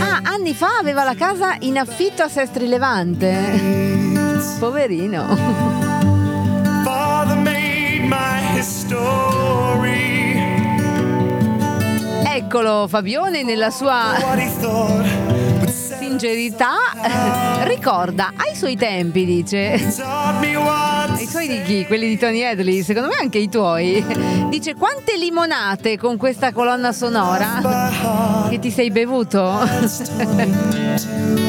Ah, 0.00 0.20
anni 0.24 0.52
fa 0.52 0.78
aveva 0.80 1.04
la 1.04 1.14
casa 1.14 1.54
in 1.60 1.78
affitto 1.78 2.24
a 2.24 2.28
Sestri 2.28 2.66
Levante. 2.66 4.34
Poverino. 4.58 5.85
Eccolo 12.46 12.86
Fabione 12.86 13.42
nella 13.42 13.70
sua 13.70 14.14
sincerità. 15.66 16.74
Ricorda, 17.66 18.34
ai 18.36 18.54
suoi 18.54 18.76
tempi, 18.76 19.24
dice. 19.24 19.72
I 21.18 21.26
suoi 21.26 21.48
di 21.48 21.60
chi? 21.62 21.84
Quelli 21.86 22.06
di 22.06 22.16
Tony 22.16 22.44
Hadley? 22.44 22.84
Secondo 22.84 23.08
me 23.08 23.16
anche 23.20 23.38
i 23.38 23.48
tuoi. 23.48 24.04
Dice 24.48 24.76
quante 24.76 25.16
limonate 25.16 25.98
con 25.98 26.16
questa 26.16 26.52
colonna 26.52 26.92
sonora 26.92 28.46
che 28.48 28.60
ti 28.60 28.70
sei 28.70 28.92
bevuto? 28.92 29.58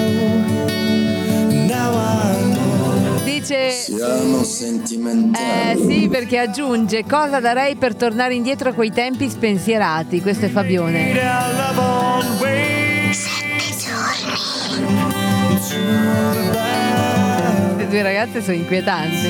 Dice 3.47 3.71
Siamo 3.71 4.43
sentimentali. 4.43 5.45
Eh 5.71 5.77
sì, 5.87 6.09
perché 6.09 6.37
aggiunge 6.37 7.05
cosa 7.05 7.39
darei 7.39 7.77
per 7.77 7.95
tornare 7.95 8.33
indietro 8.33 8.71
a 8.71 8.73
quei 8.73 8.91
tempi 8.91 9.29
spensierati. 9.29 10.19
Questo 10.21 10.47
è 10.47 10.49
Fabione. 10.49 11.11
On 11.77 12.25
wasteland. 12.41 13.05
Le 17.77 17.87
due 17.87 18.01
ragazze 18.01 18.41
sono 18.41 18.57
inquietanti. 18.57 19.27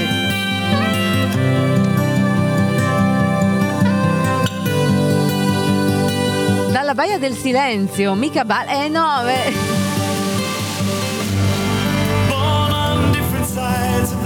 Dalla 6.71 6.95
Baia 6.95 7.19
del 7.19 7.35
Silenzio, 7.35 8.15
mica 8.15 8.43
ba- 8.43 8.65
Eh 8.65 8.87
no, 8.89 9.21
beh. 9.23 9.76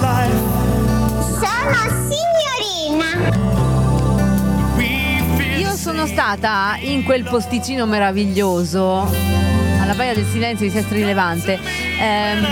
Sono 0.02 1.78
signorina. 2.10 3.30
Io 5.58 5.76
sono 5.76 6.08
stata 6.08 6.76
in 6.80 7.04
quel 7.04 7.24
posticino 7.24 7.86
meraviglioso 7.86 9.08
alla 9.80 9.94
Baia 9.94 10.16
del 10.16 10.26
Silenzio 10.26 10.66
di 10.66 10.72
Sestri 10.72 11.04
Levante. 11.04 11.60
ehm, 12.00 12.48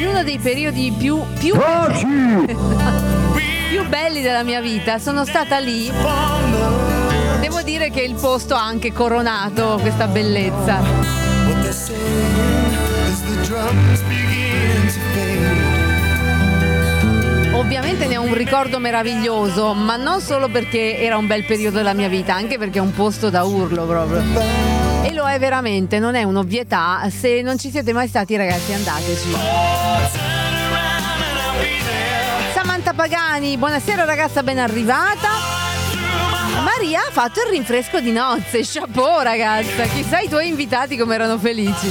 in 0.00 0.06
uno 0.08 0.24
dei 0.24 0.38
periodi 0.38 0.94
più, 0.96 1.22
più, 1.38 1.54
più 3.68 3.86
belli 3.88 4.22
della 4.22 4.44
mia 4.44 4.62
vita. 4.62 4.98
Sono 4.98 5.26
stata 5.26 5.58
lì. 5.58 5.92
Devo 7.40 7.60
dire 7.60 7.90
che 7.90 8.00
il 8.00 8.14
posto 8.14 8.54
ha 8.54 8.64
anche 8.64 8.94
coronato 8.94 9.78
questa 9.82 10.06
bellezza. 10.06 10.80
Ovviamente 17.64 18.06
ne 18.06 18.18
ho 18.18 18.22
un 18.22 18.34
ricordo 18.34 18.78
meraviglioso, 18.78 19.72
ma 19.72 19.96
non 19.96 20.20
solo 20.20 20.48
perché 20.48 20.98
era 20.98 21.16
un 21.16 21.26
bel 21.26 21.44
periodo 21.44 21.78
della 21.78 21.94
mia 21.94 22.08
vita, 22.08 22.34
anche 22.34 22.58
perché 22.58 22.76
è 22.78 22.82
un 22.82 22.92
posto 22.92 23.30
da 23.30 23.44
urlo 23.44 23.86
proprio. 23.86 24.22
E 25.02 25.14
lo 25.14 25.26
è 25.26 25.38
veramente, 25.38 25.98
non 25.98 26.14
è 26.14 26.24
un'ovvietà. 26.24 27.08
Se 27.10 27.40
non 27.40 27.58
ci 27.58 27.70
siete 27.70 27.94
mai 27.94 28.06
stati, 28.06 28.36
ragazzi, 28.36 28.74
andateci. 28.74 29.34
Samantha 32.54 32.92
Pagani, 32.92 33.56
buonasera 33.56 34.04
ragazza 34.04 34.42
ben 34.42 34.58
arrivata. 34.58 35.30
Maria 36.62 37.00
ha 37.00 37.10
fatto 37.10 37.40
il 37.40 37.46
rinfresco 37.50 38.00
di 38.00 38.12
nozze, 38.12 38.60
chapeau 38.62 39.22
ragazza, 39.22 39.84
chissà 39.84 40.18
i 40.20 40.28
tuoi 40.28 40.48
invitati 40.48 40.98
come 40.98 41.14
erano 41.14 41.38
felici. 41.38 41.88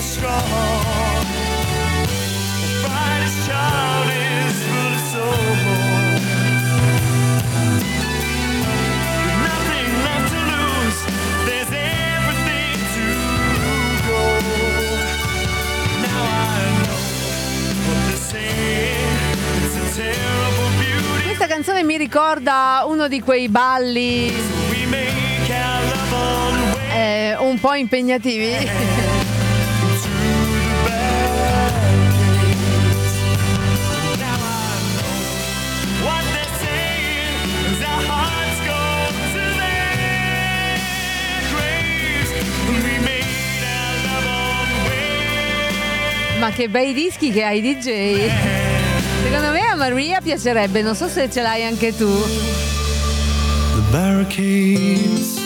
Strong. 0.00 1.26
Brightest 2.82 3.46
child 3.46 4.10
is 4.10 4.62
full 4.62 4.92
of 4.92 5.00
soul. 5.12 5.73
Questa 19.94 21.46
canzone 21.46 21.84
mi 21.84 21.96
ricorda 21.96 22.82
uno 22.84 23.06
di 23.06 23.20
quei 23.20 23.48
balli 23.48 24.26
eh, 26.92 27.36
un 27.38 27.60
po' 27.60 27.74
impegnativi. 27.74 28.56
Ma 46.40 46.50
che 46.50 46.68
bei 46.68 46.92
dischi 46.92 47.30
che 47.30 47.44
hai 47.44 47.60
DJ. 47.60 48.28
Secondo 49.22 49.50
me 49.52 49.63
a 49.74 49.76
Maria 49.76 50.20
piacerebbe, 50.20 50.82
non 50.82 50.94
so 50.94 51.08
se 51.08 51.28
ce 51.28 51.42
l'hai 51.42 51.64
anche 51.64 51.96
tu. 51.96 52.08
The 52.08 53.80
barricades. 53.90 55.42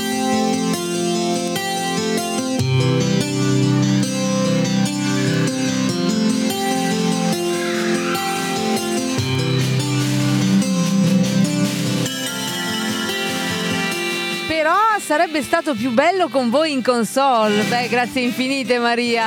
Però 14.47 14.75
sarebbe 15.01 15.43
stato 15.43 15.75
più 15.75 15.91
bello 15.91 16.29
con 16.29 16.51
voi 16.51 16.73
in 16.73 16.83
console. 16.83 17.63
Beh, 17.63 17.89
grazie 17.89 18.21
infinite 18.21 18.79
Maria. 18.79 19.25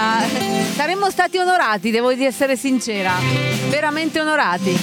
Saremmo 0.76 1.10
stati 1.10 1.40
onorati, 1.40 1.90
devo 1.90 2.14
di 2.14 2.26
essere 2.26 2.56
sincera. 2.56 3.51
Veramente 3.72 4.19
onorati. 4.19 4.77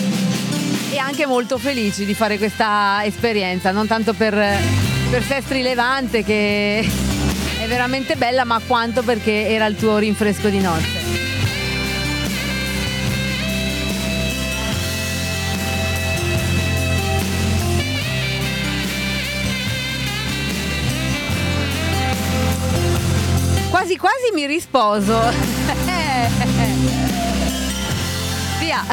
E 0.90 0.96
anche 0.96 1.26
molto 1.26 1.58
felici 1.58 2.06
di 2.06 2.14
fare 2.14 2.38
questa 2.38 3.02
esperienza, 3.04 3.70
non 3.70 3.86
tanto 3.86 4.14
per, 4.14 4.32
per 5.10 5.22
Sestri 5.22 5.60
Levante 5.60 6.24
che 6.24 6.78
è 7.60 7.66
veramente 7.66 8.16
bella, 8.16 8.44
ma 8.44 8.58
quanto 8.66 9.02
perché 9.02 9.48
era 9.48 9.66
il 9.66 9.76
tuo 9.76 9.98
rinfresco 9.98 10.48
di 10.48 10.60
nozze. 10.60 11.06
Quasi 23.70 23.98
quasi 23.98 24.32
mi 24.32 24.46
risposo. 24.46 26.46
Via. 28.68 28.84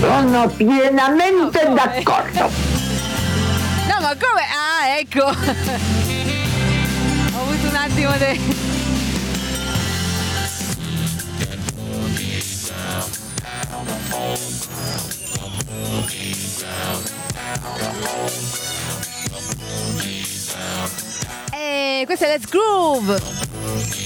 Sono 0.00 0.48
pienamente 0.48 1.68
No, 1.68 1.74
d'accordo. 1.74 2.50
No, 3.88 4.00
ma 4.00 4.16
come? 4.16 4.40
Ah, 4.56 4.96
ecco. 4.96 5.24
Ho 5.24 5.34
avuto 7.42 7.68
un 7.68 7.76
attimo 7.76 8.12
di... 8.16 8.64
E 21.52 22.02
questo 22.06 22.24
è 22.24 22.28
Let's 22.28 22.48
Groove. 22.48 24.05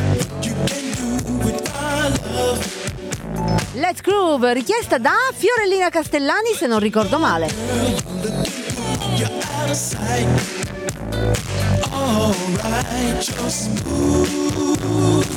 Let's 3.73 4.01
Groove, 4.01 4.53
richiesta 4.53 4.97
da 4.97 5.13
Fiorellina 5.33 5.89
Castellani 5.89 6.53
se 6.55 6.67
non 6.67 6.79
ricordo 6.79 7.17
male. 7.17 7.47
Alright, 12.63 13.19
just 13.19 13.83
move 13.85 14.77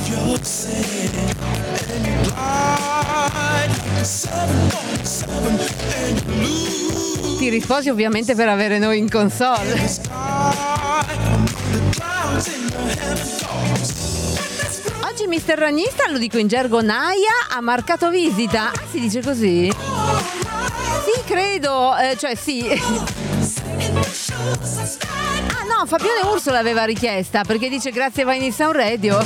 yourself 0.09 1.91
and 1.91 2.05
you 2.05 2.13
glide 2.23 3.69
like 3.69 4.01
a 4.01 4.05
747 4.05 5.59
and 6.03 6.21
you 6.21 6.33
lose 6.41 7.37
Ti 7.37 7.49
risposi 7.49 7.89
ovviamente 7.89 8.35
per 8.35 8.47
avere 8.49 8.79
noi 8.79 8.99
in 8.99 9.09
console. 9.09 10.84
Oggi 15.25 15.33
Mister 15.37 15.57
Ragnista, 15.57 16.07
lo 16.07 16.19
dico 16.19 16.37
in 16.37 16.47
gergo 16.47 16.83
Naia, 16.83 17.47
ha 17.49 17.59
marcato 17.59 18.11
visita. 18.11 18.69
Ah, 18.69 18.83
si 18.91 18.99
dice 18.99 19.23
così? 19.23 19.71
Sì, 19.71 21.23
credo, 21.25 21.97
eh, 21.97 22.15
cioè 22.15 22.35
sì. 22.35 22.63
Ah 25.49 25.63
no, 25.63 25.87
Fabione 25.87 26.21
Urso 26.31 26.51
l'aveva 26.51 26.83
richiesta 26.83 27.41
perché 27.43 27.69
dice 27.69 27.89
grazie 27.89 28.21
a 28.21 28.25
Vai 28.27 28.51
Sound 28.51 28.75
Radio. 28.75 29.17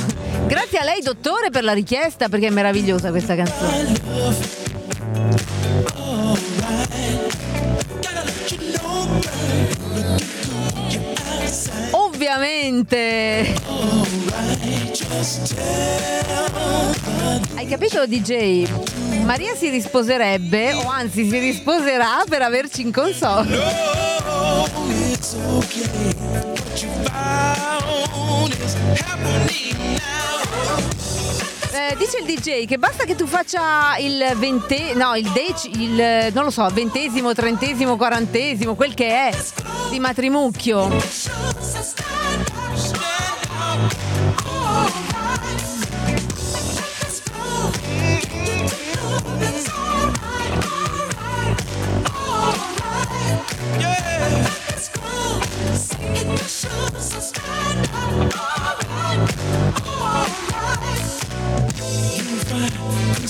Grazie 0.46 0.78
a 0.78 0.84
lei 0.84 1.02
dottore 1.02 1.50
per 1.50 1.64
la 1.64 1.74
richiesta 1.74 2.30
perché 2.30 2.46
è 2.46 2.50
meravigliosa 2.50 3.10
questa 3.10 3.36
canzone. 3.36 3.92
Ovviamente. 11.90 13.54
Hai 17.56 17.66
capito 17.66 18.06
DJ? 18.06 18.70
Maria 19.24 19.56
si 19.56 19.68
risposerebbe 19.68 20.72
o 20.74 20.88
anzi 20.88 21.28
si 21.28 21.36
risposerà 21.36 22.22
per 22.28 22.42
averci 22.42 22.82
in 22.82 22.92
console. 22.92 23.48
Eh, 31.72 31.96
dice 31.98 32.18
il 32.18 32.24
DJ 32.24 32.66
che 32.66 32.78
basta 32.78 33.04
che 33.04 33.16
tu 33.16 33.26
faccia 33.26 33.96
il 33.98 34.32
vente, 34.36 34.94
no, 34.94 35.16
il 35.16 35.28
dec, 35.32 35.64
il 35.74 36.32
non 36.32 36.44
lo 36.44 36.50
so, 36.50 36.68
ventesimo, 36.68 37.34
trentesimo, 37.34 37.96
quarantesimo, 37.96 38.76
quel 38.76 38.94
che 38.94 39.08
è 39.08 39.36
di 39.90 39.98
matrimucchio. 39.98 40.88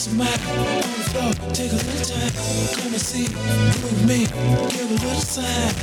On 0.01 0.17
the 0.17 0.25
floor, 1.13 1.33
take 1.53 1.73
a 1.73 1.75
little 1.75 2.05
time, 2.09 2.33
come 2.75 2.93
and 2.95 3.03
see, 3.03 3.29
me, 4.07 4.25
give 4.73 4.91
a 4.91 4.95
little 4.95 5.21
sign. 5.21 5.75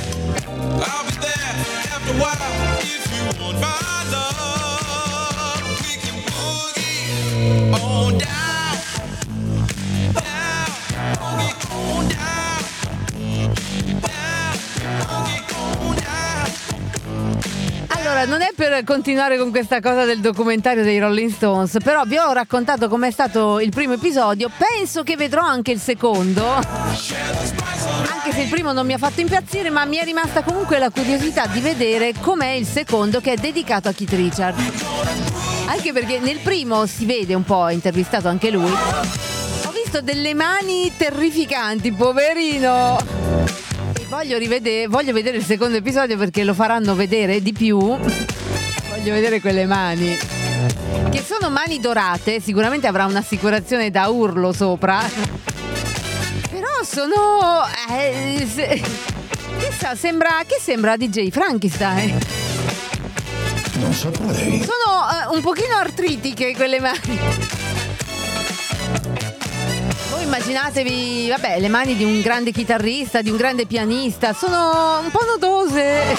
I'll 0.82 1.04
be 1.06 1.12
there 1.22 1.54
if 1.94 3.06
you 3.14 3.24
want 3.40 3.60
my 3.60 4.04
love. 4.10 5.62
We 5.82 5.92
can 6.02 6.18
boogie 6.34 7.72
on 7.80 8.18
down, 8.18 8.47
Allora, 18.18 18.36
non 18.36 18.42
è 18.42 18.50
per 18.52 18.82
continuare 18.82 19.38
con 19.38 19.52
questa 19.52 19.80
cosa 19.80 20.04
del 20.04 20.18
documentario 20.18 20.82
dei 20.82 20.98
Rolling 20.98 21.30
Stones, 21.30 21.76
però 21.84 22.02
vi 22.04 22.18
ho 22.18 22.32
raccontato 22.32 22.88
com'è 22.88 23.12
stato 23.12 23.60
il 23.60 23.70
primo 23.70 23.92
episodio, 23.92 24.50
penso 24.56 25.04
che 25.04 25.14
vedrò 25.14 25.42
anche 25.42 25.70
il 25.70 25.78
secondo. 25.78 26.44
Anche 26.44 28.32
se 28.32 28.40
il 28.40 28.48
primo 28.48 28.72
non 28.72 28.86
mi 28.86 28.94
ha 28.94 28.98
fatto 28.98 29.20
impazzire, 29.20 29.70
ma 29.70 29.84
mi 29.84 29.98
è 29.98 30.04
rimasta 30.04 30.42
comunque 30.42 30.80
la 30.80 30.90
curiosità 30.90 31.46
di 31.46 31.60
vedere 31.60 32.12
com'è 32.18 32.50
il 32.50 32.66
secondo 32.66 33.20
che 33.20 33.34
è 33.34 33.36
dedicato 33.36 33.88
a 33.88 33.92
Keith 33.92 34.12
Richards. 34.12 34.62
Anche 35.66 35.92
perché 35.92 36.18
nel 36.18 36.38
primo 36.38 36.86
si 36.86 37.06
vede 37.06 37.34
un 37.34 37.44
po', 37.44 37.68
intervistato 37.68 38.26
anche 38.26 38.50
lui. 38.50 38.72
Ho 39.64 39.70
visto 39.70 40.00
delle 40.00 40.34
mani 40.34 40.92
terrificanti, 40.96 41.92
poverino. 41.92 43.17
Voglio, 44.08 44.38
rivedere, 44.38 44.86
voglio 44.86 45.12
vedere 45.12 45.36
il 45.36 45.44
secondo 45.44 45.76
episodio 45.76 46.16
perché 46.16 46.42
lo 46.42 46.54
faranno 46.54 46.94
vedere 46.94 47.42
di 47.42 47.52
più. 47.52 47.78
Voglio 47.78 49.12
vedere 49.12 49.40
quelle 49.40 49.66
mani. 49.66 50.16
Che 51.10 51.22
sono 51.22 51.50
mani 51.50 51.78
dorate, 51.78 52.40
sicuramente 52.40 52.86
avrà 52.86 53.04
un'assicurazione 53.04 53.90
da 53.90 54.08
urlo 54.08 54.52
sopra. 54.52 55.00
Però 56.50 56.66
sono. 56.84 57.62
eh, 57.90 58.46
se- 58.50 58.82
chissà, 59.58 59.94
sembra. 59.94 60.40
Che 60.46 60.58
sembra 60.60 60.96
DJ 60.96 61.28
Frankenstein? 61.28 62.18
Non 63.74 63.92
saprei. 63.92 64.58
Sono 64.60 65.32
eh, 65.32 65.36
un 65.36 65.42
pochino 65.42 65.74
artritiche 65.76 66.54
quelle 66.56 66.80
mani. 66.80 67.57
Immaginatevi, 70.38 71.28
vabbè, 71.30 71.58
le 71.58 71.68
mani 71.68 71.96
di 71.96 72.04
un 72.04 72.20
grande 72.20 72.52
chitarrista, 72.52 73.22
di 73.22 73.28
un 73.28 73.36
grande 73.36 73.66
pianista, 73.66 74.32
sono 74.32 75.00
un 75.00 75.10
po' 75.10 75.24
nodose. 75.24 76.16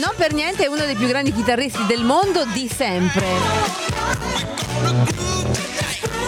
Non 0.00 0.10
per 0.16 0.32
niente 0.32 0.64
è 0.64 0.66
uno 0.66 0.84
dei 0.86 0.96
più 0.96 1.06
grandi 1.06 1.32
chitarristi 1.32 1.86
del 1.86 2.02
mondo 2.02 2.44
di 2.52 2.68
sempre. 2.68 3.26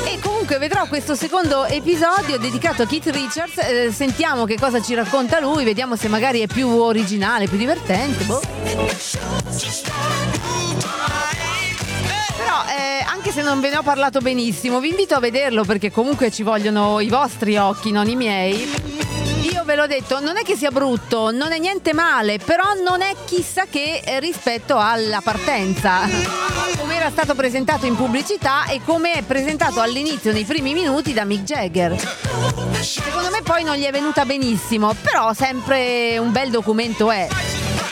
E 0.06 0.20
comunque 0.20 0.58
vedrò 0.58 0.86
questo 0.86 1.16
secondo 1.16 1.64
episodio 1.64 2.38
dedicato 2.38 2.82
a 2.82 2.86
Keith 2.86 3.10
Richards. 3.10 3.58
eh, 3.58 3.90
sentiamo 3.90 4.44
che 4.44 4.56
cosa 4.56 4.80
ci 4.80 4.94
racconta 4.94 5.40
lui, 5.40 5.64
vediamo 5.64 5.96
se 5.96 6.06
magari 6.06 6.38
è 6.42 6.46
più 6.46 6.68
originale, 6.68 7.48
più 7.48 7.58
divertente. 7.58 8.22
boh. 8.22 8.40
Anche 13.31 13.43
se 13.43 13.48
non 13.48 13.61
ve 13.61 13.70
ne 13.70 13.77
ho 13.77 13.82
parlato 13.85 14.19
benissimo, 14.19 14.81
vi 14.81 14.89
invito 14.89 15.15
a 15.15 15.20
vederlo 15.20 15.62
perché 15.62 15.93
comunque 15.93 16.32
ci 16.32 16.43
vogliono 16.43 16.98
i 16.98 17.09
vostri 17.09 17.57
occhi, 17.57 17.93
non 17.93 18.09
i 18.09 18.16
miei. 18.16 18.69
Io 19.52 19.62
ve 19.65 19.77
l'ho 19.77 19.86
detto, 19.86 20.19
non 20.19 20.36
è 20.36 20.43
che 20.43 20.57
sia 20.57 20.73
brutto, 20.73 21.31
non 21.31 21.52
è 21.52 21.59
niente 21.59 21.93
male, 21.93 22.39
però 22.39 22.65
non 22.85 23.02
è 23.02 23.15
chissà 23.27 23.66
che 23.70 24.01
eh, 24.05 24.19
rispetto 24.19 24.77
alla 24.77 25.20
partenza. 25.20 26.09
Come 26.77 26.97
era 26.97 27.09
stato 27.11 27.36
presentato 27.36 27.86
in 27.86 27.94
pubblicità 27.94 28.65
e 28.65 28.81
come 28.85 29.12
è 29.12 29.23
presentato 29.23 29.81
all'inizio 29.81 30.32
nei 30.32 30.44
primi 30.44 30.73
minuti 30.73 31.12
da 31.12 31.24
Mick 31.24 31.44
Jagger. 31.44 31.97
Secondo 32.81 33.31
me 33.31 33.43
poi 33.44 33.62
non 33.62 33.77
gli 33.77 33.85
è 33.85 33.93
venuta 33.93 34.24
benissimo, 34.24 34.93
però 35.01 35.32
sempre 35.35 36.19
un 36.19 36.32
bel 36.32 36.51
documento 36.51 37.12
è. 37.12 37.28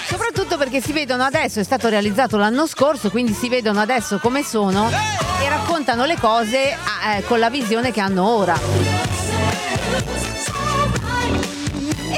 Soprattutto 0.09 0.57
perché 0.57 0.81
si 0.81 0.93
vedono 0.93 1.23
adesso, 1.23 1.61
è 1.61 1.63
stato 1.63 1.91
realizzato 1.91 2.39
l'anno 2.39 2.67
scorso, 2.67 3.11
quindi 3.11 3.35
si 3.35 3.51
vedono 3.51 3.79
adesso 3.81 4.19
come 4.19 4.43
sono 4.43 4.89
e 4.89 5.49
raccontano 5.51 6.07
le 6.07 6.17
cose 6.19 6.71
eh, 6.71 7.23
con 7.27 7.39
la 7.39 7.51
visione 7.51 7.93
che 7.93 8.01
hanno 8.01 8.27
ora. 8.27 8.59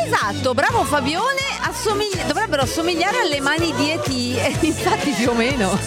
Esatto, 0.05 0.55
bravo 0.55 0.85
Fabione, 0.85 1.41
assomigli- 1.62 2.23
dovrebbero 2.29 2.62
assomigliare 2.62 3.23
alle 3.23 3.41
mani 3.41 3.75
di 3.75 3.91
E.T. 3.91 4.09
e 4.37 4.57
infatti 4.67 5.11
più 5.11 5.31
o 5.31 5.35
meno. 5.35 5.79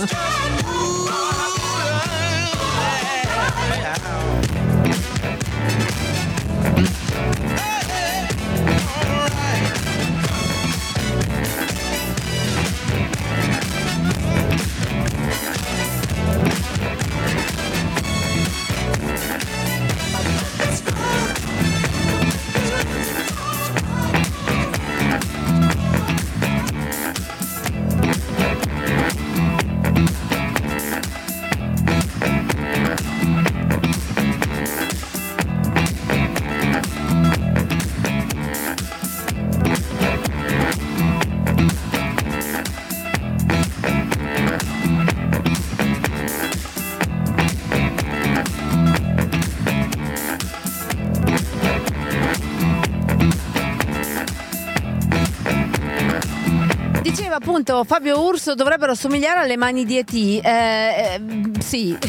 Appunto 57.44 57.84
Fabio 57.84 58.22
Urso 58.24 58.56
dovrebbero 58.56 58.96
somigliare 58.96 59.42
alle 59.42 59.58
mani 59.58 59.84
di 59.84 59.98
E.T. 59.98 60.14
Eh, 60.14 60.40
eh, 60.46 61.22
sì. 61.60 61.90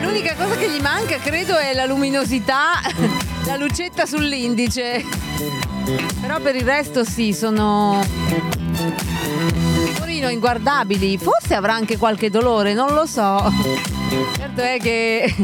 L'unica 0.00 0.36
cosa 0.36 0.54
che 0.54 0.70
gli 0.70 0.80
manca, 0.80 1.18
credo, 1.18 1.56
è 1.56 1.74
la 1.74 1.86
luminosità, 1.86 2.74
la 3.46 3.56
lucetta 3.56 4.06
sull'indice. 4.06 5.04
Però 6.20 6.38
per 6.38 6.54
il 6.54 6.62
resto 6.62 7.02
sì, 7.02 7.32
sono. 7.32 8.00
Torino 9.98 10.28
inguardabili. 10.28 11.18
Forse 11.18 11.56
avrà 11.56 11.74
anche 11.74 11.96
qualche 11.96 12.30
dolore, 12.30 12.74
non 12.74 12.94
lo 12.94 13.06
so. 13.06 13.52
Certo 14.58 14.74
è 14.74 14.78
che 14.80 15.34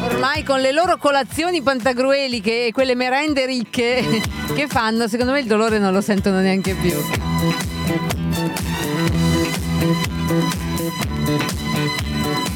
ormai 0.00 0.42
con 0.42 0.58
le 0.58 0.72
loro 0.72 0.96
colazioni 0.96 1.60
pantagrueliche 1.60 2.66
e 2.66 2.72
quelle 2.72 2.94
merende 2.94 3.44
ricche 3.44 4.22
che 4.54 4.66
fanno, 4.68 5.06
secondo 5.06 5.32
me 5.32 5.40
il 5.40 5.46
dolore 5.46 5.78
non 5.78 5.92
lo 5.92 6.00
sentono 6.00 6.40
neanche 6.40 6.72
più. 6.72 6.94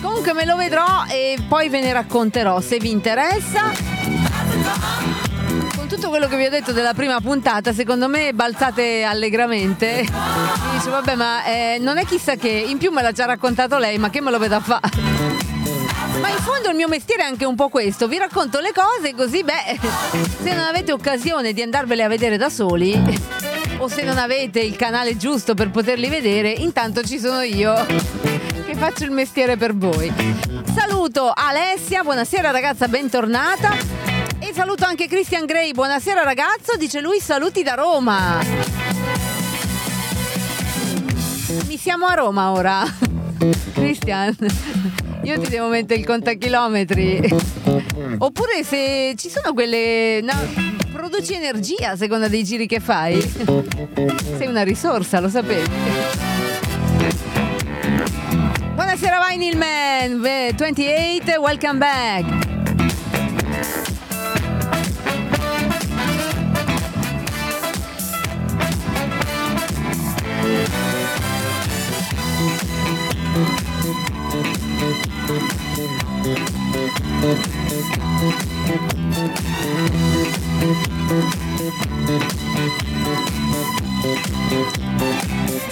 Comunque 0.01 0.33
me 0.33 0.47
lo 0.47 0.57
vedrò 0.57 1.05
e 1.11 1.37
poi 1.47 1.69
ve 1.69 1.83
ne 1.83 1.93
racconterò 1.93 2.59
se 2.63 2.79
vi 2.79 2.91
interessa. 2.91 3.71
Con 5.77 5.89
tutto 5.89 6.09
quello 6.09 6.27
che 6.27 6.39
vi 6.39 6.47
ho 6.47 6.51
detto 6.51 6.73
della 6.73 6.95
prima 6.95 7.21
puntata, 7.21 7.75
secondo 7.75 8.09
me 8.09 8.33
balzate 8.33 9.03
allegramente. 9.03 10.07
Mi 10.07 10.77
dice, 10.79 10.89
vabbè, 10.89 11.15
ma 11.17 11.45
eh, 11.45 11.77
non 11.81 11.99
è 11.99 12.07
chissà 12.07 12.37
che, 12.37 12.49
in 12.49 12.79
più 12.79 12.93
me 12.93 13.03
l'ha 13.03 13.13
già 13.13 13.27
raccontato 13.27 13.77
lei, 13.77 13.99
ma 13.99 14.09
che 14.09 14.23
me 14.23 14.31
lo 14.31 14.39
vedo 14.39 14.57
a 14.57 14.61
fare? 14.61 15.18
Ma 16.21 16.31
in 16.31 16.39
fondo 16.39 16.71
il 16.71 16.75
mio 16.75 16.89
mestiere 16.89 17.23
è 17.23 17.27
anche 17.27 17.45
un 17.45 17.55
po' 17.55 17.69
questo, 17.69 18.09
vi 18.09 18.19
racconto 18.19 18.59
le 18.61 18.73
cose 18.73 19.15
così, 19.15 19.45
beh, 19.45 19.79
se 20.43 20.53
non 20.53 20.65
avete 20.65 20.93
occasione 20.93 21.53
di 21.53 21.63
andarvele 21.63 22.03
a 22.03 22.09
vedere 22.09 22.37
da 22.37 22.51
soli, 22.51 22.93
o 23.79 23.89
se 23.89 24.03
non 24.03 24.19
avete 24.19 24.61
il 24.61 24.77
canale 24.77 25.17
giusto 25.17 25.55
per 25.55 25.71
poterli 25.71 26.09
vedere, 26.09 26.51
intanto 26.51 27.03
ci 27.03 27.19
sono 27.19 27.43
io 27.43 27.75
che 28.67 28.75
faccio 28.75 29.05
il 29.05 29.13
mestiere 29.13 29.57
per 29.57 29.77
voi. 29.77 30.13
Saluto 30.75 31.33
Alessia, 31.35 32.03
buonasera 32.03 32.51
ragazza, 32.51 32.89
bentornata. 32.89 33.77
E 34.41 34.53
saluto 34.53 34.85
anche 34.85 35.09
Christian 35.09 35.47
Gray, 35.47 35.73
buonasera 35.73 36.23
ragazzo, 36.23 36.77
dice 36.77 37.01
lui 37.01 37.21
saluti 37.21 37.63
da 37.63 37.75
Roma. 37.75 38.39
Mi 41.67 41.77
siamo 41.77 42.07
a 42.07 42.15
Roma 42.15 42.51
ora. 42.53 42.83
Christian, 43.73 44.37
io 45.23 45.41
ti 45.41 45.49
devo 45.49 45.69
mettere 45.69 46.01
il 46.01 46.07
contachilometri. 46.07 47.21
Oppure 48.19 48.65
se 48.65 49.15
ci 49.17 49.29
sono 49.29 49.53
quelle... 49.53 50.21
no, 50.23 50.33
produci 50.93 51.35
energia 51.35 51.91
a 51.91 51.97
seconda 51.97 52.29
dei 52.29 52.45
giri 52.45 52.67
che 52.67 52.81
fai. 52.81 53.21
Sei 54.37 54.47
una 54.47 54.63
risorsa, 54.63 55.21
lo 55.21 55.29
sapevi. 55.29 55.69
Buonasera 58.75 59.19
Vinyl 59.29 59.57
Man, 59.57 60.21
Ve- 60.21 60.53
28, 60.57 61.41
welcome 61.41 61.79
back. 61.79 62.48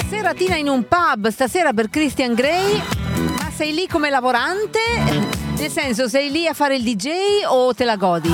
Seratina 0.09 0.57
in 0.57 0.69
un 0.69 0.89
pub 0.89 1.29
stasera 1.29 1.73
per 1.73 1.89
Christian 1.89 2.35
Grey, 2.35 2.83
ma 3.39 3.49
sei 3.55 3.73
lì 3.75 3.87
come 3.87 4.11
lavorante? 4.11 4.81
Nel 5.57 5.71
senso, 5.71 6.09
sei 6.09 6.33
lì 6.33 6.49
a 6.49 6.53
fare 6.53 6.75
il 6.75 6.83
DJ 6.83 7.45
o 7.47 7.73
te 7.75 7.85
la 7.85 7.95
godi? 7.95 8.33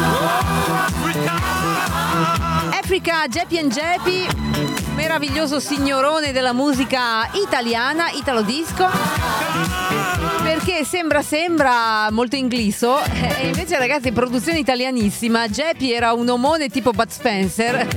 Africa, 2.70 3.26
Geppi 3.28 3.59
and 3.59 3.70
Geppi, 3.70 4.26
meraviglioso 4.94 5.60
signorone 5.60 6.32
della 6.32 6.55
musica 6.55 7.28
italiana, 7.34 8.09
italo 8.10 8.40
disco. 8.40 9.81
Perché 10.64 10.84
sembra 10.84 11.22
sembra 11.22 12.09
molto 12.12 12.36
ingliso 12.36 13.02
e 13.02 13.48
invece 13.48 13.78
ragazzi 13.78 14.12
produzione 14.12 14.60
italianissima. 14.60 15.48
Jeppy 15.48 15.90
era 15.90 16.12
un 16.12 16.28
omone 16.28 16.68
tipo 16.68 16.93
Bud 16.93 17.09
Spencer, 17.09 17.89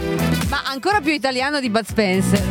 ma 0.50 0.64
ancora 0.66 1.00
più 1.00 1.12
italiano 1.12 1.60
di 1.60 1.70
Bud 1.70 1.86
Spencer. 1.86 2.44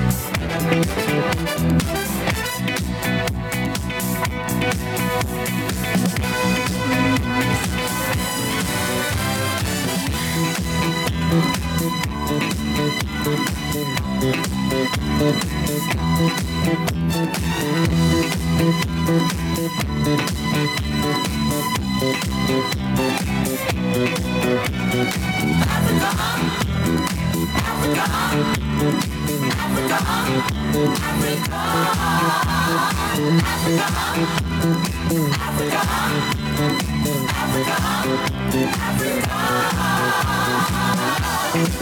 Ah, 20.07 20.35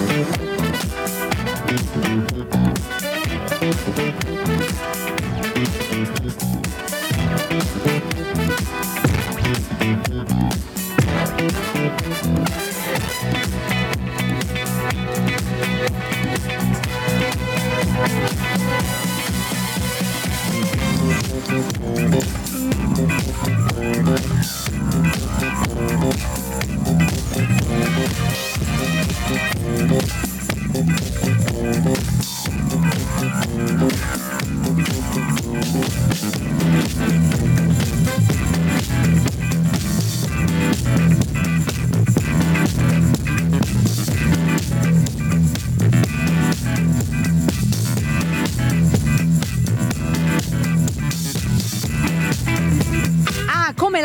come 0.07 0.92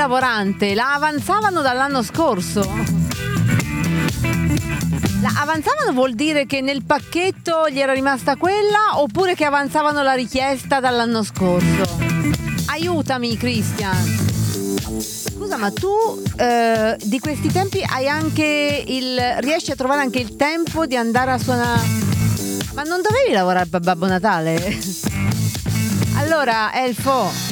lavorante, 0.08 0.74
la 0.74 0.94
avanzavano 0.94 1.62
dall'anno 1.62 2.02
scorso? 2.02 2.62
La 5.22 5.34
avanzavano 5.42 5.92
vuol 5.92 6.14
dire 6.14 6.46
che 6.46 6.62
nel 6.62 6.86
pacchetto 6.86 7.70
gli 7.70 7.82
era 7.82 7.92
rimasta 7.92 8.38
quella 8.38 9.02
oppure 9.02 9.36
che 9.36 9.44
avanzavano 9.44 10.02
la 10.04 10.14
richiesta 10.14 10.80
dall'anno 10.80 11.24
scorso? 11.24 12.00
Aiutami 12.68 13.36
Christian. 13.36 13.98
Scusa, 15.02 15.58
ma 15.58 15.72
tu 15.72 15.92
eh, 16.38 16.96
di 17.04 17.20
questi 17.20 17.52
tempi 17.52 17.84
hai 17.86 18.08
anche 18.08 18.86
il. 18.88 19.20
riesci 19.40 19.72
a 19.72 19.76
trovare 19.76 20.02
anche 20.02 20.20
il 20.20 20.38
tempo 20.38 20.86
di 20.86 20.96
andare 20.96 21.32
a 21.32 21.38
suonare. 21.38 21.82
Ma 22.74 22.84
non 22.84 23.02
dovevi 23.02 23.34
lavorare 23.34 23.66
per 23.66 23.82
Babbo 23.82 24.08
Natale? 24.08 24.78
Allora, 26.16 26.74
Elfo. 26.74 27.47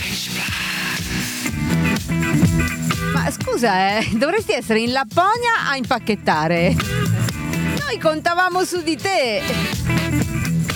Scusa, 3.31 3.97
eh, 3.97 4.09
dovresti 4.17 4.53
essere 4.53 4.79
in 4.79 4.91
Lapponia 4.91 5.67
a 5.69 5.75
impacchettare. 5.75 6.75
Noi 7.79 7.99
contavamo 7.99 8.63
su 8.63 8.81
di 8.81 8.95
te. 8.95 9.41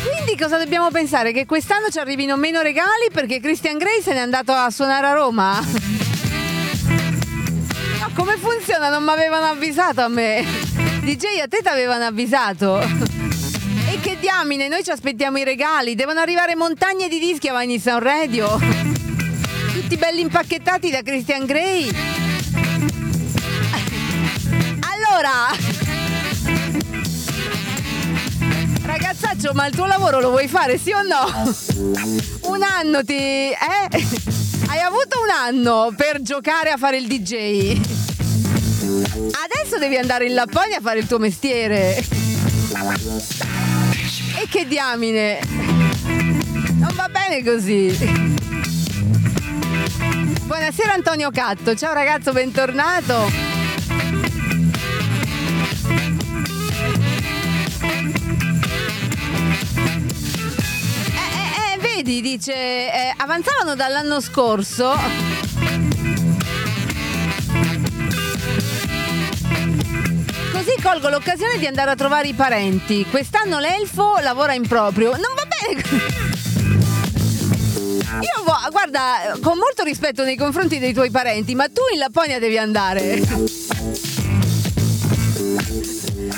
Quindi 0.02 0.38
cosa 0.42 0.58
dobbiamo 0.58 0.90
pensare? 0.90 1.32
Che 1.32 1.46
quest'anno 1.46 1.90
ci 1.90 2.00
arrivino 2.00 2.38
meno 2.38 2.62
regali 2.62 3.10
perché 3.12 3.40
Christian 3.40 3.78
Grey 3.78 4.02
se 4.02 4.14
n'è 4.14 4.20
andato 4.20 4.52
a 4.52 4.70
suonare 4.70 5.08
a 5.08 5.14
Roma? 5.14 5.64
Ma 8.00 8.10
come 8.14 8.38
funziona? 8.38 8.90
Non 8.90 9.04
mi 9.04 9.10
avevano 9.10 9.48
avvisato 9.48 10.02
a 10.02 10.08
me. 10.08 10.46
DJ 11.02 11.42
a 11.44 11.48
te 11.48 11.60
ti 11.62 11.68
avevano 11.68 12.06
avvisato. 12.06 12.80
E 12.80 14.00
che 14.02 14.18
diamine, 14.20 14.68
noi 14.68 14.84
ci 14.84 14.92
aspettiamo 14.92 15.38
i 15.38 15.44
regali. 15.44 15.96
Devono 15.96 16.20
arrivare 16.20 16.56
montagne 16.56 17.08
di 17.08 17.20
dischi 17.20 17.48
a 17.48 17.56
Sound 17.80 18.02
Radio. 18.02 18.60
Tutti 19.74 19.98
belli 19.98 20.22
impacchettati 20.22 20.90
da 20.90 21.02
Christian 21.02 21.46
Grey. 21.46 22.19
Allora, 25.22 25.54
ragazzaccio, 28.84 29.52
ma 29.54 29.68
il 29.68 29.76
tuo 29.76 29.86
lavoro 29.86 30.22
lo 30.22 30.30
vuoi 30.30 30.48
fare, 30.48 30.78
sì 30.78 30.92
o 30.92 31.02
no? 31.02 31.54
Un 32.44 32.64
anno 32.64 33.04
ti. 33.04 33.18
eh? 33.18 33.56
Hai 34.70 34.80
avuto 34.80 35.22
un 35.22 35.30
anno 35.30 35.94
per 35.94 36.22
giocare 36.22 36.70
a 36.70 36.78
fare 36.78 36.96
il 37.00 37.08
DJ. 37.08 37.78
Adesso 39.44 39.78
devi 39.78 39.98
andare 39.98 40.28
in 40.28 40.36
Lapponia 40.36 40.78
a 40.78 40.82
fare 40.82 41.00
il 41.00 41.06
tuo 41.08 41.18
mestiere. 41.20 41.98
E 44.38 44.48
che 44.50 44.66
diamine! 44.66 45.40
Non 46.78 46.94
va 46.96 47.10
bene 47.10 47.44
così. 47.44 47.94
Buonasera 50.46 50.94
Antonio 50.94 51.30
Catto, 51.30 51.76
ciao 51.76 51.92
ragazzo, 51.92 52.32
bentornato. 52.32 53.49
Vedi, 62.02 62.22
dice, 62.22 62.54
eh, 62.54 63.14
avanzavano 63.18 63.76
dall'anno 63.76 64.22
scorso. 64.22 64.96
Così 70.52 70.76
colgo 70.82 71.10
l'occasione 71.10 71.58
di 71.58 71.68
andare 71.68 71.92
a 71.92 71.96
trovare 71.96 72.30
i 72.30 72.34
parenti. 72.34 73.06
Quest'anno 73.10 73.60
l'elfo 73.60 74.18
lavora 74.22 74.54
in 74.54 74.66
proprio. 74.66 75.12
Non 75.12 75.34
va 75.36 75.46
bene. 75.46 75.84
Io 78.22 78.44
vo- 78.46 78.70
guarda, 78.72 79.38
con 79.42 79.58
molto 79.58 79.84
rispetto 79.84 80.24
nei 80.24 80.38
confronti 80.38 80.80
dei 80.80 80.94
tuoi 80.94 81.12
parenti, 81.12 81.54
ma 81.54 81.68
tu 81.68 81.82
in 81.92 82.00
Lapponia 82.00 82.40
devi 82.40 82.58
andare. 82.58 83.22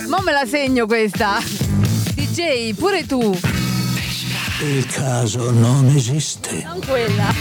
Mo 0.08 0.20
me 0.24 0.32
la 0.32 0.46
segno 0.48 0.88
questa. 0.88 1.40
DJ, 2.16 2.74
pure 2.74 3.06
tu. 3.06 3.51
Il 4.64 4.86
caso 4.86 5.50
non 5.50 5.88
esiste. 5.88 6.62
Non 6.64 6.80
quella. 6.86 7.34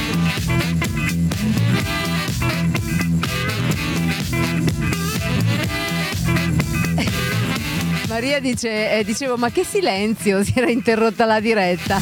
Maria 8.08 8.40
dice, 8.40 8.98
eh, 8.98 9.04
dicevo, 9.04 9.36
ma 9.36 9.50
che 9.50 9.64
silenzio, 9.64 10.42
si 10.42 10.54
era 10.56 10.70
interrotta 10.70 11.26
la 11.26 11.40
diretta. 11.40 12.00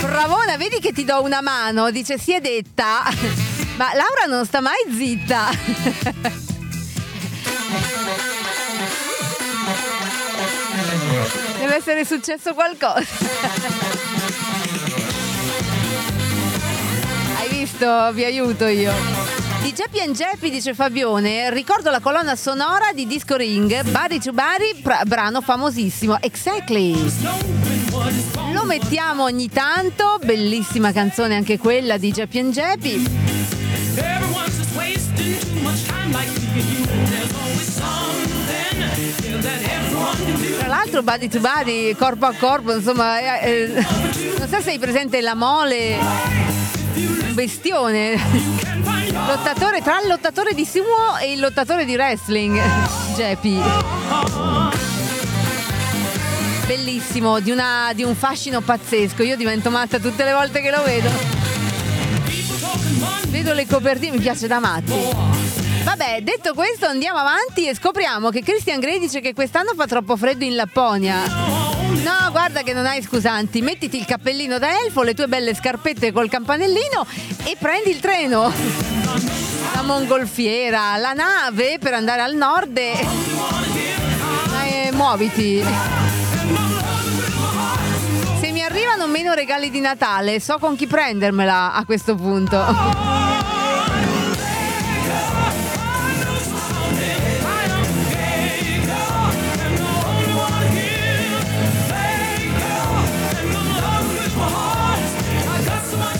Bravona, 0.00 0.56
vedi 0.56 0.80
che 0.80 0.92
ti 0.92 1.04
do 1.04 1.22
una 1.22 1.40
mano, 1.40 1.92
dice 1.92 2.18
si 2.18 2.32
è 2.32 2.40
detta. 2.40 3.04
Ma 3.78 3.94
Laura 3.94 4.24
non 4.28 4.44
sta 4.44 4.60
mai 4.60 4.74
zitta. 4.90 5.50
Deve 11.58 11.76
essere 11.76 12.04
successo 12.04 12.54
qualcosa. 12.54 13.04
Hai 17.36 17.48
visto? 17.48 18.12
Vi 18.12 18.24
aiuto 18.24 18.66
io. 18.66 18.92
Di 19.62 19.72
Geppi 19.72 20.00
and 20.00 20.14
Geppi, 20.14 20.50
dice 20.50 20.72
Fabione, 20.72 21.50
ricordo 21.50 21.90
la 21.90 22.00
colonna 22.00 22.36
sonora 22.36 22.92
di 22.94 23.06
Disco 23.06 23.36
Ring, 23.36 23.82
Body 23.82 24.18
to 24.20 24.32
pra- 24.82 25.02
brano 25.04 25.40
famosissimo. 25.40 26.18
Exactly. 26.20 26.96
mettiamo 28.64 29.24
ogni 29.24 29.48
tanto, 29.50 30.18
bellissima 30.22 30.92
canzone 30.92 31.34
anche 31.34 31.58
quella 31.58 31.98
di 31.98 32.12
Geppi 32.12 32.38
and 32.38 32.52
Geppi. 32.52 34.47
L'altro 40.90 41.02
body 41.02 41.28
to 41.28 41.40
body, 41.40 41.94
corpo 41.94 42.24
a 42.24 42.32
corpo, 42.32 42.72
insomma, 42.72 43.40
eh, 43.40 43.50
eh, 43.50 43.86
non 44.38 44.48
so 44.48 44.60
se 44.62 44.70
hai 44.70 44.78
presente 44.78 45.20
la 45.20 45.34
mole, 45.34 45.98
bestione. 47.32 48.18
Lottatore 49.26 49.82
tra 49.82 50.00
il 50.00 50.08
lottatore 50.08 50.54
di 50.54 50.64
sumo 50.64 51.18
e 51.20 51.32
il 51.32 51.40
lottatore 51.40 51.84
di 51.84 51.94
wrestling, 51.94 52.58
Geppi. 53.14 53.60
Bellissimo, 56.66 57.38
di, 57.40 57.50
una- 57.50 57.92
di 57.94 58.02
un 58.02 58.14
fascino 58.14 58.62
pazzesco. 58.62 59.22
Io 59.22 59.36
divento 59.36 59.70
matta 59.70 59.98
tutte 59.98 60.24
le 60.24 60.32
volte 60.32 60.62
che 60.62 60.70
lo 60.70 60.82
vedo. 60.84 61.10
Vedo 63.26 63.52
le 63.52 63.66
copertine, 63.66 64.12
mi 64.12 64.22
piace 64.22 64.46
da 64.46 64.58
matti. 64.58 65.37
Vabbè, 65.88 66.20
detto 66.20 66.52
questo, 66.52 66.84
andiamo 66.84 67.18
avanti 67.18 67.66
e 67.66 67.74
scopriamo 67.74 68.28
che 68.28 68.42
Christian 68.42 68.78
Grey 68.78 68.98
dice 68.98 69.20
che 69.20 69.32
quest'anno 69.32 69.72
fa 69.74 69.86
troppo 69.86 70.18
freddo 70.18 70.44
in 70.44 70.54
Lapponia. 70.54 71.22
No, 71.24 72.30
guarda 72.30 72.60
che 72.60 72.74
non 72.74 72.84
hai 72.84 73.00
scusanti. 73.00 73.62
Mettiti 73.62 73.96
il 73.96 74.04
cappellino 74.04 74.58
da 74.58 74.80
elfo, 74.84 75.02
le 75.02 75.14
tue 75.14 75.28
belle 75.28 75.54
scarpette 75.54 76.12
col 76.12 76.28
campanellino 76.28 77.06
e 77.42 77.56
prendi 77.58 77.88
il 77.88 78.00
treno. 78.00 78.52
La 79.74 79.82
mongolfiera, 79.82 80.94
la 80.98 81.14
nave 81.14 81.78
per 81.80 81.94
andare 81.94 82.20
al 82.20 82.34
nord 82.34 82.76
e. 82.76 83.06
Eh, 84.66 84.90
muoviti. 84.92 85.64
Se 88.40 88.52
mi 88.52 88.62
arrivano 88.62 89.06
meno 89.06 89.32
regali 89.32 89.70
di 89.70 89.80
Natale, 89.80 90.38
so 90.38 90.58
con 90.58 90.76
chi 90.76 90.86
prendermela 90.86 91.72
a 91.72 91.82
questo 91.86 92.14
punto. 92.14 93.37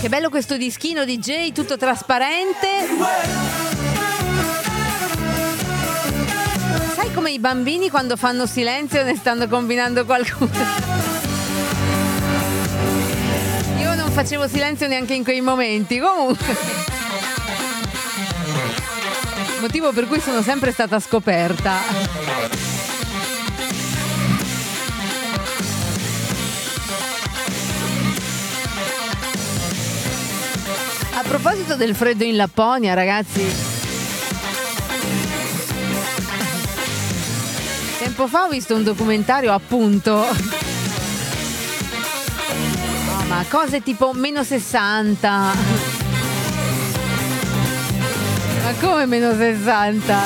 Che 0.01 0.07
bello 0.07 0.29
questo 0.29 0.55
dischino 0.55 1.03
DJ, 1.03 1.51
tutto 1.51 1.75
trasparente. 1.75 2.67
Sai 6.95 7.13
come 7.13 7.31
i 7.31 7.39
bambini 7.39 7.89
quando 7.89 8.15
fanno 8.15 8.45
silenzio 8.45 9.03
ne 9.03 9.17
stanno 9.17 9.49
combinando 9.49 10.05
qualcuno? 10.05 10.51
Io 13.77 13.93
non 13.95 14.09
facevo 14.11 14.47
silenzio 14.47 14.87
neanche 14.87 15.15
in 15.15 15.25
quei 15.25 15.41
momenti, 15.41 15.99
comunque. 15.99 16.55
Motivo 19.59 19.91
per 19.91 20.07
cui 20.07 20.21
sono 20.21 20.41
sempre 20.41 20.71
stata 20.71 20.97
scoperta. 21.01 22.58
Proposito 31.29 31.75
del 31.75 31.93
freddo 31.93 32.23
in 32.23 32.35
Lapponia, 32.35 32.95
ragazzi. 32.95 33.45
Tempo 37.99 38.27
fa 38.27 38.45
ho 38.45 38.49
visto 38.49 38.73
un 38.73 38.83
documentario 38.83 39.53
appunto. 39.53 40.25
No, 43.05 43.23
ma 43.27 43.45
cose 43.47 43.83
tipo 43.83 44.11
meno 44.13 44.43
60. 44.43 45.29
Ma 48.63 48.73
come 48.79 49.05
meno 49.05 49.35
60? 49.35 50.21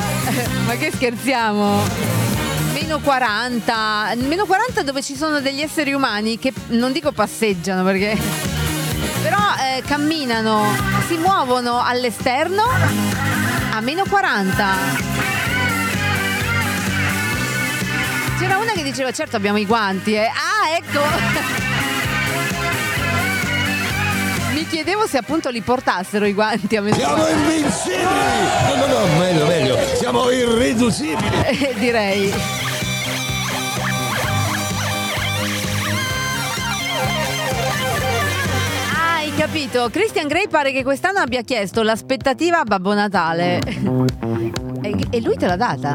Ma 0.66 0.76
che 0.76 0.90
scherziamo? 0.90 1.82
Meno 2.72 3.00
40. 3.00 4.14
Meno 4.26 4.46
40 4.46 4.84
dove 4.84 5.02
ci 5.04 5.18
sono 5.18 5.42
degli 5.42 5.60
esseri 5.60 5.92
umani 5.92 6.40
che 6.40 6.54
non 6.68 6.94
dico 6.94 7.12
passeggiano 7.12 7.84
perché 7.84 8.53
però 9.22 9.38
eh, 9.60 9.84
camminano, 9.86 10.66
si 11.08 11.18
muovono 11.18 11.84
all'esterno 11.84 12.64
a 13.74 13.82
meno 13.82 14.04
40. 14.08 14.66
C'era 18.40 18.58
una 18.58 18.72
che 18.72 18.84
diceva 18.84 19.12
certo 19.12 19.36
abbiamo 19.36 19.58
i 19.58 19.66
guanti, 19.66 20.16
eh. 20.16 20.26
Ah, 20.28 20.76
ecco! 20.76 21.02
Mi 24.54 24.68
chiedevo 24.68 25.08
se 25.08 25.18
appunto 25.18 25.50
li 25.50 25.62
portassero 25.62 26.26
i 26.26 26.34
guanti 26.34 26.76
a 26.76 26.82
meno 26.82 26.96
Siamo 26.96 27.28
invincibili! 27.28 28.04
No, 28.04 28.76
no, 28.76 28.86
no, 28.86 29.18
meglio, 29.18 29.46
meglio. 29.46 29.78
Siamo 29.96 30.30
irriducibili. 30.30 31.42
Eh, 31.46 31.74
direi. 31.80 32.63
Capito? 39.46 39.90
Christian 39.90 40.28
Grey 40.28 40.48
pare 40.48 40.72
che 40.72 40.84
quest'anno 40.84 41.20
abbia 41.20 41.42
chiesto 41.42 41.84
l'aspettativa 41.84 42.60
a 42.60 42.64
Babbo 42.64 42.94
Natale. 42.94 43.60
E, 44.82 45.08
e 45.10 45.22
lui 45.22 45.36
te 45.36 45.48
l'ha 45.48 45.58
data? 45.58 45.94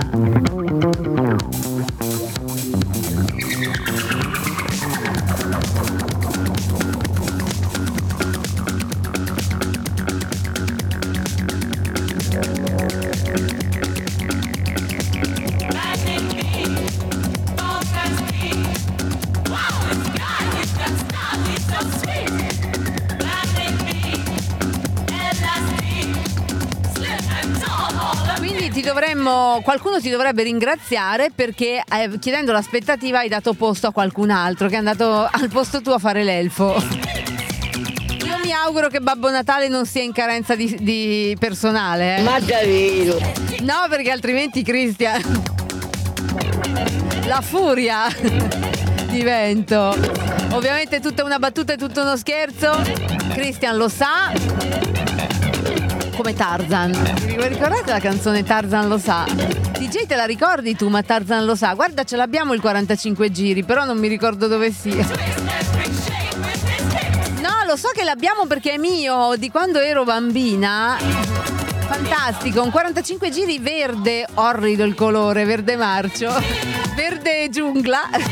Dovremmo, 29.29 29.61
qualcuno 29.63 30.01
ti 30.01 30.11
dovrebbe 30.11 30.43
ringraziare 30.43 31.31
perché 31.35 31.83
eh, 31.87 32.19
chiedendo 32.19 32.53
l'aspettativa 32.53 33.19
hai 33.19 33.29
dato 33.29 33.53
posto 33.53 33.89
a 33.89 33.93
qualcun 33.93 34.31
altro 34.31 34.69
che 34.69 34.75
è 34.75 34.79
andato 34.79 35.29
al 35.31 35.49
posto 35.49 35.83
tuo 35.83 35.95
a 35.95 35.99
fare 35.99 36.25
l'elfo. 36.25 36.75
Io 38.25 38.39
mi 38.43 38.53
auguro 38.53 38.89
che 38.89 39.01
Babbo 39.01 39.31
Natale 39.31 39.69
non 39.69 39.87
sia 39.87 40.03
in 40.03 40.13
carenza 40.13 40.55
di, 40.55 40.77
di 40.81 41.37
personale. 41.39 42.19
Eh. 42.19 42.23
Ma 42.23 42.41
davvero? 42.41 43.19
No, 43.61 43.87
perché 43.89 44.11
altrimenti 44.11 44.63
Cristian. 44.63 45.23
La 47.27 47.41
furia 47.43 48.07
divento. 49.11 49.95
Ovviamente 50.53 51.01
tutta 51.01 51.25
una 51.25 51.39
battuta 51.39 51.75
e 51.75 51.77
tutto 51.77 52.01
uno 52.01 52.17
scherzo. 52.17 52.81
Christian 53.35 53.77
lo 53.77 53.89
sa. 53.89 55.18
Come 56.19 56.35
Tarzan. 56.35 56.91
Vi 57.27 57.37
ricordate 57.47 57.93
la 57.93 58.01
canzone 58.01 58.43
Tarzan 58.43 58.89
lo 58.89 58.99
sa? 58.99 59.25
DJ 59.25 60.07
te 60.09 60.17
la 60.17 60.25
ricordi 60.25 60.75
tu, 60.75 60.89
ma 60.89 61.01
Tarzan 61.01 61.45
lo 61.45 61.55
sa. 61.55 61.75
Guarda, 61.75 62.03
ce 62.03 62.17
l'abbiamo 62.17 62.55
il 62.55 62.61
45 62.61 63.31
giri, 63.31 63.63
però 63.63 63.85
non 63.85 63.99
mi 63.99 64.09
ricordo 64.09 64.49
dove 64.49 64.73
sia. 64.73 65.07
No, 67.37 67.65
lo 67.65 67.77
so 67.77 67.91
che 67.95 68.03
l'abbiamo 68.03 68.47
perché 68.47 68.73
è 68.73 68.79
mio 68.79 69.37
di 69.37 69.49
quando 69.49 69.79
ero 69.79 70.03
bambina. 70.03 70.97
Fantastico, 70.99 72.65
un 72.65 72.73
45 72.73 73.31
giri 73.31 73.61
verde, 73.61 74.27
orrido 74.35 74.83
il 74.83 74.97
colore, 74.97 75.45
verde 75.45 75.77
marcio, 75.77 76.33
verde 76.97 77.49
giungla. 77.49 78.11
E 78.11 78.23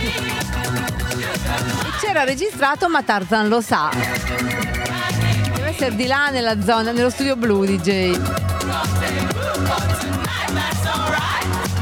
c'era 2.00 2.24
registrato 2.24 2.88
ma 2.88 3.04
Tarzan 3.04 3.46
lo 3.46 3.60
sa. 3.60 4.65
Essere 5.78 5.94
di 5.94 6.06
là 6.06 6.30
nella 6.30 6.58
zona, 6.62 6.90
nello 6.90 7.10
studio 7.10 7.36
blu 7.36 7.66
DJ. 7.66 8.18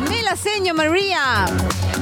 Me 0.08 0.20
la 0.20 0.34
segno 0.34 0.74
Maria! 0.74 1.93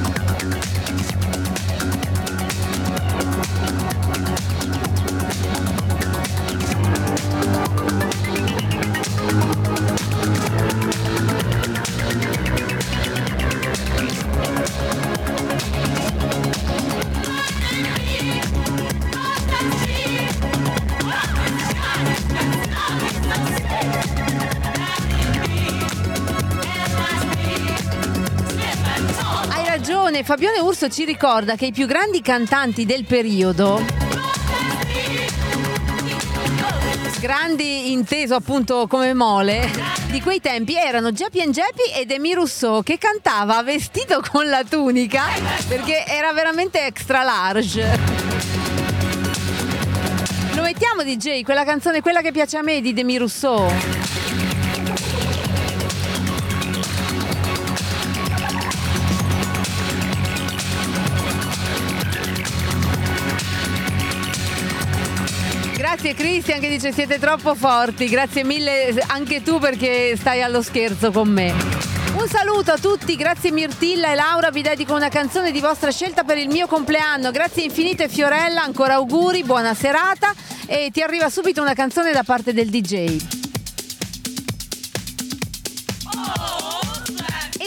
Fabione 30.33 30.61
Urso 30.61 30.89
ci 30.89 31.05
ricorda 31.05 31.55
che 31.55 31.67
i 31.67 31.71
più 31.71 31.85
grandi 31.85 32.19
cantanti 32.19 32.87
del 32.87 33.05
periodo 33.05 33.79
grandi 37.19 37.91
inteso 37.91 38.33
appunto 38.33 38.87
come 38.87 39.13
mole 39.13 39.69
di 40.07 40.19
quei 40.21 40.41
tempi 40.41 40.75
erano 40.75 41.11
Geppi 41.11 41.47
Geppi 41.51 41.83
ed 41.95 42.09
Emi 42.09 42.33
Rousseau 42.33 42.81
che 42.81 42.97
cantava 42.97 43.61
vestito 43.61 44.23
con 44.27 44.49
la 44.49 44.63
tunica 44.63 45.25
perché 45.67 46.03
era 46.07 46.33
veramente 46.33 46.83
extra 46.83 47.21
large. 47.21 47.99
Lo 50.55 50.63
mettiamo 50.63 51.03
DJ 51.03 51.43
quella 51.43 51.63
canzone 51.63 52.01
quella 52.01 52.21
che 52.21 52.31
piace 52.31 52.57
a 52.57 52.63
me 52.63 52.81
di 52.81 52.91
Demi 52.93 53.17
Rousseau. 53.17 54.22
Grazie 66.03 66.21
Cristian 66.21 66.59
che 66.59 66.67
dice 66.67 66.91
siete 66.91 67.17
troppo 67.17 67.55
forti, 67.55 68.09
grazie 68.09 68.43
mille 68.43 68.93
anche 69.07 69.41
tu 69.41 69.57
perché 69.57 70.17
stai 70.17 70.41
allo 70.41 70.61
scherzo 70.61 71.13
con 71.13 71.29
me. 71.29 71.53
Un 72.17 72.27
saluto 72.27 72.73
a 72.73 72.77
tutti, 72.77 73.15
grazie 73.15 73.53
Mirtilla 73.53 74.11
e 74.11 74.15
Laura, 74.15 74.51
vi 74.51 74.61
dedico 74.61 74.93
una 74.93 75.07
canzone 75.07 75.51
di 75.51 75.61
vostra 75.61 75.91
scelta 75.91 76.25
per 76.25 76.37
il 76.37 76.49
mio 76.49 76.67
compleanno. 76.67 77.31
Grazie 77.31 77.63
infinite 77.63 78.09
Fiorella, 78.09 78.63
ancora 78.63 78.95
auguri, 78.95 79.45
buona 79.45 79.73
serata 79.73 80.33
e 80.65 80.89
ti 80.91 81.01
arriva 81.01 81.29
subito 81.29 81.61
una 81.61 81.73
canzone 81.73 82.11
da 82.11 82.23
parte 82.23 82.51
del 82.51 82.67
DJ. 82.67 83.52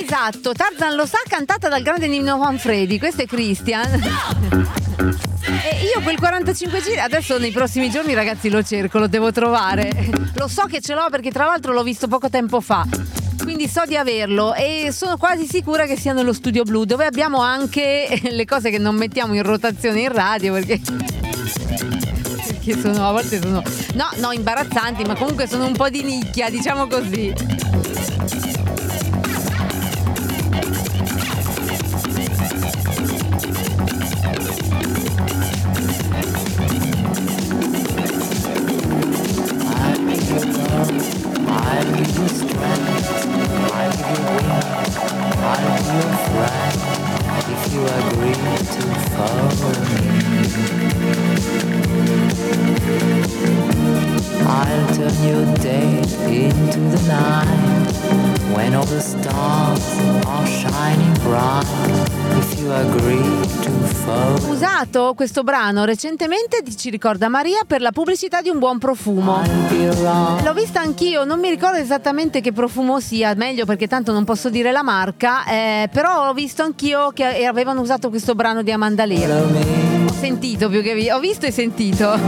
Esatto, 0.08 0.52
Tarzan 0.52 0.94
lo 0.94 1.04
sa, 1.04 1.18
cantata 1.28 1.68
dal 1.68 1.82
grande 1.82 2.06
Nino 2.06 2.38
Manfredi, 2.38 2.96
questo 2.96 3.22
è 3.22 3.26
Christian. 3.26 3.92
E 3.92 5.84
io 5.92 6.00
quel 6.00 6.16
45 6.16 6.80
giri, 6.80 7.00
adesso 7.00 7.38
nei 7.38 7.50
prossimi 7.50 7.90
giorni 7.90 8.14
ragazzi 8.14 8.48
lo 8.48 8.62
cerco, 8.62 9.00
lo 9.00 9.08
devo 9.08 9.32
trovare. 9.32 9.90
Lo 10.36 10.46
so 10.46 10.66
che 10.66 10.80
ce 10.80 10.94
l'ho 10.94 11.08
perché 11.10 11.32
tra 11.32 11.46
l'altro 11.46 11.72
l'ho 11.72 11.82
visto 11.82 12.06
poco 12.06 12.30
tempo 12.30 12.60
fa. 12.60 12.86
Quindi 13.42 13.66
so 13.66 13.82
di 13.84 13.96
averlo 13.96 14.54
e 14.54 14.90
sono 14.92 15.16
quasi 15.16 15.44
sicura 15.44 15.86
che 15.86 15.98
sia 15.98 16.12
nello 16.12 16.32
studio 16.32 16.62
blu 16.62 16.84
dove 16.84 17.04
abbiamo 17.04 17.40
anche 17.40 18.20
le 18.30 18.44
cose 18.44 18.70
che 18.70 18.78
non 18.78 18.94
mettiamo 18.94 19.34
in 19.34 19.42
rotazione 19.42 20.02
in 20.02 20.12
radio 20.12 20.52
perché 20.52 20.80
perché 22.66 22.80
sono 22.80 23.08
a 23.08 23.10
volte 23.10 23.40
sono 23.40 23.60
no, 23.94 24.08
no, 24.18 24.30
imbarazzanti, 24.30 25.02
ma 25.02 25.16
comunque 25.16 25.48
sono 25.48 25.66
un 25.66 25.74
po' 25.74 25.88
di 25.88 26.04
nicchia, 26.04 26.48
diciamo 26.48 26.86
così. 26.86 27.34
Questo 65.16 65.42
brano 65.42 65.84
recentemente 65.84 66.62
ci 66.76 66.90
ricorda 66.90 67.28
Maria 67.28 67.60
per 67.66 67.80
la 67.80 67.90
pubblicità 67.90 68.40
di 68.40 68.48
un 68.50 68.60
buon 68.60 68.78
profumo. 68.78 69.42
L'ho 70.44 70.52
vista 70.52 70.80
anch'io, 70.80 71.24
non 71.24 71.40
mi 71.40 71.48
ricordo 71.48 71.78
esattamente 71.78 72.40
che 72.40 72.52
profumo 72.52 73.00
sia, 73.00 73.34
meglio 73.34 73.64
perché 73.64 73.88
tanto 73.88 74.12
non 74.12 74.24
posso 74.24 74.48
dire 74.50 74.70
la 74.70 74.84
marca, 74.84 75.44
eh, 75.46 75.88
però 75.90 76.28
ho 76.28 76.32
visto 76.34 76.62
anch'io 76.62 77.10
che 77.12 77.44
avevano 77.44 77.80
usato 77.80 78.10
questo 78.10 78.36
brano 78.36 78.62
di 78.62 78.70
Amanda 78.70 79.04
Lear. 79.04 79.42
Ho 80.08 80.12
sentito 80.12 80.68
più 80.68 80.82
che 80.82 80.94
vi- 80.94 81.10
ho 81.10 81.18
visto 81.18 81.46
e 81.46 81.50
sentito. 81.50 82.04
I'll 82.12 82.20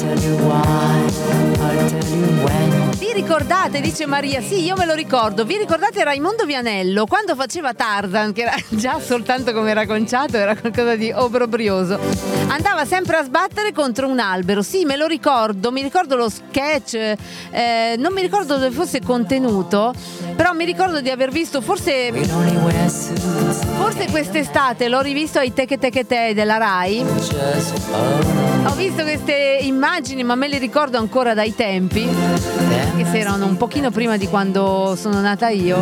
tell 0.00 0.18
you 0.18 0.36
why, 0.46 1.04
I'll 1.60 1.88
tell 1.88 2.08
you 2.08 2.42
when. 2.42 2.83
Ricordate, 3.14 3.80
dice 3.80 4.06
Maria, 4.06 4.40
sì, 4.40 4.64
io 4.64 4.74
me 4.74 4.86
lo 4.86 4.92
ricordo, 4.92 5.44
vi 5.44 5.56
ricordate 5.56 6.02
Raimondo 6.02 6.44
Vianello? 6.44 7.06
Quando 7.06 7.36
faceva 7.36 7.72
Tarzan, 7.72 8.32
che 8.32 8.42
era 8.42 8.56
già 8.70 8.98
soltanto 8.98 9.52
come 9.52 9.70
era 9.70 9.86
conciato, 9.86 10.36
era 10.36 10.56
qualcosa 10.56 10.96
di 10.96 11.12
obbrobrioso. 11.14 11.96
Andava 12.48 12.84
sempre 12.84 13.18
a 13.18 13.22
sbattere 13.22 13.72
contro 13.72 14.08
un 14.08 14.18
albero, 14.18 14.62
sì, 14.62 14.84
me 14.84 14.96
lo 14.96 15.06
ricordo, 15.06 15.70
mi 15.70 15.80
ricordo 15.80 16.16
lo 16.16 16.28
sketch, 16.28 16.94
eh, 17.50 17.94
non 17.98 18.12
mi 18.12 18.20
ricordo 18.20 18.56
dove 18.56 18.72
fosse 18.72 19.00
contenuto, 19.00 19.94
però 20.34 20.52
mi 20.52 20.64
ricordo 20.64 21.00
di 21.00 21.10
aver 21.10 21.30
visto 21.30 21.60
forse... 21.60 22.10
Forse 23.76 24.06
quest'estate 24.10 24.88
l'ho 24.88 25.00
rivisto 25.00 25.38
ai 25.38 25.52
Teche 25.52 25.78
Teche 25.78 26.04
Te 26.04 26.34
della 26.34 26.56
Rai. 26.56 27.04
Ho 28.66 28.74
visto 28.74 29.02
queste 29.02 29.58
immagini, 29.60 30.24
ma 30.24 30.34
me 30.34 30.48
le 30.48 30.58
ricordo 30.58 30.98
ancora 30.98 31.32
dai 31.34 31.54
tempi, 31.54 32.08
se 33.10 33.18
erano 33.18 33.46
un 33.46 33.56
pochino 33.56 33.90
prima 33.90 34.16
di 34.16 34.26
quando 34.28 34.96
sono 34.96 35.20
nata 35.20 35.48
io. 35.48 35.78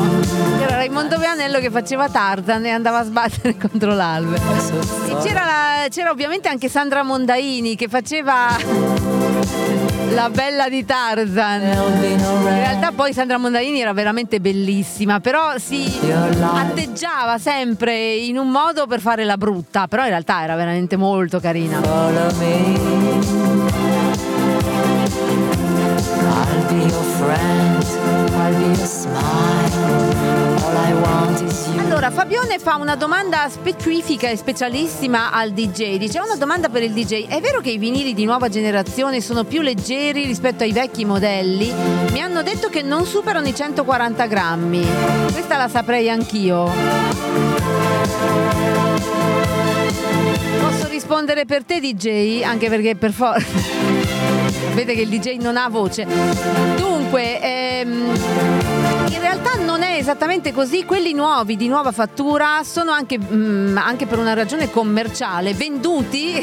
C'era 0.59 0.77
Raimondo 0.77 1.19
Vianello 1.19 1.59
che 1.61 1.70
faceva 1.70 2.09
Tarzan 2.09 2.65
e 2.66 2.70
andava 2.70 2.99
a 2.99 3.05
sbattere 3.05 3.57
contro 3.59 3.94
l'albero. 3.94 4.43
E 5.09 5.16
c'era, 5.23 5.44
la- 5.44 5.86
c'era 5.89 6.11
ovviamente 6.11 6.49
anche 6.49 6.69
Sandra 6.69 7.03
Mondaini 7.03 7.74
che 7.77 7.89
faceva 7.89 8.57
la 10.15 10.28
bella 10.31 10.69
di 10.69 10.85
Tarzan. 10.85 11.62
In 11.62 12.44
realtà 12.44 12.93
poi 12.94 13.12
Sandra 13.12 13.39
Mondaini 13.39 13.81
era 13.81 13.93
veramente 13.93 14.40
bellissima, 14.40 15.20
però 15.20 15.57
si 15.59 15.90
atteggiava 16.53 17.39
sempre 17.39 18.15
in 18.15 18.36
un 18.36 18.49
modo 18.51 18.86
per 18.86 19.01
fare 19.01 19.24
la 19.24 19.36
brutta, 19.36 19.86
però 19.89 20.03
in 20.03 20.09
realtà 20.11 20.43
era 20.43 20.55
veramente 20.57 20.97
molto 20.97 21.40
carina. 21.40 21.81
Allora, 31.79 32.11
Fabione 32.11 32.59
fa 32.59 32.77
una 32.77 32.97
domanda 32.97 33.49
specifica 33.49 34.29
e 34.29 34.37
specialissima 34.37 35.31
al 35.31 35.53
DJ. 35.53 35.99
Dice: 35.99 36.19
una 36.19 36.37
domanda 36.37 36.69
per 36.69 36.83
il 36.83 36.93
DJ. 36.93 37.29
È 37.29 37.41
vero 37.41 37.61
che 37.61 37.70
i 37.70 37.79
vinili 37.79 38.12
di 38.12 38.24
nuova 38.24 38.49
generazione 38.49 39.20
sono 39.20 39.45
più 39.45 39.61
leggeri 39.61 40.24
rispetto 40.24 40.65
ai 40.65 40.73
vecchi 40.73 41.05
modelli? 41.05 41.73
Mi 42.11 42.20
hanno 42.20 42.43
detto 42.43 42.69
che 42.69 42.83
non 42.83 43.07
superano 43.07 43.47
i 43.47 43.55
140 43.55 44.27
grammi. 44.27 44.85
Questa 45.31 45.57
la 45.57 45.69
saprei 45.69 46.11
anch'io. 46.11 46.70
Posso 50.61 50.89
rispondere 50.89 51.45
per 51.45 51.62
te, 51.65 51.79
DJ? 51.79 52.43
Anche 52.43 52.69
perché 52.69 52.97
per 52.97 53.12
forza. 53.12 53.47
Sapete 54.73 54.95
che 54.95 55.03
il 55.03 55.09
DJ 55.09 55.37
non 55.37 55.57
ha 55.57 55.69
voce. 55.69 56.07
Dunque, 56.77 57.41
ehm, 57.41 57.61
in 57.82 59.20
realtà 59.20 59.54
non 59.64 59.82
è 59.82 59.96
esattamente 59.96 60.52
così. 60.52 60.84
Quelli 60.84 61.12
nuovi 61.12 61.56
di 61.56 61.68
nuova 61.68 61.92
fattura 61.92 62.62
sono 62.64 62.90
anche, 62.90 63.18
mm, 63.18 63.76
anche 63.76 64.06
per 64.06 64.18
una 64.18 64.34
ragione 64.34 64.70
commerciale 64.70 65.54
venduti, 65.54 66.40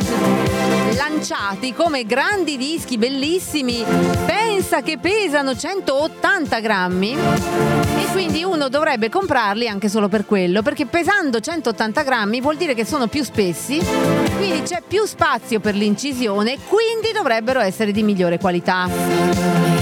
lanciati 0.96 1.74
come 1.74 2.06
grandi 2.06 2.58
dischi 2.58 2.98
bellissimi. 2.98 3.84
Pensa 4.26 4.82
che 4.82 4.98
pesano 4.98 5.56
180 5.56 6.60
grammi 6.60 7.14
e 7.14 8.06
quindi 8.12 8.44
uno 8.44 8.70
dovrebbe 8.70 9.10
comprarli 9.10 9.68
anche 9.68 9.90
solo 9.90 10.08
per 10.08 10.26
quello, 10.26 10.62
perché 10.62 10.86
pesando 10.86 11.40
180 11.40 12.04
grammi 12.04 12.42
vuol 12.42 12.58
dire 12.58 12.74
che 12.74 12.86
sono 12.86 13.08
più 13.08 13.24
spessi, 13.24 13.80
quindi 14.38 14.64
c'è 14.64 14.82
più 14.86 15.06
spazio 15.06 15.60
per 15.60 15.76
l'incisione, 15.76 16.58
quindi 16.68 17.12
dovrebbero 17.14 17.60
essere 17.60 17.92
di 17.92 18.04
migliore 18.04 18.38
qualità. 18.40 19.79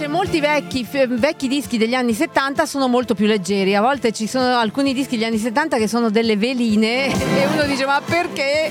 Invece 0.00 0.16
molti 0.16 0.40
vecchi, 0.40 0.84
f- 0.84 1.08
vecchi 1.08 1.48
dischi 1.48 1.76
degli 1.76 1.94
anni 1.94 2.14
70 2.14 2.66
sono 2.66 2.86
molto 2.86 3.16
più 3.16 3.26
leggeri. 3.26 3.74
A 3.74 3.80
volte 3.80 4.12
ci 4.12 4.28
sono 4.28 4.56
alcuni 4.56 4.94
dischi 4.94 5.16
degli 5.16 5.24
anni 5.24 5.38
70 5.38 5.76
che 5.76 5.88
sono 5.88 6.08
delle 6.08 6.36
veline 6.36 7.06
e 7.10 7.46
uno 7.46 7.64
dice 7.64 7.84
ma 7.84 8.00
perché 8.00 8.70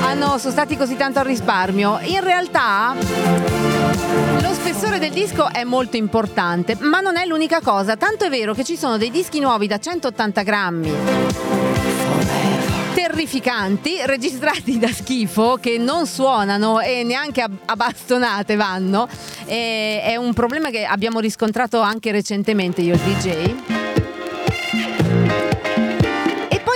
hanno, 0.00 0.38
sono 0.38 0.50
stati 0.50 0.74
così 0.78 0.96
tanto 0.96 1.18
al 1.18 1.26
risparmio? 1.26 1.98
In 2.04 2.24
realtà 2.24 2.94
lo 4.40 4.54
spessore 4.54 4.98
del 4.98 5.10
disco 5.10 5.50
è 5.52 5.64
molto 5.64 5.98
importante, 5.98 6.78
ma 6.80 7.00
non 7.00 7.18
è 7.18 7.26
l'unica 7.26 7.60
cosa. 7.60 7.98
Tanto 7.98 8.24
è 8.24 8.30
vero 8.30 8.54
che 8.54 8.64
ci 8.64 8.78
sono 8.78 8.96
dei 8.96 9.10
dischi 9.10 9.38
nuovi 9.38 9.66
da 9.66 9.78
180 9.78 10.42
grammi 10.42 11.71
terrificanti, 13.12 13.96
registrati 14.06 14.78
da 14.78 14.88
schifo, 14.88 15.58
che 15.60 15.76
non 15.76 16.06
suonano 16.06 16.80
e 16.80 17.04
neanche 17.04 17.42
a, 17.42 17.76
bastonate 17.76 18.56
vanno. 18.56 19.06
E- 19.44 20.00
è 20.02 20.16
un 20.16 20.32
problema 20.32 20.70
che 20.70 20.84
abbiamo 20.84 21.20
riscontrato 21.20 21.80
anche 21.80 22.10
recentemente 22.10 22.80
io 22.80 22.94
e 22.94 22.96
il 22.96 23.02
DJ. 23.02 23.91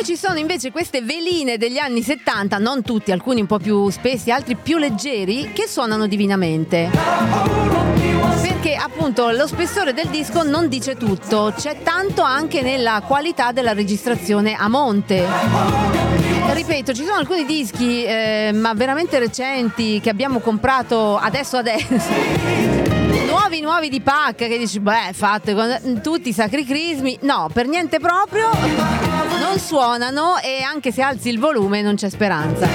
Ci 0.07 0.17
sono 0.17 0.39
invece 0.39 0.71
queste 0.71 1.03
veline 1.03 1.59
degli 1.59 1.79
anni 1.79 2.01
70, 2.01 2.59
non 2.59 2.83
tutti, 2.83 3.11
alcuni 3.11 3.41
un 3.41 3.49
po' 3.49 3.59
più 3.59 3.91
spessi, 3.91 4.31
altri 4.31 4.55
più 4.55 4.79
leggeri, 4.79 5.51
che 5.53 5.67
suonano 5.67 6.07
divinamente. 6.07 6.89
Perché 8.41 8.77
appunto 8.77 9.31
lo 9.31 9.49
spessore 9.49 9.93
del 9.93 10.07
disco 10.07 10.45
non 10.45 10.69
dice 10.69 10.95
tutto, 10.95 11.53
c'è 11.57 11.83
tanto 11.83 12.23
anche 12.23 12.63
nella 12.63 13.03
qualità 13.05 13.51
della 13.51 13.73
registrazione 13.73 14.55
a 14.55 14.69
monte. 14.69 15.27
Ripeto, 16.53 16.95
ci 16.95 17.03
sono 17.03 17.19
alcuni 17.19 17.45
dischi, 17.45 18.05
eh, 18.05 18.53
ma 18.55 18.75
veramente 18.75 19.19
recenti, 19.19 19.99
che 19.99 20.11
abbiamo 20.11 20.39
comprato 20.39 21.17
adesso 21.17 21.57
adesso. 21.57 21.95
Nuovi, 23.27 23.61
nuovi 23.61 23.89
di 23.89 24.01
pacca 24.01 24.47
che 24.47 24.57
dici, 24.57 24.79
beh, 24.79 25.11
fate 25.15 25.99
tutti 26.01 26.29
i 26.29 26.33
sacri 26.33 26.65
crismi. 26.65 27.19
No, 27.23 27.51
per 27.53 27.67
niente 27.67 27.99
proprio. 27.99 29.16
Non 29.57 29.65
suonano 29.65 30.37
e 30.37 30.61
anche 30.61 30.93
se 30.93 31.01
alzi 31.01 31.31
il 31.31 31.39
volume 31.39 31.81
non 31.81 31.95
c'è 31.95 32.11
speranza. 32.11 32.67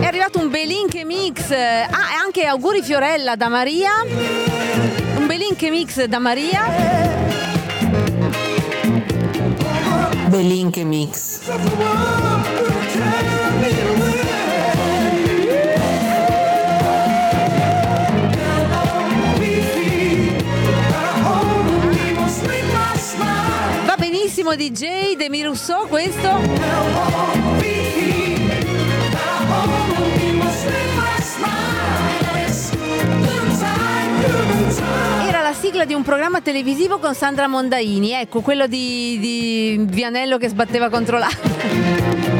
È 0.00 0.04
arrivato 0.04 0.40
un 0.40 0.50
Belinche 0.50 1.04
mix. 1.04 1.52
Ah, 1.52 1.54
e 1.54 2.16
anche 2.24 2.44
auguri 2.44 2.82
Fiorella 2.82 3.36
da 3.36 3.46
Maria. 3.46 3.90
Un 5.16 5.26
Belinche 5.28 5.70
mix 5.70 6.02
da 6.02 6.18
Maria. 6.18 6.64
Belinche 10.26 10.82
mix. 10.82 11.38
Va 24.42 24.54
benissimo 24.54 24.54
DJ 24.54 25.16
Demi 25.16 25.42
Rousseau 25.42 25.86
questo. 25.86 26.28
Era 35.26 35.42
la 35.42 35.52
sigla 35.52 35.84
di 35.84 35.92
un 35.92 36.02
programma 36.02 36.40
televisivo 36.40 36.98
con 36.98 37.14
Sandra 37.14 37.48
Mondaini, 37.48 38.12
ecco 38.12 38.40
quello 38.40 38.66
di, 38.66 39.18
di 39.18 39.76
Vianello 39.86 40.38
che 40.38 40.48
sbatteva 40.48 40.88
contro 40.88 41.18
l'acqua. 41.18 42.39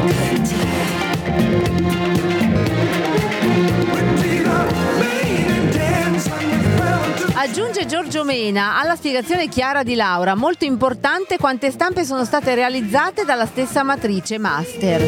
Aggiunge 7.41 7.87
Giorgio 7.87 8.23
Mena 8.23 8.79
alla 8.79 8.95
spiegazione 8.95 9.47
chiara 9.47 9.81
di 9.81 9.95
Laura, 9.95 10.35
molto 10.35 10.63
importante 10.63 11.37
quante 11.37 11.71
stampe 11.71 12.05
sono 12.05 12.23
state 12.23 12.53
realizzate 12.53 13.25
dalla 13.25 13.47
stessa 13.47 13.81
matrice 13.81 14.37
master. 14.37 15.01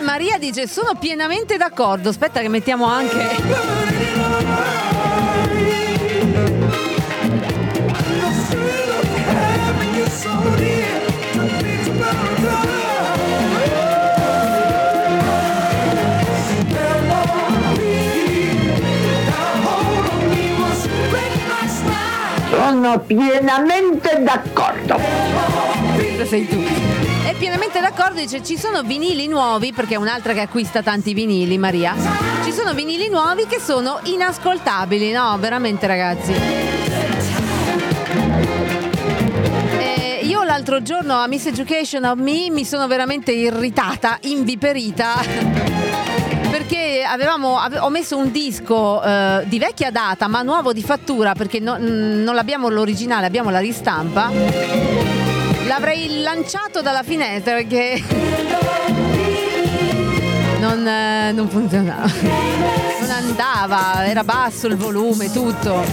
Maria 0.00 0.38
dice 0.38 0.66
sono 0.66 0.94
pienamente 0.98 1.58
d'accordo, 1.58 2.08
aspetta 2.08 2.40
che 2.40 2.48
mettiamo 2.48 2.86
anche... 2.86 4.85
Sono 22.86 23.00
pienamente 23.00 24.22
d'accordo. 24.22 24.96
Sei 26.24 26.46
tu. 26.46 26.62
È 27.26 27.34
pienamente 27.36 27.80
d'accordo, 27.80 28.20
dice 28.20 28.44
ci 28.44 28.56
sono 28.56 28.82
vinili 28.84 29.26
nuovi, 29.26 29.72
perché 29.72 29.94
è 29.94 29.96
un'altra 29.96 30.32
che 30.34 30.42
acquista 30.42 30.84
tanti 30.84 31.12
vinili, 31.12 31.58
Maria. 31.58 31.96
Ci 32.44 32.52
sono 32.52 32.74
vinili 32.74 33.08
nuovi 33.08 33.44
che 33.48 33.58
sono 33.58 33.98
inascoltabili, 34.04 35.10
no? 35.10 35.36
Veramente 35.40 35.88
ragazzi. 35.88 36.32
Eh, 39.80 40.20
Io 40.22 40.44
l'altro 40.44 40.80
giorno 40.80 41.14
a 41.14 41.26
Miss 41.26 41.46
Education 41.46 42.04
of 42.04 42.18
Me 42.18 42.50
mi 42.50 42.64
sono 42.64 42.86
veramente 42.86 43.32
irritata, 43.32 44.16
inviperita. 44.20 45.75
Perché 46.56 47.04
avevamo, 47.06 47.58
ave- 47.58 47.80
ho 47.80 47.90
messo 47.90 48.16
un 48.16 48.32
disco 48.32 49.02
eh, 49.02 49.42
di 49.44 49.58
vecchia 49.58 49.90
data 49.90 50.26
ma 50.26 50.40
nuovo 50.40 50.72
di 50.72 50.82
fattura 50.82 51.34
perché 51.34 51.60
no- 51.60 51.76
mm, 51.78 52.22
non 52.22 52.38
abbiamo 52.38 52.70
l'originale, 52.70 53.26
abbiamo 53.26 53.50
la 53.50 53.58
ristampa. 53.58 54.30
L'avrei 55.66 56.22
lanciato 56.22 56.80
dalla 56.80 57.02
finestra 57.02 57.56
perché 57.56 58.02
non, 60.60 60.88
eh, 60.88 61.32
non 61.32 61.46
funzionava. 61.50 62.10
Non 63.00 63.10
andava, 63.10 64.06
era 64.06 64.24
basso 64.24 64.66
il 64.66 64.76
volume, 64.76 65.30
tutto. 65.30 65.84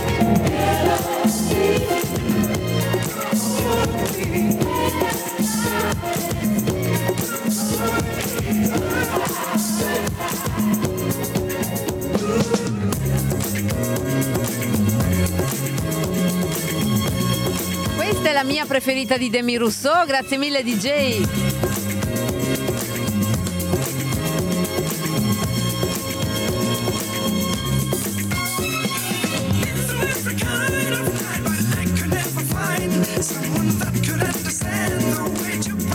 È 18.34 18.36
la 18.36 18.44
mia 18.44 18.66
preferita 18.66 19.16
di 19.16 19.30
Demi 19.30 19.58
Rousseau, 19.58 20.08
grazie 20.08 20.38
mille 20.38 20.64
DJ. 20.64 21.22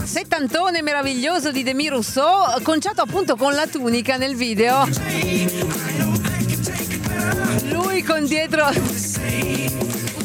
Settantone 0.05 0.81
meraviglioso 0.81 1.51
di 1.51 1.63
Demi 1.63 1.89
Rousseau, 1.89 2.61
conciato 2.63 3.01
appunto 3.01 3.35
con 3.35 3.53
la 3.53 3.67
tunica 3.67 4.15
nel 4.15 4.35
video. 4.35 4.87
Lui 7.65 8.01
con 8.01 8.25
dietro 8.25 8.69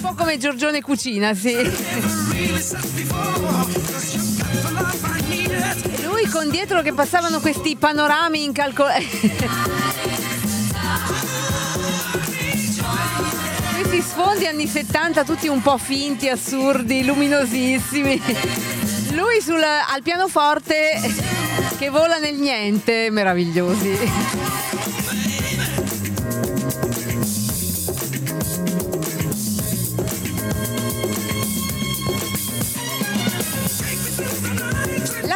po' 0.04 0.12
come 0.12 0.36
Giorgione 0.36 0.82
Cucina, 0.82 1.32
sì. 1.32 1.54
Lui 6.02 6.26
con 6.30 6.50
dietro 6.50 6.82
che 6.82 6.92
passavano 6.92 7.40
questi 7.40 7.74
panorami 7.76 8.44
incalcolabili. 8.44 9.32
questi 13.80 14.02
sfondi 14.02 14.46
anni 14.46 14.66
70 14.66 15.24
tutti 15.24 15.48
un 15.48 15.62
po' 15.62 15.78
finti, 15.78 16.28
assurdi, 16.28 17.02
luminosissimi. 17.02 18.20
Lui 19.12 19.40
sul- 19.40 19.62
al 19.62 20.02
pianoforte 20.02 21.00
che 21.78 21.88
vola 21.88 22.18
nel 22.18 22.34
niente, 22.34 23.08
meravigliosi. 23.10 23.98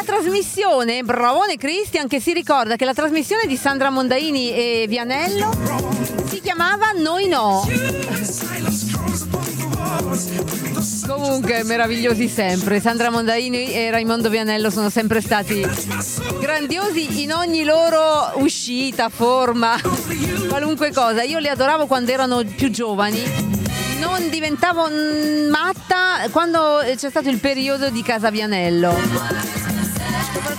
Trasmissione, 0.08 1.02
bravone 1.02 1.58
Cristian 1.58 2.08
che 2.08 2.18
si 2.18 2.32
ricorda 2.32 2.76
che 2.76 2.86
la 2.86 2.94
trasmissione 2.94 3.46
di 3.46 3.58
Sandra 3.58 3.90
Mondaini 3.90 4.54
e 4.54 4.86
Vianello 4.88 5.50
si 6.30 6.40
chiamava 6.40 6.92
Noi 6.96 7.28
No. 7.28 7.68
Comunque 11.06 11.62
meravigliosi 11.64 12.26
sempre. 12.26 12.80
Sandra 12.80 13.10
Mondaini 13.10 13.70
e 13.74 13.90
Raimondo 13.90 14.30
Vianello 14.30 14.70
sono 14.70 14.88
sempre 14.88 15.20
stati 15.20 15.60
grandiosi 16.40 17.22
in 17.22 17.32
ogni 17.34 17.64
loro 17.64 18.32
uscita, 18.36 19.10
forma, 19.10 19.78
qualunque 20.48 20.90
cosa. 20.90 21.22
Io 21.22 21.38
li 21.38 21.48
adoravo 21.48 21.86
quando 21.86 22.12
erano 22.12 22.42
più 22.56 22.70
giovani. 22.70 23.22
Non 24.00 24.30
diventavo 24.30 24.88
matta 25.50 26.30
quando 26.30 26.80
c'è 26.96 27.10
stato 27.10 27.28
il 27.28 27.40
periodo 27.40 27.90
di 27.90 28.02
Casa 28.02 28.30
Vianello. 28.30 29.77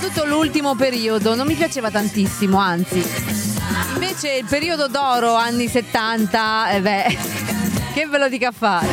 Soprattutto 0.10 0.36
l'ultimo 0.36 0.74
periodo, 0.74 1.36
non 1.36 1.46
mi 1.46 1.54
piaceva 1.54 1.92
tantissimo, 1.92 2.58
anzi. 2.58 3.04
Invece 3.94 4.38
il 4.38 4.46
periodo 4.46 4.88
d'oro, 4.88 5.36
anni 5.36 5.68
70, 5.68 6.72
eh 6.72 6.82
beh, 6.82 7.18
che 7.94 8.08
ve 8.08 8.18
lo 8.18 8.28
dica 8.28 8.48
a 8.48 8.52
fare. 8.52 8.88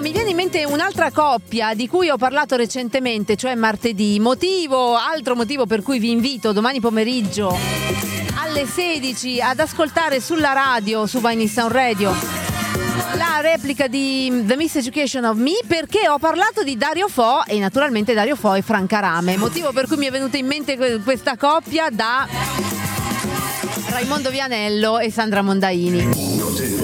Mi 0.00 0.12
in 0.12 0.36
mente 0.36 0.64
un'altra 0.64 1.10
coppia 1.10 1.72
di 1.72 1.88
cui 1.88 2.10
ho 2.10 2.18
parlato 2.18 2.56
recentemente, 2.56 3.36
cioè 3.36 3.54
martedì. 3.54 4.20
Motivo, 4.20 4.96
altro 4.96 5.34
motivo 5.34 5.64
per 5.64 5.80
cui 5.80 5.98
vi 5.98 6.10
invito 6.10 6.52
domani 6.52 6.78
pomeriggio 6.80 8.23
alle 8.54 8.66
16 8.66 9.40
ad 9.40 9.58
ascoltare 9.58 10.20
sulla 10.20 10.52
radio, 10.52 11.08
su 11.08 11.20
Vine 11.20 11.48
Sound 11.48 11.72
Radio, 11.72 12.14
la 13.16 13.40
replica 13.40 13.88
di 13.88 14.44
The 14.46 14.54
Miseducation 14.54 15.24
of 15.24 15.36
Me 15.38 15.54
perché 15.66 16.08
ho 16.08 16.18
parlato 16.18 16.62
di 16.62 16.76
Dario 16.76 17.08
Fo 17.08 17.44
e 17.46 17.58
naturalmente 17.58 18.14
Dario 18.14 18.36
Fo 18.36 18.54
e 18.54 18.62
Franca 18.62 19.00
Rame. 19.00 19.36
Motivo 19.36 19.72
per 19.72 19.88
cui 19.88 19.96
mi 19.96 20.06
è 20.06 20.10
venuta 20.12 20.36
in 20.36 20.46
mente 20.46 20.76
que- 20.76 21.00
questa 21.02 21.36
coppia 21.36 21.88
da 21.90 22.28
Raimondo 23.88 24.30
Vianello 24.30 25.00
e 25.00 25.10
Sandra 25.10 25.42
Mondaini. 25.42 26.08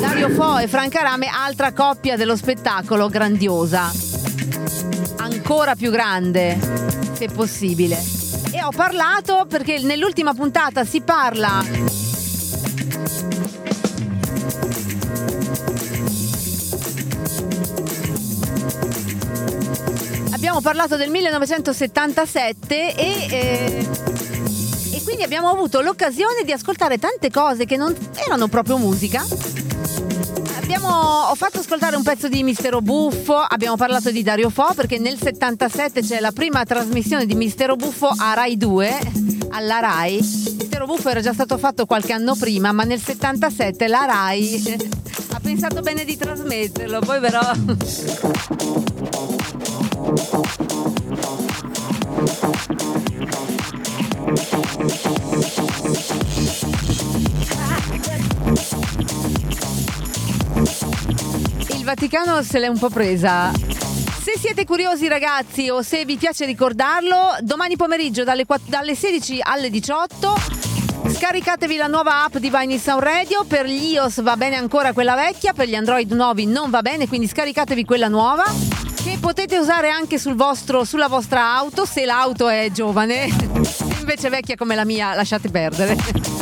Dario 0.00 0.30
Fo 0.30 0.58
e 0.58 0.66
Franca 0.66 1.02
Rame, 1.02 1.28
altra 1.32 1.72
coppia 1.72 2.16
dello 2.16 2.34
spettacolo 2.34 3.08
grandiosa, 3.08 3.92
ancora 5.18 5.76
più 5.76 5.92
grande, 5.92 6.58
se 7.12 7.28
possibile. 7.28 8.19
Ho 8.62 8.70
parlato 8.70 9.46
perché 9.48 9.80
nell'ultima 9.80 10.32
puntata 10.34 10.84
si 10.84 11.00
parla 11.00 11.64
Abbiamo 20.40 20.60
parlato 20.62 20.96
del 20.96 21.10
1977 21.10 22.94
e, 22.94 23.26
eh, 23.30 23.88
e 24.92 25.02
quindi 25.04 25.22
abbiamo 25.22 25.48
avuto 25.48 25.80
l'occasione 25.80 26.44
di 26.44 26.52
ascoltare 26.52 26.98
tante 26.98 27.30
cose 27.30 27.66
che 27.66 27.76
non 27.76 27.94
erano 28.14 28.48
proprio 28.48 28.78
musica. 28.78 29.22
Abbiamo, 30.72 31.26
ho 31.28 31.34
fatto 31.34 31.58
ascoltare 31.58 31.96
un 31.96 32.04
pezzo 32.04 32.28
di 32.28 32.44
Mistero 32.44 32.80
Buffo, 32.80 33.34
abbiamo 33.34 33.74
parlato 33.74 34.12
di 34.12 34.22
Dario 34.22 34.50
Fo 34.50 34.72
perché 34.72 35.00
nel 35.00 35.18
77 35.18 36.00
c'è 36.00 36.20
la 36.20 36.30
prima 36.30 36.62
trasmissione 36.64 37.26
di 37.26 37.34
Mistero 37.34 37.74
Buffo 37.74 38.06
a 38.06 38.34
Rai 38.34 38.56
2, 38.56 38.98
alla 39.48 39.80
Rai. 39.80 40.18
Mistero 40.20 40.86
Buffo 40.86 41.08
era 41.08 41.20
già 41.20 41.32
stato 41.32 41.58
fatto 41.58 41.86
qualche 41.86 42.12
anno 42.12 42.36
prima, 42.36 42.70
ma 42.70 42.84
nel 42.84 43.00
77 43.00 43.88
la 43.88 44.04
Rai 44.04 44.76
ha 45.32 45.40
pensato 45.40 45.80
bene 45.80 46.04
di 46.04 46.16
trasmetterlo, 46.16 47.00
poi 47.00 47.18
però... 47.18 47.40
Vaticano 61.90 62.40
se 62.44 62.60
l'è 62.60 62.68
un 62.68 62.78
po' 62.78 62.88
presa. 62.88 63.50
Se 63.50 64.38
siete 64.38 64.64
curiosi 64.64 65.08
ragazzi 65.08 65.70
o 65.70 65.82
se 65.82 66.04
vi 66.04 66.16
piace 66.16 66.44
ricordarlo, 66.44 67.34
domani 67.40 67.74
pomeriggio 67.74 68.22
dalle, 68.22 68.46
quatt- 68.46 68.68
dalle 68.68 68.94
16 68.94 69.40
alle 69.42 69.70
18 69.70 70.34
scaricatevi 71.12 71.74
la 71.74 71.88
nuova 71.88 72.22
app 72.22 72.36
di 72.36 72.48
Vine 72.48 72.78
Sound 72.78 73.02
Radio, 73.02 73.42
per 73.42 73.66
gli 73.66 73.94
iOS 73.94 74.22
va 74.22 74.36
bene 74.36 74.54
ancora 74.54 74.92
quella 74.92 75.16
vecchia, 75.16 75.52
per 75.52 75.66
gli 75.66 75.74
Android 75.74 76.12
nuovi 76.12 76.46
non 76.46 76.70
va 76.70 76.80
bene, 76.80 77.08
quindi 77.08 77.26
scaricatevi 77.26 77.84
quella 77.84 78.06
nuova 78.06 78.44
che 79.02 79.18
potete 79.18 79.58
usare 79.58 79.88
anche 79.90 80.16
sul 80.16 80.36
vostro, 80.36 80.84
sulla 80.84 81.08
vostra 81.08 81.56
auto 81.56 81.84
se 81.86 82.04
l'auto 82.04 82.48
è 82.48 82.70
giovane, 82.70 83.24
invece 83.98 84.28
vecchia 84.28 84.54
come 84.54 84.76
la 84.76 84.84
mia 84.84 85.12
lasciate 85.14 85.50
perdere. 85.50 86.39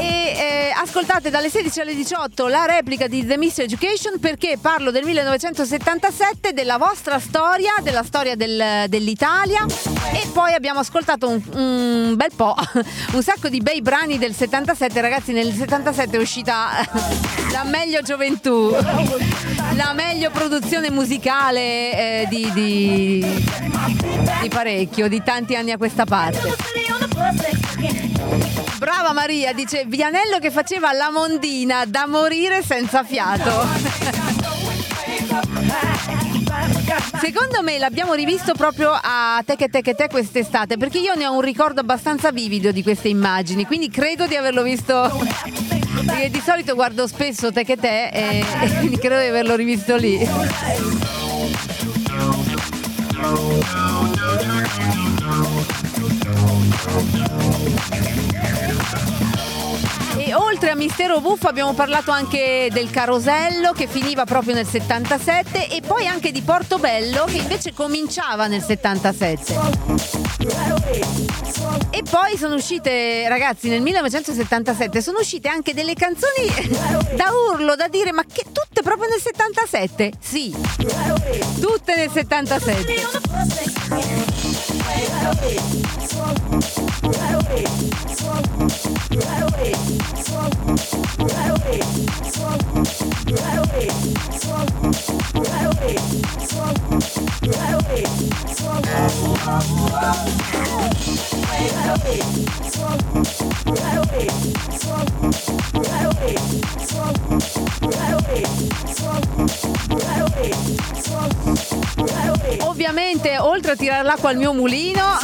E 0.00 0.34
eh, 0.34 0.72
ascoltate 0.74 1.28
dalle 1.28 1.50
16 1.50 1.80
alle 1.80 1.94
18 1.94 2.46
la 2.46 2.64
replica 2.64 3.06
di 3.06 3.26
The 3.26 3.36
Mystery 3.36 3.66
Education 3.66 4.18
perché 4.18 4.56
parlo 4.58 4.90
del 4.90 5.04
1977, 5.04 6.54
della 6.54 6.78
vostra 6.78 7.18
storia, 7.18 7.72
della 7.82 8.02
storia 8.02 8.34
del- 8.34 8.86
dell'Italia 8.88 9.66
e 10.12 10.26
poi 10.32 10.54
abbiamo 10.54 10.80
ascoltato 10.80 11.28
un, 11.28 11.42
un 11.52 12.14
bel 12.16 12.30
po', 12.34 12.54
un 13.12 13.22
sacco 13.22 13.50
di 13.50 13.60
bei 13.60 13.82
brani 13.82 14.16
del 14.16 14.34
77, 14.34 15.00
ragazzi 15.02 15.32
nel 15.32 15.52
77 15.52 16.16
è 16.16 16.20
uscita 16.20 16.68
la 17.52 17.64
meglio 17.64 18.00
gioventù, 18.00 18.74
la 19.74 19.92
meglio 19.92 20.30
produzione 20.30 20.90
musicale 20.90 21.60
eh, 21.60 22.26
di, 22.30 22.50
di, 22.54 23.44
di 24.40 24.48
parecchio, 24.48 25.08
di 25.08 25.22
tanti 25.22 25.54
anni 25.56 25.72
a 25.72 25.76
questa 25.76 26.06
parte. 26.06 26.38
Brava 28.78 29.12
Maria, 29.12 29.52
dice 29.52 29.84
Vianello 29.86 30.38
che 30.40 30.50
faceva 30.50 30.92
la 30.92 31.10
mondina 31.10 31.84
da 31.86 32.06
morire 32.06 32.62
senza 32.62 33.02
fiato. 33.04 33.66
Secondo 37.20 37.62
me 37.62 37.78
l'abbiamo 37.78 38.14
rivisto 38.14 38.54
proprio 38.54 38.90
a 38.90 39.42
Te 39.44 39.56
che 39.56 39.68
te 39.68 39.82
che 39.82 39.94
te 39.94 40.08
quest'estate, 40.08 40.76
perché 40.76 40.98
io 40.98 41.14
ne 41.14 41.26
ho 41.26 41.34
un 41.34 41.40
ricordo 41.40 41.80
abbastanza 41.80 42.30
vivido 42.30 42.72
di 42.72 42.82
queste 42.82 43.08
immagini, 43.08 43.66
quindi 43.66 43.90
credo 43.90 44.26
di 44.26 44.36
averlo 44.36 44.62
visto. 44.62 45.48
Di 46.30 46.42
solito 46.44 46.74
guardo 46.74 47.06
spesso 47.06 47.52
te 47.52 47.64
che 47.64 47.76
te 47.76 48.08
e, 48.08 48.44
e 48.62 48.74
quindi 48.78 48.98
credo 48.98 49.20
di 49.20 49.26
averlo 49.26 49.54
rivisto 49.54 49.96
lì. 49.96 50.18
E 60.16 60.34
oltre 60.34 60.70
a 60.70 60.74
Mistero 60.74 61.20
Buffo 61.20 61.48
abbiamo 61.48 61.74
parlato 61.74 62.10
anche 62.10 62.68
del 62.72 62.90
Carosello 62.90 63.72
che 63.72 63.86
finiva 63.86 64.24
proprio 64.24 64.54
nel 64.54 64.66
77 64.66 65.68
e 65.68 65.80
poi 65.80 66.06
anche 66.06 66.30
di 66.30 66.42
Portobello 66.42 67.24
che 67.24 67.38
invece 67.38 67.72
cominciava 67.72 68.46
nel 68.46 68.62
77. 68.62 69.54
E 71.90 72.02
poi 72.08 72.36
sono 72.36 72.54
uscite, 72.54 73.28
ragazzi, 73.28 73.68
nel 73.68 73.82
1977 73.82 75.02
sono 75.02 75.18
uscite 75.18 75.48
anche 75.48 75.74
delle 75.74 75.94
canzoni 75.94 76.46
da 77.16 77.30
urlo, 77.52 77.74
da 77.74 77.88
dire 77.88 78.12
ma 78.12 78.22
che 78.24 78.44
tutte 78.52 78.82
proprio 78.82 79.08
nel 79.08 79.20
77? 79.20 80.12
Sì, 80.20 80.54
tutte 81.60 81.96
nel 81.96 82.10
77. 82.10 84.49
Swung, 94.40 94.66
right 95.34 95.66
away, 95.72 95.96
swung. 96.48 96.89
Ovviamente, 112.60 113.38
oltre 113.38 113.72
a 113.72 113.76
tirare 113.76 114.02
l'acqua 114.02 114.30
al 114.30 114.36
mio 114.36 114.52
mulino, 114.52 115.18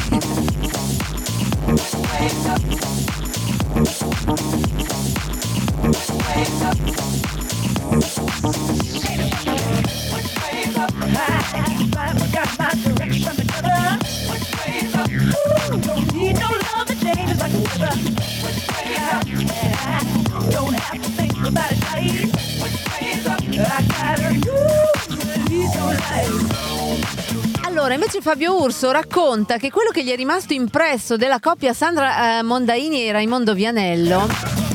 Allora, 27.64 27.94
invece 27.94 28.22
Fabio 28.22 28.62
Urso 28.62 28.92
racconta 28.92 29.58
che 29.58 29.72
quello 29.72 29.92
che 29.92 30.04
gli 30.04 30.12
è 30.12 30.16
rimasto 30.16 30.54
impresso 30.54 31.16
della 31.16 31.40
coppia 31.40 31.74
Sandra 31.74 32.40
eh, 32.40 32.44
Mondaini 32.44 33.06
e 33.06 33.12
Raimondo 33.12 33.54
Vianello 33.54 34.67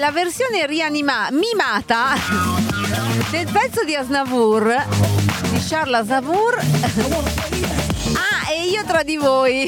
la 0.00 0.10
versione 0.10 0.66
rianima 0.66 1.28
mimata 1.30 2.14
del 3.30 3.46
pezzo 3.52 3.84
di 3.84 3.94
Asnavour, 3.94 4.86
di 5.50 5.58
Charles 5.68 6.00
Aznavour. 6.00 6.56
Ah, 8.14 8.50
e 8.50 8.68
io 8.70 8.82
tra 8.86 9.02
di 9.02 9.18
voi. 9.18 9.64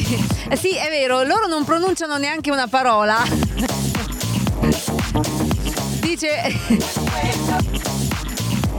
Eh 0.49 0.57
Sì, 0.57 0.75
è 0.75 0.89
vero, 0.89 1.23
loro 1.23 1.47
non 1.49 1.65
pronunciano 1.65 2.17
neanche 2.17 2.51
una 2.51 2.67
parola. 2.67 3.23
Dice 6.01 6.29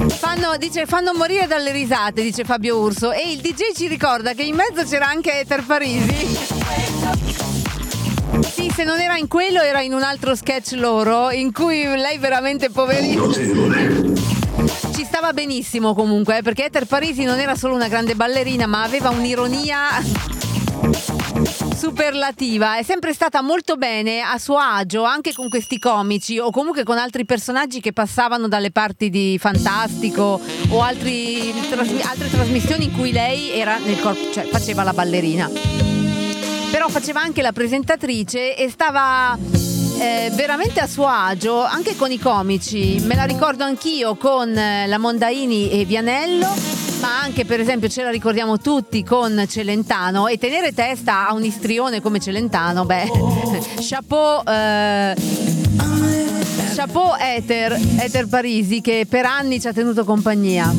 Fanno, 0.07 0.57
dice, 0.57 0.87
fanno 0.87 1.13
morire 1.13 1.45
dalle 1.45 1.71
risate, 1.71 2.23
dice 2.23 2.43
Fabio 2.43 2.79
Urso. 2.79 3.11
E 3.11 3.31
il 3.31 3.41
DJ 3.41 3.75
ci 3.75 3.87
ricorda 3.87 4.33
che 4.33 4.41
in 4.41 4.55
mezzo 4.55 4.83
c'era 4.83 5.07
anche 5.07 5.41
Ether 5.41 5.63
Parisi. 5.63 6.92
Se 8.75 8.83
non 8.83 8.99
era 8.99 9.17
in 9.17 9.27
quello, 9.27 9.61
era 9.61 9.81
in 9.81 9.93
un 9.93 10.01
altro 10.01 10.33
sketch 10.35 10.71
loro, 10.71 11.29
in 11.29 11.51
cui 11.53 11.83
lei 11.83 12.17
veramente 12.17 12.71
poverina. 12.71 13.21
Ci 13.31 15.05
stava 15.05 15.31
benissimo 15.31 15.93
comunque, 15.93 16.39
eh, 16.39 16.41
perché 16.41 16.65
Ether 16.65 16.85
Parisi 16.85 17.23
non 17.23 17.39
era 17.39 17.55
solo 17.55 17.75
una 17.75 17.87
grande 17.87 18.15
ballerina, 18.15 18.65
ma 18.65 18.81
aveva 18.81 19.09
un'ironia 19.09 19.77
superlativa. 21.77 22.77
È 22.77 22.83
sempre 22.83 23.13
stata 23.13 23.43
molto 23.43 23.75
bene 23.75 24.21
a 24.21 24.39
suo 24.39 24.57
agio 24.57 25.03
anche 25.03 25.33
con 25.33 25.49
questi 25.49 25.77
comici 25.77 26.39
o 26.39 26.49
comunque 26.49 26.83
con 26.83 26.97
altri 26.97 27.25
personaggi 27.25 27.79
che 27.79 27.93
passavano 27.93 28.47
dalle 28.47 28.71
parti 28.71 29.11
di 29.11 29.37
Fantastico 29.39 30.41
o 30.69 30.81
altri- 30.81 31.53
altre 32.03 32.29
trasmissioni 32.29 32.85
in 32.85 32.91
cui 32.93 33.11
lei 33.11 33.51
era 33.51 33.77
nel 33.77 33.99
corpo, 33.99 34.31
cioè 34.31 34.45
faceva 34.45 34.81
la 34.81 34.93
ballerina. 34.93 35.92
Però 36.73 36.89
faceva 36.89 37.21
anche 37.21 37.43
la 37.43 37.51
presentatrice 37.51 38.55
e 38.57 38.67
stava 38.67 39.37
eh, 39.99 40.31
veramente 40.33 40.79
a 40.79 40.87
suo 40.87 41.05
agio 41.05 41.61
anche 41.63 41.95
con 41.95 42.11
i 42.11 42.17
comici. 42.17 42.99
Me 43.05 43.13
la 43.13 43.25
ricordo 43.25 43.63
anch'io 43.63 44.15
con 44.15 44.57
eh, 44.57 44.87
la 44.87 44.97
Mondaini 44.97 45.69
e 45.69 45.85
Vianello, 45.85 46.47
ma 46.99 47.21
anche 47.21 47.45
per 47.45 47.59
esempio 47.59 47.89
ce 47.89 48.01
la 48.01 48.09
ricordiamo 48.09 48.57
tutti 48.57 49.03
con 49.03 49.45
Celentano 49.47 50.25
e 50.27 50.39
tenere 50.39 50.73
testa 50.73 51.27
a 51.27 51.33
un 51.33 51.43
istrione 51.43 52.01
come 52.01 52.19
Celentano, 52.19 52.85
beh, 52.85 53.11
chapeau. 53.79 54.41
eh, 54.47 55.15
Chapeau 56.75 57.13
Ether, 57.19 57.79
Ether 57.99 58.27
Parisi 58.27 58.81
che 58.81 59.05
per 59.07 59.25
anni 59.25 59.61
ci 59.61 59.67
ha 59.67 59.73
tenuto 59.73 60.03
compagnia. 60.03 60.73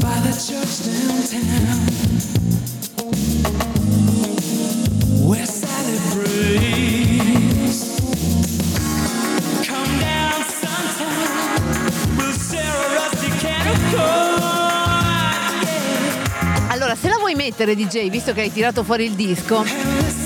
Allora, 17.45 17.55
se 17.55 17.61
la 17.61 17.65
vuoi 17.65 17.75
mettere, 17.75 17.75
DJ, 17.75 18.09
visto 18.09 18.33
che 18.33 18.41
hai 18.43 18.53
tirato 18.53 18.83
fuori 18.83 19.05
il 19.05 19.13
disco, 19.13 19.63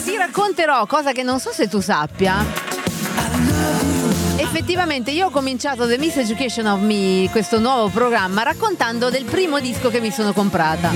ti 0.04 0.16
racconterò 0.16 0.86
cosa 0.86 1.12
che 1.12 1.22
non 1.22 1.40
so 1.40 1.50
se 1.52 1.68
tu 1.68 1.80
sappia. 1.80 2.44
Effettivamente 4.36 5.10
io 5.10 5.26
ho 5.26 5.30
cominciato 5.30 5.86
The 5.86 5.98
Miss 5.98 6.16
Education 6.16 6.66
of 6.66 6.80
Me, 6.80 7.28
questo 7.30 7.58
nuovo 7.58 7.88
programma, 7.88 8.42
raccontando 8.42 9.10
del 9.10 9.24
primo 9.24 9.58
disco 9.60 9.90
che 9.90 10.00
mi 10.00 10.10
sono 10.10 10.32
comprata. 10.32 10.90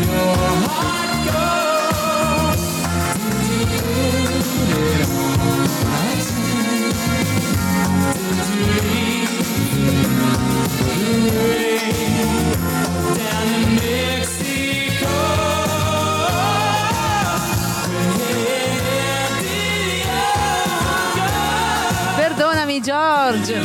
George. 22.92 23.58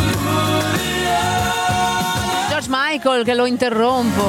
George 2.47 2.67
Michael 2.69 3.25
che 3.25 3.33
lo 3.33 3.45
interrompo. 3.45 4.23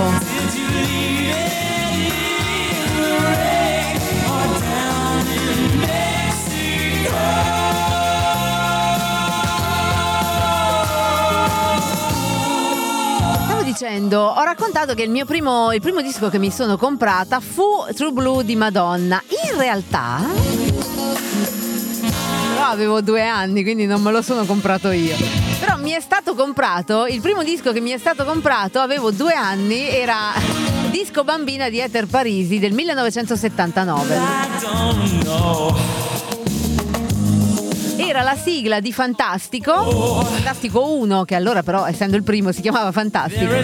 Dicendo, 13.62 14.20
ho 14.20 14.43
raccontato 14.43 14.95
che 14.95 15.03
il 15.03 15.11
mio 15.11 15.25
primo, 15.25 15.70
il 15.73 15.81
primo 15.81 16.01
disco 16.01 16.29
che 16.29 16.39
mi 16.39 16.51
sono 16.51 16.77
comprata 16.77 17.39
fu 17.39 17.85
True 17.95 18.11
Blue 18.11 18.45
di 18.45 18.57
Madonna. 18.57 19.23
In 19.53 19.57
realtà 19.57 20.78
però 22.59 22.70
avevo 22.70 23.01
due 23.01 23.24
anni, 23.24 23.62
quindi 23.62 23.86
non 23.86 24.02
me 24.02 24.10
lo 24.10 24.20
sono 24.20 24.44
comprato 24.44 24.90
io. 24.90 25.14
Però 25.60 25.76
mi 25.76 25.93
è 25.93 26.01
stato 26.01 26.35
comprato, 26.35 27.06
il 27.06 27.20
primo 27.20 27.44
disco 27.44 27.72
che 27.72 27.80
mi 27.80 27.90
è 27.90 27.98
stato 27.98 28.24
comprato, 28.24 28.80
avevo 28.80 29.12
due 29.12 29.32
anni, 29.32 29.89
era 29.89 30.32
Disco 30.90 31.22
Bambina 31.22 31.68
di 31.68 31.78
Ether 31.78 32.06
Parisi 32.06 32.59
del 32.59 32.72
1979. 32.72 34.18
Era 37.97 38.22
la 38.22 38.36
sigla 38.36 38.80
di 38.80 38.93
Fantastico, 38.93 40.24
Fantastico 40.24 40.94
1, 40.94 41.24
che 41.24 41.36
allora 41.36 41.62
però 41.62 41.86
essendo 41.86 42.16
il 42.16 42.24
primo 42.24 42.51
si 42.51 42.60
chiamava 42.60 42.90
Fantastico, 42.90 43.55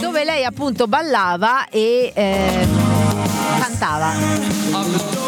dove 0.00 0.24
lei 0.24 0.44
appunto 0.44 0.86
ballava 0.86 1.66
e 1.70 2.12
eh, 2.14 2.68
cantava. 3.58 5.21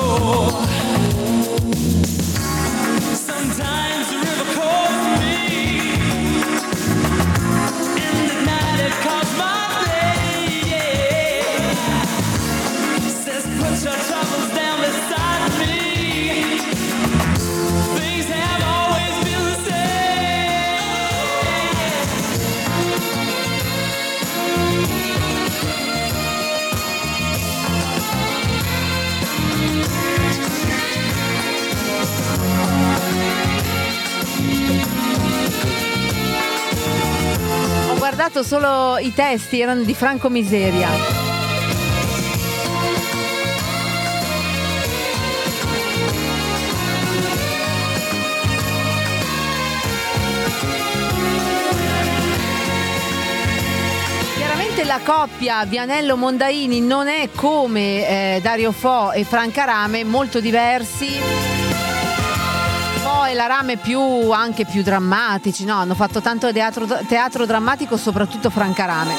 Guardato 38.04 38.42
solo 38.42 38.98
i 38.98 39.14
testi, 39.14 39.60
erano 39.60 39.82
di 39.82 39.94
Franco 39.94 40.28
Miseria. 40.28 41.22
La 54.84 55.00
coppia 55.02 55.64
Vianello 55.64 56.16
Mondaini 56.16 56.80
non 56.80 57.08
è 57.08 57.30
come 57.34 58.36
eh, 58.36 58.40
Dario 58.42 58.70
Fo 58.70 59.12
e 59.12 59.24
Franca 59.24 59.64
Rame, 59.64 60.04
molto 60.04 60.40
diversi. 60.40 61.53
E 63.26 63.32
la 63.32 63.46
Rame 63.46 63.78
più, 63.78 64.30
anche 64.30 64.64
più 64.64 64.82
drammatici, 64.82 65.64
no? 65.64 65.74
Hanno 65.76 65.94
fatto 65.94 66.20
tanto 66.20 66.52
teatro, 66.52 66.86
teatro 67.08 67.46
drammatico, 67.46 67.96
soprattutto 67.96 68.48
Franca 68.50 68.84
Rame. 68.84 69.14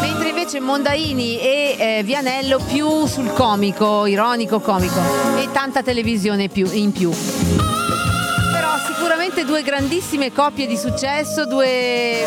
Mentre 0.00 0.28
invece 0.28 0.60
Mondaini 0.60 1.38
e 1.38 1.76
eh, 1.78 2.02
Vianello 2.04 2.58
più 2.58 3.06
sul 3.06 3.32
comico, 3.32 4.06
ironico 4.06 4.60
comico 4.60 4.98
e 5.36 5.48
tanta 5.52 5.82
televisione 5.82 6.48
più- 6.48 6.70
in 6.72 6.92
più. 6.92 7.10
Però 7.10 8.70
sicuramente 8.86 9.44
due 9.44 9.62
grandissime 9.62 10.32
coppie 10.32 10.66
di 10.66 10.76
successo, 10.76 11.44
due 11.44 12.24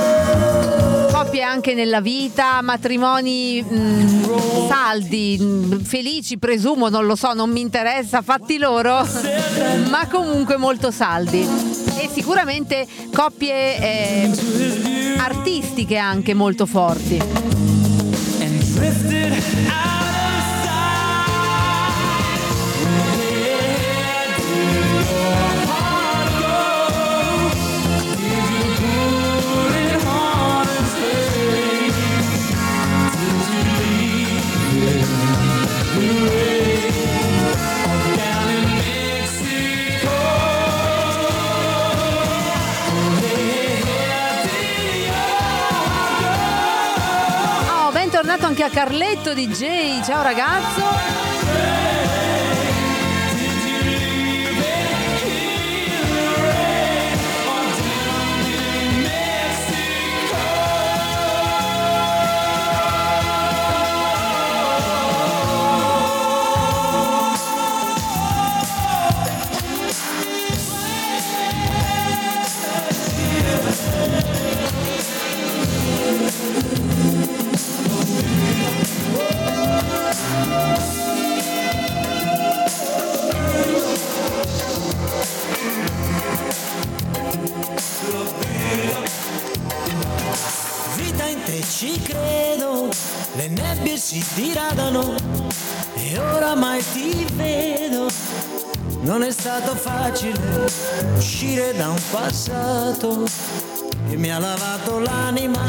coppie 1.24 1.44
anche 1.44 1.76
nella 1.76 2.02
vita, 2.02 2.62
matrimoni 2.64 3.62
mh, 3.62 4.68
saldi, 4.68 5.38
mh, 5.38 5.84
felici, 5.84 6.40
presumo, 6.40 6.90
non 6.90 7.06
lo 7.06 7.16
so, 7.16 7.34
non 7.34 7.52
mi 7.52 7.62
interessa, 7.62 8.24
fatti 8.24 8.58
loro, 8.58 9.08
ma 9.90 10.08
comunque 10.10 10.58
molto 10.58 10.90
saldi. 10.90 11.48
E 12.00 12.10
sicuramente 12.12 12.88
coppie 13.14 13.78
eh, 13.78 14.32
artistiche 15.20 15.98
anche 15.98 16.34
molto 16.34 16.66
forti. 16.66 17.71
Anche 48.62 48.64
a 48.64 48.70
Carletto 48.70 49.34
DJ, 49.34 50.04
ciao 50.04 50.22
ragazzo. 50.22 51.31
Ci 91.82 92.00
credo, 92.00 92.90
le 93.34 93.48
nebbie 93.48 93.98
si 93.98 94.24
diradano 94.36 95.16
e 95.96 96.16
oramai 96.20 96.84
ti 96.94 97.26
vedo. 97.34 98.08
Non 99.02 99.24
è 99.24 99.32
stato 99.32 99.74
facile 99.74 100.70
uscire 101.18 101.74
da 101.74 101.90
un 101.90 102.00
passato 102.12 103.24
che 104.08 104.16
mi 104.16 104.32
ha 104.32 104.38
lavato 104.38 105.00
l'anima 105.00 105.64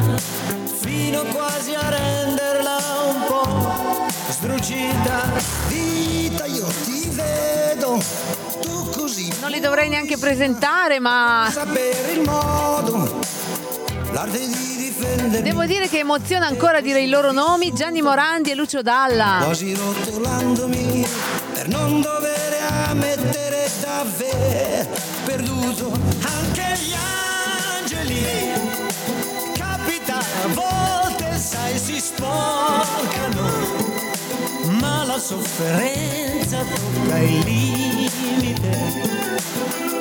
fino 0.80 1.22
quasi 1.32 1.72
a 1.72 1.88
renderla 1.88 2.76
un 3.06 3.24
po' 3.26 4.06
sdrucita. 4.28 5.32
Vita 5.68 6.44
io 6.44 6.66
ti 6.84 7.08
vedo, 7.08 7.98
tu 8.60 8.90
così 8.90 9.32
Non 9.40 9.50
li 9.50 9.60
dovrei 9.60 9.88
neanche 9.88 10.18
presentare, 10.18 10.98
ma 10.98 11.48
sapere 11.50 12.12
il 12.12 12.20
modo, 12.20 13.18
l'arte 14.10 14.38
di. 14.38 14.71
Devo 15.42 15.64
dire 15.64 15.88
che 15.88 15.98
emoziona 15.98 16.46
ancora 16.46 16.80
dire 16.80 17.00
i 17.02 17.08
loro 17.08 17.32
nomi, 17.32 17.72
Gianni 17.72 18.02
Morandi 18.02 18.50
e 18.50 18.54
Lucio 18.54 18.82
Dalla. 18.82 19.40
quasi 19.42 19.74
rotolandomi 19.74 21.06
per 21.54 21.68
non 21.68 22.00
dover 22.00 22.56
ammettere 22.88 23.68
davvero 23.80 24.88
perduto 25.24 25.92
anche 26.22 26.62
gli 26.80 26.94
angeli 27.78 28.24
capita 29.54 30.18
a 30.18 30.46
volte 30.48 31.36
sai 31.38 31.78
si 31.78 31.98
sporcano 31.98 33.50
ma 34.80 35.04
la 35.04 35.18
sofferenza 35.18 36.58
tocca 36.58 37.18
il 37.18 37.38
limite 37.40 39.31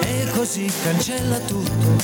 e 0.02 0.30
così 0.32 0.72
cancella 0.84 1.38
tutto 1.40 2.04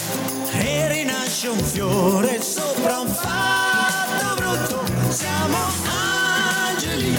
e 0.52 0.88
rinasce 0.89 1.48
un 1.48 1.60
fiore 1.60 2.41
sopra 2.41 2.99
un 2.99 3.07
fatto 3.07 4.35
brutto 4.35 4.84
siamo 5.10 5.57
angeli 6.69 7.18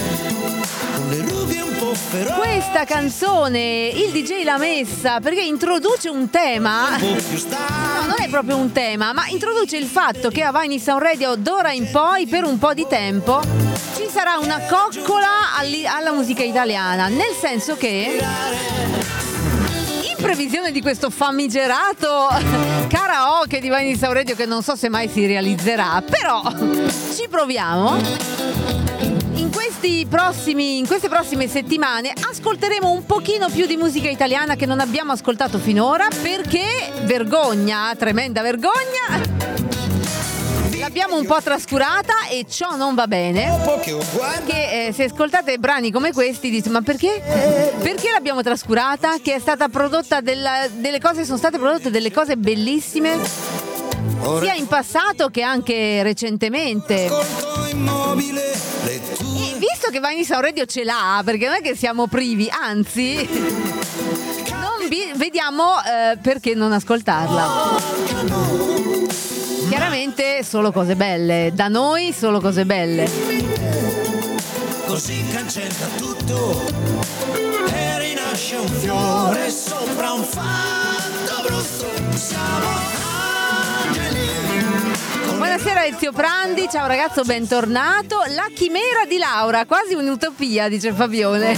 Questa 2.37 2.85
canzone 2.85 3.87
il 3.87 4.11
DJ 4.11 4.43
l'ha 4.43 4.57
messa 4.57 5.19
perché 5.19 5.41
introduce 5.41 6.09
un 6.09 6.29
tema. 6.29 6.97
No, 6.97 8.05
non 8.05 8.15
è 8.19 8.27
proprio 8.29 8.57
un 8.57 8.71
tema, 8.71 9.13
ma 9.13 9.27
introduce 9.27 9.77
il 9.77 9.85
fatto 9.85 10.29
che 10.29 10.43
a 10.43 10.51
Vine 10.51 10.79
Sound 10.79 11.01
Radio 11.01 11.35
d'ora 11.35 11.71
in 11.71 11.89
poi, 11.91 12.27
per 12.27 12.43
un 12.43 12.57
po' 12.57 12.73
di 12.73 12.85
tempo, 12.87 13.41
ci 13.95 14.07
sarà 14.09 14.37
una 14.37 14.59
coccola 14.67 15.55
alla 15.57 16.11
musica 16.11 16.43
italiana. 16.43 17.07
Nel 17.07 17.33
senso 17.39 17.75
che. 17.75 19.18
Previsione 20.21 20.71
di 20.71 20.81
questo 20.81 21.09
famigerato 21.09 22.27
karaoke 22.89 23.59
di 23.59 23.69
Vine 23.69 23.97
Sound 23.97 24.15
Radio 24.15 24.35
che 24.35 24.45
non 24.45 24.61
so 24.61 24.75
se 24.75 24.89
mai 24.89 25.07
si 25.07 25.25
realizzerà, 25.25 26.03
però 26.07 26.41
ci 27.15 27.27
proviamo. 27.29 28.47
In, 29.33 29.49
prossimi, 30.07 30.77
in 30.79 30.87
queste 30.87 31.07
prossime 31.07 31.47
settimane 31.47 32.11
ascolteremo 32.11 32.89
un 32.89 33.05
pochino 33.05 33.47
più 33.49 33.65
di 33.65 33.77
musica 33.77 34.09
italiana 34.09 34.55
che 34.55 34.65
non 34.65 34.79
abbiamo 34.79 35.11
ascoltato 35.11 35.59
finora 35.59 36.07
perché 36.21 36.91
vergogna, 37.03 37.93
tremenda 37.95 38.41
vergogna. 38.41 39.68
L'abbiamo 40.89 41.17
un 41.19 41.25
po' 41.27 41.39
trascurata 41.39 42.13
e 42.31 42.47
ciò 42.49 42.75
non 42.75 42.95
va 42.95 43.05
bene. 43.05 43.59
Perché 44.43 44.87
eh, 44.87 44.91
se 44.91 45.03
ascoltate 45.03 45.59
brani 45.59 45.91
come 45.91 46.11
questi 46.11 46.49
dite 46.49 46.67
ma 46.69 46.81
perché? 46.81 47.21
Perché 47.79 48.09
l'abbiamo 48.11 48.41
trascurata? 48.41 49.17
Che 49.21 49.35
è 49.35 49.39
stata 49.39 49.69
prodotta 49.69 50.19
della- 50.19 50.67
delle 50.67 50.99
cose, 50.99 51.25
sono 51.25 51.37
state 51.37 51.59
prodotte 51.59 51.91
delle 51.91 52.11
cose 52.11 52.37
bellissime 52.37 53.17
sia 54.41 54.55
in 54.55 54.65
passato 54.65 55.27
che 55.29 55.43
anche 55.43 56.01
recentemente. 56.01 57.05
E 57.05 57.09
visto 59.59 59.91
che 59.91 59.99
Sound 60.25 60.43
Radio 60.43 60.65
ce 60.65 60.83
l'ha, 60.83 61.21
perché 61.23 61.45
non 61.45 61.57
è 61.57 61.61
che 61.61 61.75
siamo 61.75 62.07
privi, 62.07 62.49
anzi, 62.51 63.29
non 64.49 64.87
vi- 64.89 65.11
vediamo 65.13 65.75
eh, 65.83 66.17
perché 66.17 66.55
non 66.55 66.71
ascoltarla. 66.71 68.78
Chiaramente 69.89 70.43
solo 70.43 70.71
cose 70.71 70.95
belle, 70.95 71.49
da 71.51 71.67
noi 71.67 72.13
solo 72.13 72.39
cose 72.39 72.63
belle. 72.63 73.09
così 74.85 75.25
cancella 75.31 75.87
tutto 75.97 76.61
e 77.73 77.97
rinasce 77.97 78.55
un 78.57 78.67
fiore 78.67 79.49
sopra 79.49 80.11
un 80.11 80.23
fatto 80.23 81.41
brutto 81.41 82.15
siamo 82.15 82.97
Buonasera 85.37 85.85
Ezio 85.87 86.11
Prandi, 86.11 86.67
ciao 86.69 86.85
ragazzo, 86.85 87.23
bentornato. 87.23 88.21
La 88.35 88.47
chimera 88.53 89.05
di 89.07 89.17
Laura, 89.17 89.65
quasi 89.65 89.95
un'utopia, 89.95 90.69
dice 90.69 90.91
Fabione. 90.93 91.57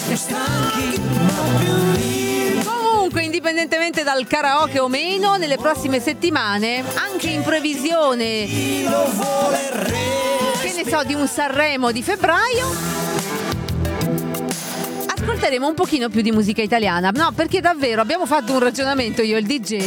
Indipendentemente 3.42 4.04
dal 4.04 4.28
karaoke 4.28 4.78
o 4.78 4.88
meno, 4.88 5.36
nelle 5.36 5.58
prossime 5.58 6.00
settimane, 6.00 6.84
anche 6.94 7.32
in 7.32 7.42
previsione, 7.42 8.46
che 8.46 8.86
ne 10.76 10.88
so, 10.88 11.02
di 11.04 11.16
un 11.16 11.28
Sanremo 11.28 11.92
di 11.92 12.04
febbraio, 12.04 12.70
ascolteremo 15.08 15.68
un 15.68 15.74
pochino 15.74 16.08
più 16.10 16.22
di 16.22 16.32
musica 16.32 16.62
italiana. 16.62 17.10
No, 17.10 17.32
perché 17.32 17.62
davvero 17.62 18.02
abbiamo 18.02 18.28
fatto 18.28 18.54
un 18.54 18.60
ragionamento 18.60 19.24
io 19.24 19.38
e 19.38 19.40
il 19.40 19.46
DJ. 19.48 19.80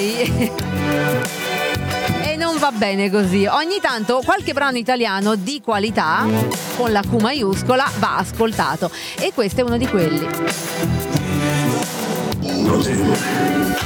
E 2.27 2.37
non 2.37 2.59
va 2.59 2.73
bene 2.73 3.11
così. 3.11 3.47
Ogni 3.47 3.79
tanto 3.81 4.21
qualche 4.25 4.53
brano 4.53 4.77
italiano 4.77 5.37
di 5.37 5.61
qualità, 5.63 6.27
con 6.75 6.91
la 6.91 7.03
Q 7.03 7.21
maiuscola, 7.21 7.89
va 7.99 8.17
ascoltato. 8.17 8.91
E 9.21 9.31
questo 9.33 9.61
è 9.61 9.63
uno 9.63 9.77
di 9.77 9.87
quelli. 9.87 11.14
Nothing. 12.65 13.84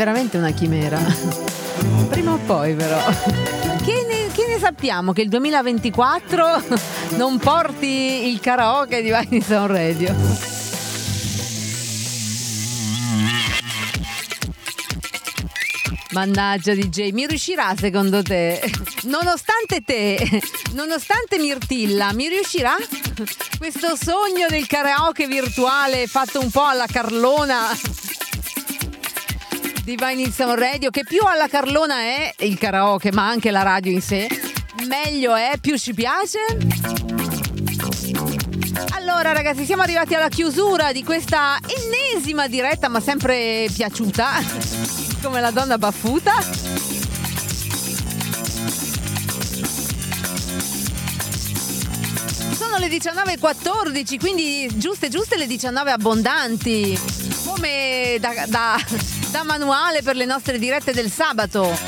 Veramente 0.00 0.38
una 0.38 0.52
chimera. 0.52 0.98
Prima 2.08 2.32
o 2.32 2.38
poi 2.46 2.74
però. 2.74 2.98
Che 3.84 4.06
ne, 4.08 4.32
che 4.32 4.46
ne 4.48 4.58
sappiamo 4.58 5.12
che 5.12 5.20
il 5.20 5.28
2024 5.28 6.62
non 7.16 7.36
porti 7.36 8.30
il 8.30 8.40
karaoke 8.40 9.02
di 9.02 9.10
Vai 9.10 9.42
Sound 9.46 9.70
Radio? 9.70 10.14
Mannaggia 16.12 16.72
DJ, 16.72 17.10
mi 17.10 17.26
riuscirà 17.26 17.74
secondo 17.76 18.22
te? 18.22 18.58
Nonostante 19.02 19.82
te, 19.84 20.40
nonostante 20.72 21.38
Mirtilla, 21.38 22.14
mi 22.14 22.26
riuscirà? 22.26 22.74
Questo 23.58 23.96
sogno 23.96 24.46
del 24.48 24.66
karaoke 24.66 25.26
virtuale 25.26 26.06
fatto 26.06 26.40
un 26.40 26.50
po' 26.50 26.64
alla 26.64 26.86
Carlona 26.86 27.68
di 29.90 29.96
Vine 29.96 30.22
in 30.22 30.32
Sound 30.32 30.56
Radio, 30.56 30.90
che 30.90 31.02
più 31.02 31.20
alla 31.24 31.48
Carlona 31.48 31.96
è 31.96 32.32
il 32.40 32.56
karaoke, 32.56 33.10
ma 33.10 33.26
anche 33.26 33.50
la 33.50 33.62
radio 33.62 33.90
in 33.90 34.00
sé, 34.00 34.28
meglio 34.86 35.34
è, 35.34 35.58
più 35.60 35.76
ci 35.76 35.94
piace. 35.94 36.38
Allora 38.92 39.32
ragazzi, 39.32 39.64
siamo 39.64 39.82
arrivati 39.82 40.14
alla 40.14 40.28
chiusura 40.28 40.92
di 40.92 41.02
questa 41.02 41.58
ennesima 41.66 42.46
diretta, 42.46 42.88
ma 42.88 43.00
sempre 43.00 43.66
piaciuta, 43.74 44.28
come 45.22 45.40
la 45.40 45.50
donna 45.50 45.76
baffuta. 45.76 46.40
Sono 52.52 52.76
le 52.78 52.86
19.14, 52.86 54.18
quindi 54.20 54.70
giuste 54.72 55.08
giuste 55.08 55.36
le 55.36 55.48
19 55.48 55.90
abbondanti, 55.90 56.96
come 57.60 58.16
da, 58.18 58.46
da- 58.46 58.80
da 59.30 59.42
manuale 59.44 60.00
per 60.02 60.16
le 60.16 60.24
nostre 60.24 60.58
dirette 60.58 60.92
del 60.92 61.10
sabato. 61.10 61.78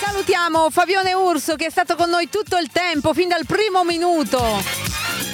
Salutiamo 0.00 0.70
Fabione 0.70 1.12
Urso 1.12 1.54
che 1.54 1.66
è 1.66 1.70
stato 1.70 1.94
con 1.94 2.10
noi 2.10 2.28
tutto 2.28 2.58
il 2.58 2.68
tempo, 2.72 3.14
fin 3.14 3.28
dal 3.28 3.46
primo 3.46 3.84
minuto. 3.84 4.42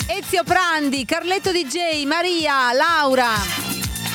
Ezio 0.06 0.44
Prandi, 0.44 1.06
Carletto 1.06 1.50
DJ, 1.50 2.04
Maria, 2.04 2.72
Laura, 2.74 3.30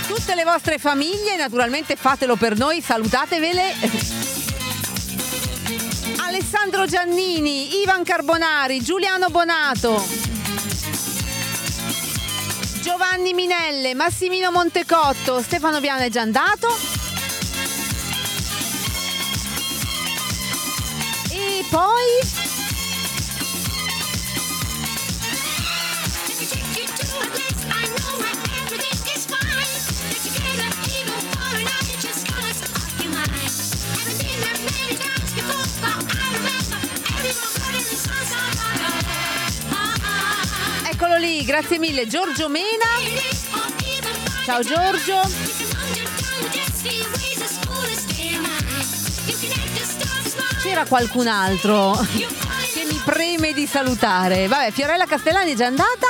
tutte 0.08 0.36
le 0.36 0.44
vostre 0.44 0.78
famiglie, 0.78 1.38
naturalmente 1.38 1.96
fatelo 1.96 2.36
per 2.36 2.56
noi, 2.58 2.80
salutatevele. 2.80 3.74
Alessandro 6.18 6.86
Giannini, 6.86 7.82
Ivan 7.82 8.04
Carbonari, 8.04 8.82
Giuliano 8.84 9.30
Bonato, 9.30 10.35
Giovanni 12.86 13.34
Minelle, 13.34 13.96
Massimino 13.96 14.52
Montecotto, 14.52 15.42
Stefano 15.42 15.80
Viana 15.80 16.04
è 16.04 16.10
già 16.10 16.22
andato. 16.22 16.68
E 21.32 21.66
poi 21.68 22.55
Eccolo 41.16 41.32
lì, 41.32 41.46
grazie 41.46 41.80
mille 41.80 42.08
Giorgio 42.08 42.50
Mena. 42.50 42.84
Ciao 44.44 44.62
Giorgio. 44.62 45.22
C'era 50.62 50.84
qualcun 50.86 51.28
altro 51.28 51.94
che 52.74 52.84
mi 52.84 53.00
preme 53.06 53.54
di 53.54 53.66
salutare. 53.66 54.48
Vabbè, 54.48 54.72
Fiorella 54.72 55.06
Castellani 55.06 55.54
è 55.54 55.56
già 55.56 55.68
andata. 55.68 56.08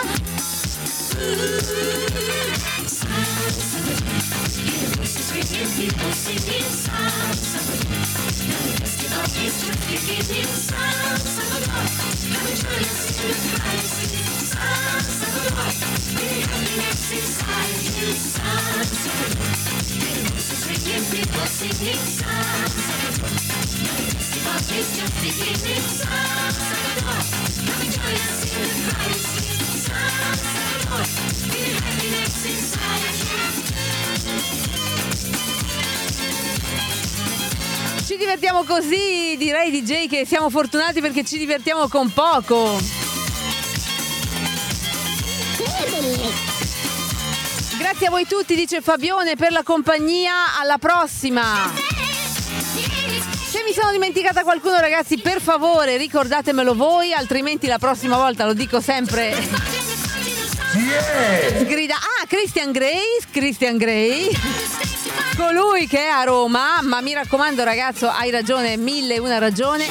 Ci 38.05 38.17
divertiamo 38.17 38.63
così, 38.63 39.35
direi 39.37 39.71
DJ 39.71 40.07
che 40.07 40.25
siamo 40.25 40.49
fortunati 40.49 41.01
perché 41.01 41.23
ci 41.23 41.37
divertiamo 41.37 41.87
con 41.87 42.11
poco. 42.13 43.04
Grazie 47.77 48.07
a 48.07 48.09
voi 48.09 48.25
tutti, 48.27 48.55
dice 48.55 48.81
Fabione, 48.81 49.35
per 49.35 49.51
la 49.51 49.63
compagnia. 49.63 50.57
Alla 50.59 50.77
prossima. 50.77 51.71
Se 53.47 53.63
mi 53.63 53.73
sono 53.73 53.91
dimenticata 53.91 54.43
qualcuno, 54.43 54.79
ragazzi, 54.79 55.17
per 55.17 55.41
favore 55.41 55.97
ricordatemelo 55.97 56.75
voi, 56.75 57.13
altrimenti 57.13 57.67
la 57.67 57.77
prossima 57.77 58.17
volta 58.17 58.45
lo 58.45 58.53
dico 58.53 58.81
sempre. 58.81 59.33
Sgrida. 61.59 61.95
Ah, 61.95 62.25
Christian 62.27 62.71
Grey, 62.71 63.01
Christian 63.31 63.77
Grey. 63.77 64.29
Colui 65.37 65.87
che 65.87 65.99
è 65.99 66.07
a 66.07 66.23
Roma, 66.23 66.81
ma 66.81 67.01
mi 67.01 67.13
raccomando 67.13 67.63
ragazzo, 67.63 68.09
hai 68.09 68.29
ragione, 68.29 68.77
mille 68.77 69.15
e 69.15 69.19
una 69.19 69.37
ragione. 69.37 69.85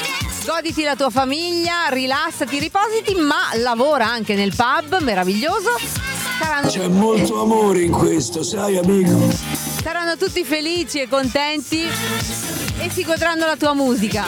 Goditi 0.44 0.82
la 0.82 0.94
tua 0.94 1.08
famiglia, 1.10 1.88
rilassati, 1.88 2.58
ripositi, 2.58 3.14
ma 3.14 3.54
lavora 3.62 4.06
anche 4.06 4.34
nel 4.34 4.52
pub, 4.54 5.00
meraviglioso. 5.00 5.70
Saranno, 6.38 6.68
C'è 6.68 6.86
molto 6.88 7.40
amore 7.40 7.80
in 7.80 7.90
questo, 7.90 8.42
sai 8.42 8.76
amico? 8.76 9.72
saranno 9.82 10.16
tutti 10.16 10.44
felici 10.44 11.00
e 11.00 11.08
contenti 11.08 11.82
e 12.78 12.90
si 12.90 13.04
godranno 13.04 13.46
la 13.46 13.56
tua 13.56 13.74
musica. 13.74 14.24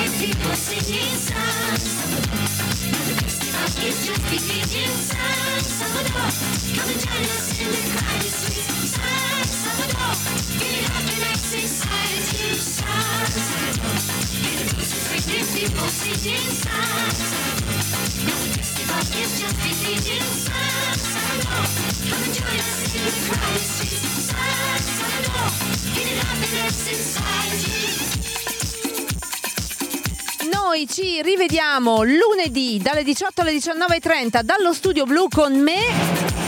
Noi 30.50 30.88
ci 30.88 31.22
rivediamo 31.22 32.02
lunedì 32.02 32.80
dalle 32.82 33.04
18 33.04 33.40
alle 33.42 33.52
19.30 33.52 34.42
dallo 34.42 34.72
studio 34.72 35.04
blu 35.04 35.28
con 35.28 35.56
me 35.58 36.45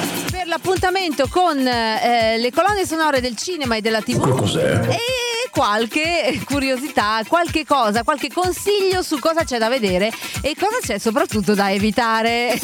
l'appuntamento 0.49 1.29
con 1.29 1.59
eh, 1.67 2.37
le 2.39 2.51
colonne 2.51 2.87
sonore 2.87 3.21
del 3.21 3.37
cinema 3.37 3.77
e 3.77 3.81
della 3.81 4.01
tv. 4.01 4.37
Cos'è? 4.37 4.81
E 4.89 4.99
qualche 5.51 6.41
curiosità, 6.45 7.21
qualche 7.27 7.65
cosa, 7.65 8.03
qualche 8.03 8.29
consiglio 8.33 9.03
su 9.03 9.19
cosa 9.19 9.45
c'è 9.45 9.59
da 9.59 9.69
vedere 9.69 10.11
e 10.41 10.55
cosa 10.59 10.79
c'è 10.81 10.99
soprattutto 10.99 11.55
da 11.55 11.71
evitare. 11.73 12.59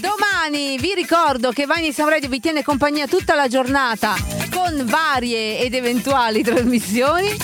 Domani 0.00 0.76
vi 0.78 0.94
ricordo 0.94 1.50
che 1.50 1.66
Vani 1.66 1.92
Sound 1.92 2.10
Radio 2.10 2.28
vi 2.28 2.40
tiene 2.40 2.62
compagnia 2.62 3.06
tutta 3.06 3.34
la 3.34 3.48
giornata 3.48 4.14
con 4.52 4.84
varie 4.86 5.58
ed 5.60 5.74
eventuali 5.74 6.42
trasmissioni. 6.42 7.36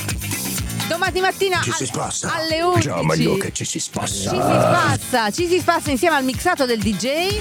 Domani 0.89 1.21
mattina 1.21 1.61
Ci 1.63 1.73
si 1.73 1.87
spassa. 1.87 2.33
alle 2.35 2.63
11 2.63 2.81
Ciao 2.89 3.03
Maglio 3.03 3.37
che 3.37 3.53
ci 3.53 3.65
si 3.65 3.79
spassa. 3.79 4.31
ci 4.31 4.37
si 4.37 4.37
spassa, 4.37 5.31
ci 5.31 5.47
si 5.47 5.59
spassa 5.61 5.91
insieme 5.91 6.17
al 6.17 6.25
mixato 6.25 6.65
del 6.65 6.79
DJ. 6.81 7.37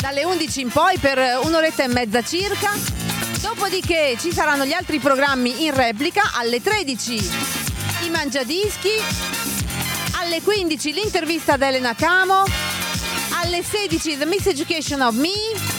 Dalle 0.00 0.24
11 0.24 0.60
in 0.60 0.68
poi 0.68 0.98
per 0.98 1.18
un'oretta 1.42 1.82
e 1.82 1.88
mezza 1.88 2.22
circa. 2.22 2.72
Dopodiché 3.40 4.16
ci 4.18 4.32
saranno 4.32 4.64
gli 4.64 4.72
altri 4.72 4.98
programmi 4.98 5.64
in 5.64 5.74
replica. 5.74 6.32
Alle 6.34 6.62
13 6.62 7.14
i 8.02 8.10
mangiadischi, 8.10 8.90
alle 10.20 10.42
15 10.42 10.92
l'intervista 10.92 11.54
ad 11.54 11.62
Elena 11.62 11.94
Camo, 11.94 12.44
alle 13.42 13.62
16 13.62 14.18
The 14.18 14.26
Miss 14.26 14.46
Education 14.46 15.00
of 15.00 15.14
Me, 15.14 15.76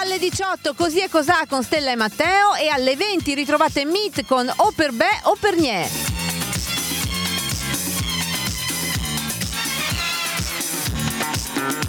Alle 0.00 0.18
18 0.18 0.74
Così 0.74 1.00
e 1.00 1.08
Cosà 1.08 1.44
con 1.46 1.62
Stella 1.62 1.92
e 1.92 1.94
Matteo. 1.94 2.54
E 2.54 2.68
alle 2.68 2.96
20 2.96 3.34
ritrovate 3.34 3.84
Meet 3.84 4.24
con 4.24 4.50
O 4.56 4.72
per 4.74 4.92
Be 4.92 5.08
o 5.24 5.36
per 5.38 5.54
Gne. 5.54 6.09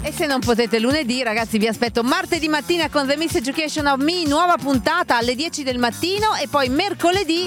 E 0.02 0.12
se 0.12 0.26
non 0.26 0.40
potete 0.40 0.78
lunedì, 0.78 1.22
ragazzi, 1.22 1.58
vi 1.58 1.66
aspetto 1.66 2.02
martedì 2.02 2.48
mattina 2.48 2.88
con 2.88 3.06
The 3.06 3.16
Miss 3.16 3.34
Education 3.36 3.86
of 3.86 4.02
Me, 4.02 4.24
nuova 4.26 4.56
puntata 4.56 5.16
alle 5.16 5.34
10 5.34 5.62
del 5.62 5.78
mattino 5.78 6.34
e 6.34 6.48
poi 6.48 6.68
mercoledì 6.68 7.46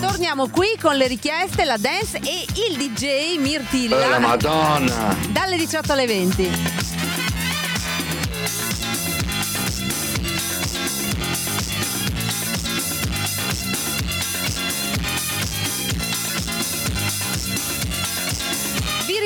torniamo 0.00 0.48
qui 0.48 0.76
con 0.80 0.96
le 0.96 1.06
richieste, 1.06 1.64
la 1.64 1.76
dance 1.76 2.18
e 2.18 2.44
il 2.68 2.76
DJ 2.76 3.38
Mirtilla. 3.38 4.04
Eh, 4.04 4.08
la 4.08 4.18
Madonna! 4.18 5.16
Dalle 5.30 5.56
18 5.56 5.92
alle 5.92 6.06
20. 6.06 6.91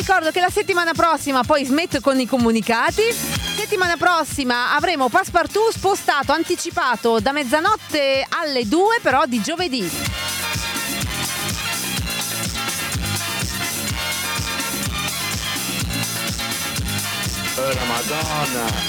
Ricordo 0.07 0.31
che 0.31 0.39
la 0.39 0.51
settimana 0.51 0.93
prossima 0.93 1.43
poi 1.43 1.65
smetto 1.65 2.01
con 2.01 2.21
i 2.21 2.27
comunicati. 2.27 3.03
Settimana 3.57 3.97
prossima 3.97 4.77
avremo 4.77 5.09
Passepartout 5.09 5.73
spostato, 5.73 6.31
anticipato 6.31 7.19
da 7.19 7.33
mezzanotte 7.33 8.25
alle 8.29 8.69
2 8.69 9.01
però 9.03 9.27
di 9.27 9.41
giovedì. 9.41 9.91
Eh, 17.57 17.75
la 17.75 17.85
Madonna! 17.85 18.87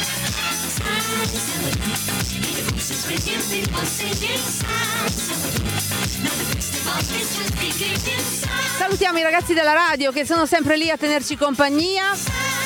Salutiamo 8.78 9.20
i 9.20 9.22
ragazzi 9.22 9.54
della 9.54 9.74
radio 9.74 10.12
che 10.12 10.26
sono 10.26 10.46
sempre 10.46 10.78
lì 10.78 10.90
a 10.90 10.98
tenerci 10.98 11.38
compagnia 11.38 12.16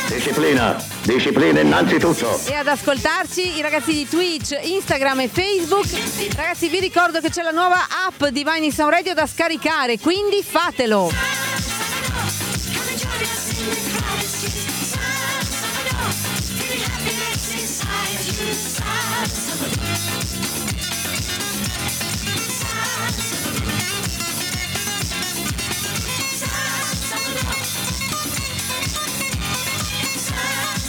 Disciplina, 0.07 0.75
disciplina 1.03 1.61
innanzitutto. 1.61 2.39
e 2.45 2.53
ad 2.53 2.67
ascoltarci, 2.67 3.57
i 3.57 3.61
ragazzi 3.61 3.93
di 3.93 4.07
Twitch, 4.07 4.57
Instagram 4.61 5.21
e 5.21 5.27
Facebook. 5.29 5.87
Ragazzi 6.35 6.67
vi 6.67 6.79
ricordo 6.81 7.21
che 7.21 7.29
c'è 7.29 7.41
la 7.43 7.51
nuova 7.51 7.87
app 8.07 8.25
di 8.25 8.43
Vine 8.43 8.71
Sound 8.71 8.91
Radio 8.91 9.13
da 9.13 9.25
scaricare, 9.25 9.99
quindi 9.99 10.43
fatelo. 10.43 11.09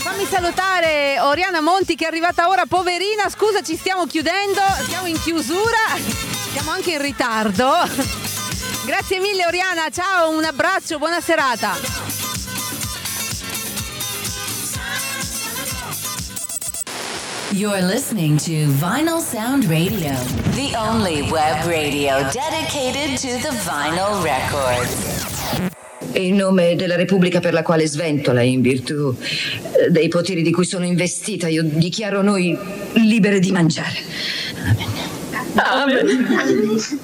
Fammi 0.03 0.25
salutare 0.25 1.19
Oriana 1.21 1.61
Monti 1.61 1.95
che 1.95 2.05
è 2.05 2.07
arrivata 2.07 2.47
ora, 2.49 2.65
poverina, 2.67 3.29
scusa 3.29 3.61
ci 3.61 3.75
stiamo 3.75 4.05
chiudendo, 4.05 4.61
siamo 4.87 5.07
in 5.07 5.19
chiusura, 5.19 5.97
siamo 6.51 6.71
anche 6.71 6.91
in 6.91 7.01
ritardo. 7.01 7.71
Grazie 8.85 9.19
mille 9.19 9.45
Oriana, 9.45 9.89
ciao, 9.89 10.29
un 10.29 10.43
abbraccio, 10.43 10.97
buona 10.97 11.21
serata. 11.21 12.22
You're 17.53 17.83
listening 17.83 18.37
to 18.37 18.65
Vinyl 18.81 19.19
Sound 19.19 19.65
Radio, 19.65 20.15
the 20.55 20.73
only 20.75 21.21
web 21.29 21.63
radio 21.67 22.27
dedicated 22.31 23.15
to 23.19 23.37
the 23.47 23.53
vinyl 23.61 24.23
record. 24.23 24.87
In 26.13 26.35
nome 26.35 26.75
della 26.75 26.95
Repubblica 26.95 27.39
per 27.39 27.53
la 27.53 27.61
quale 27.61 27.85
sventola, 27.85 28.41
in 28.41 28.61
virtù 28.61 29.15
eh, 29.15 29.91
dei 29.91 30.07
poteri 30.07 30.41
di 30.41 30.51
cui 30.51 30.65
sono 30.65 30.85
investita, 30.85 31.47
io 31.47 31.61
dichiaro 31.61 32.23
noi 32.23 32.57
libere 32.93 33.37
di 33.37 33.51
mangiare. 33.51 33.99
Amen. 35.55 36.25
Amen. 36.25 36.99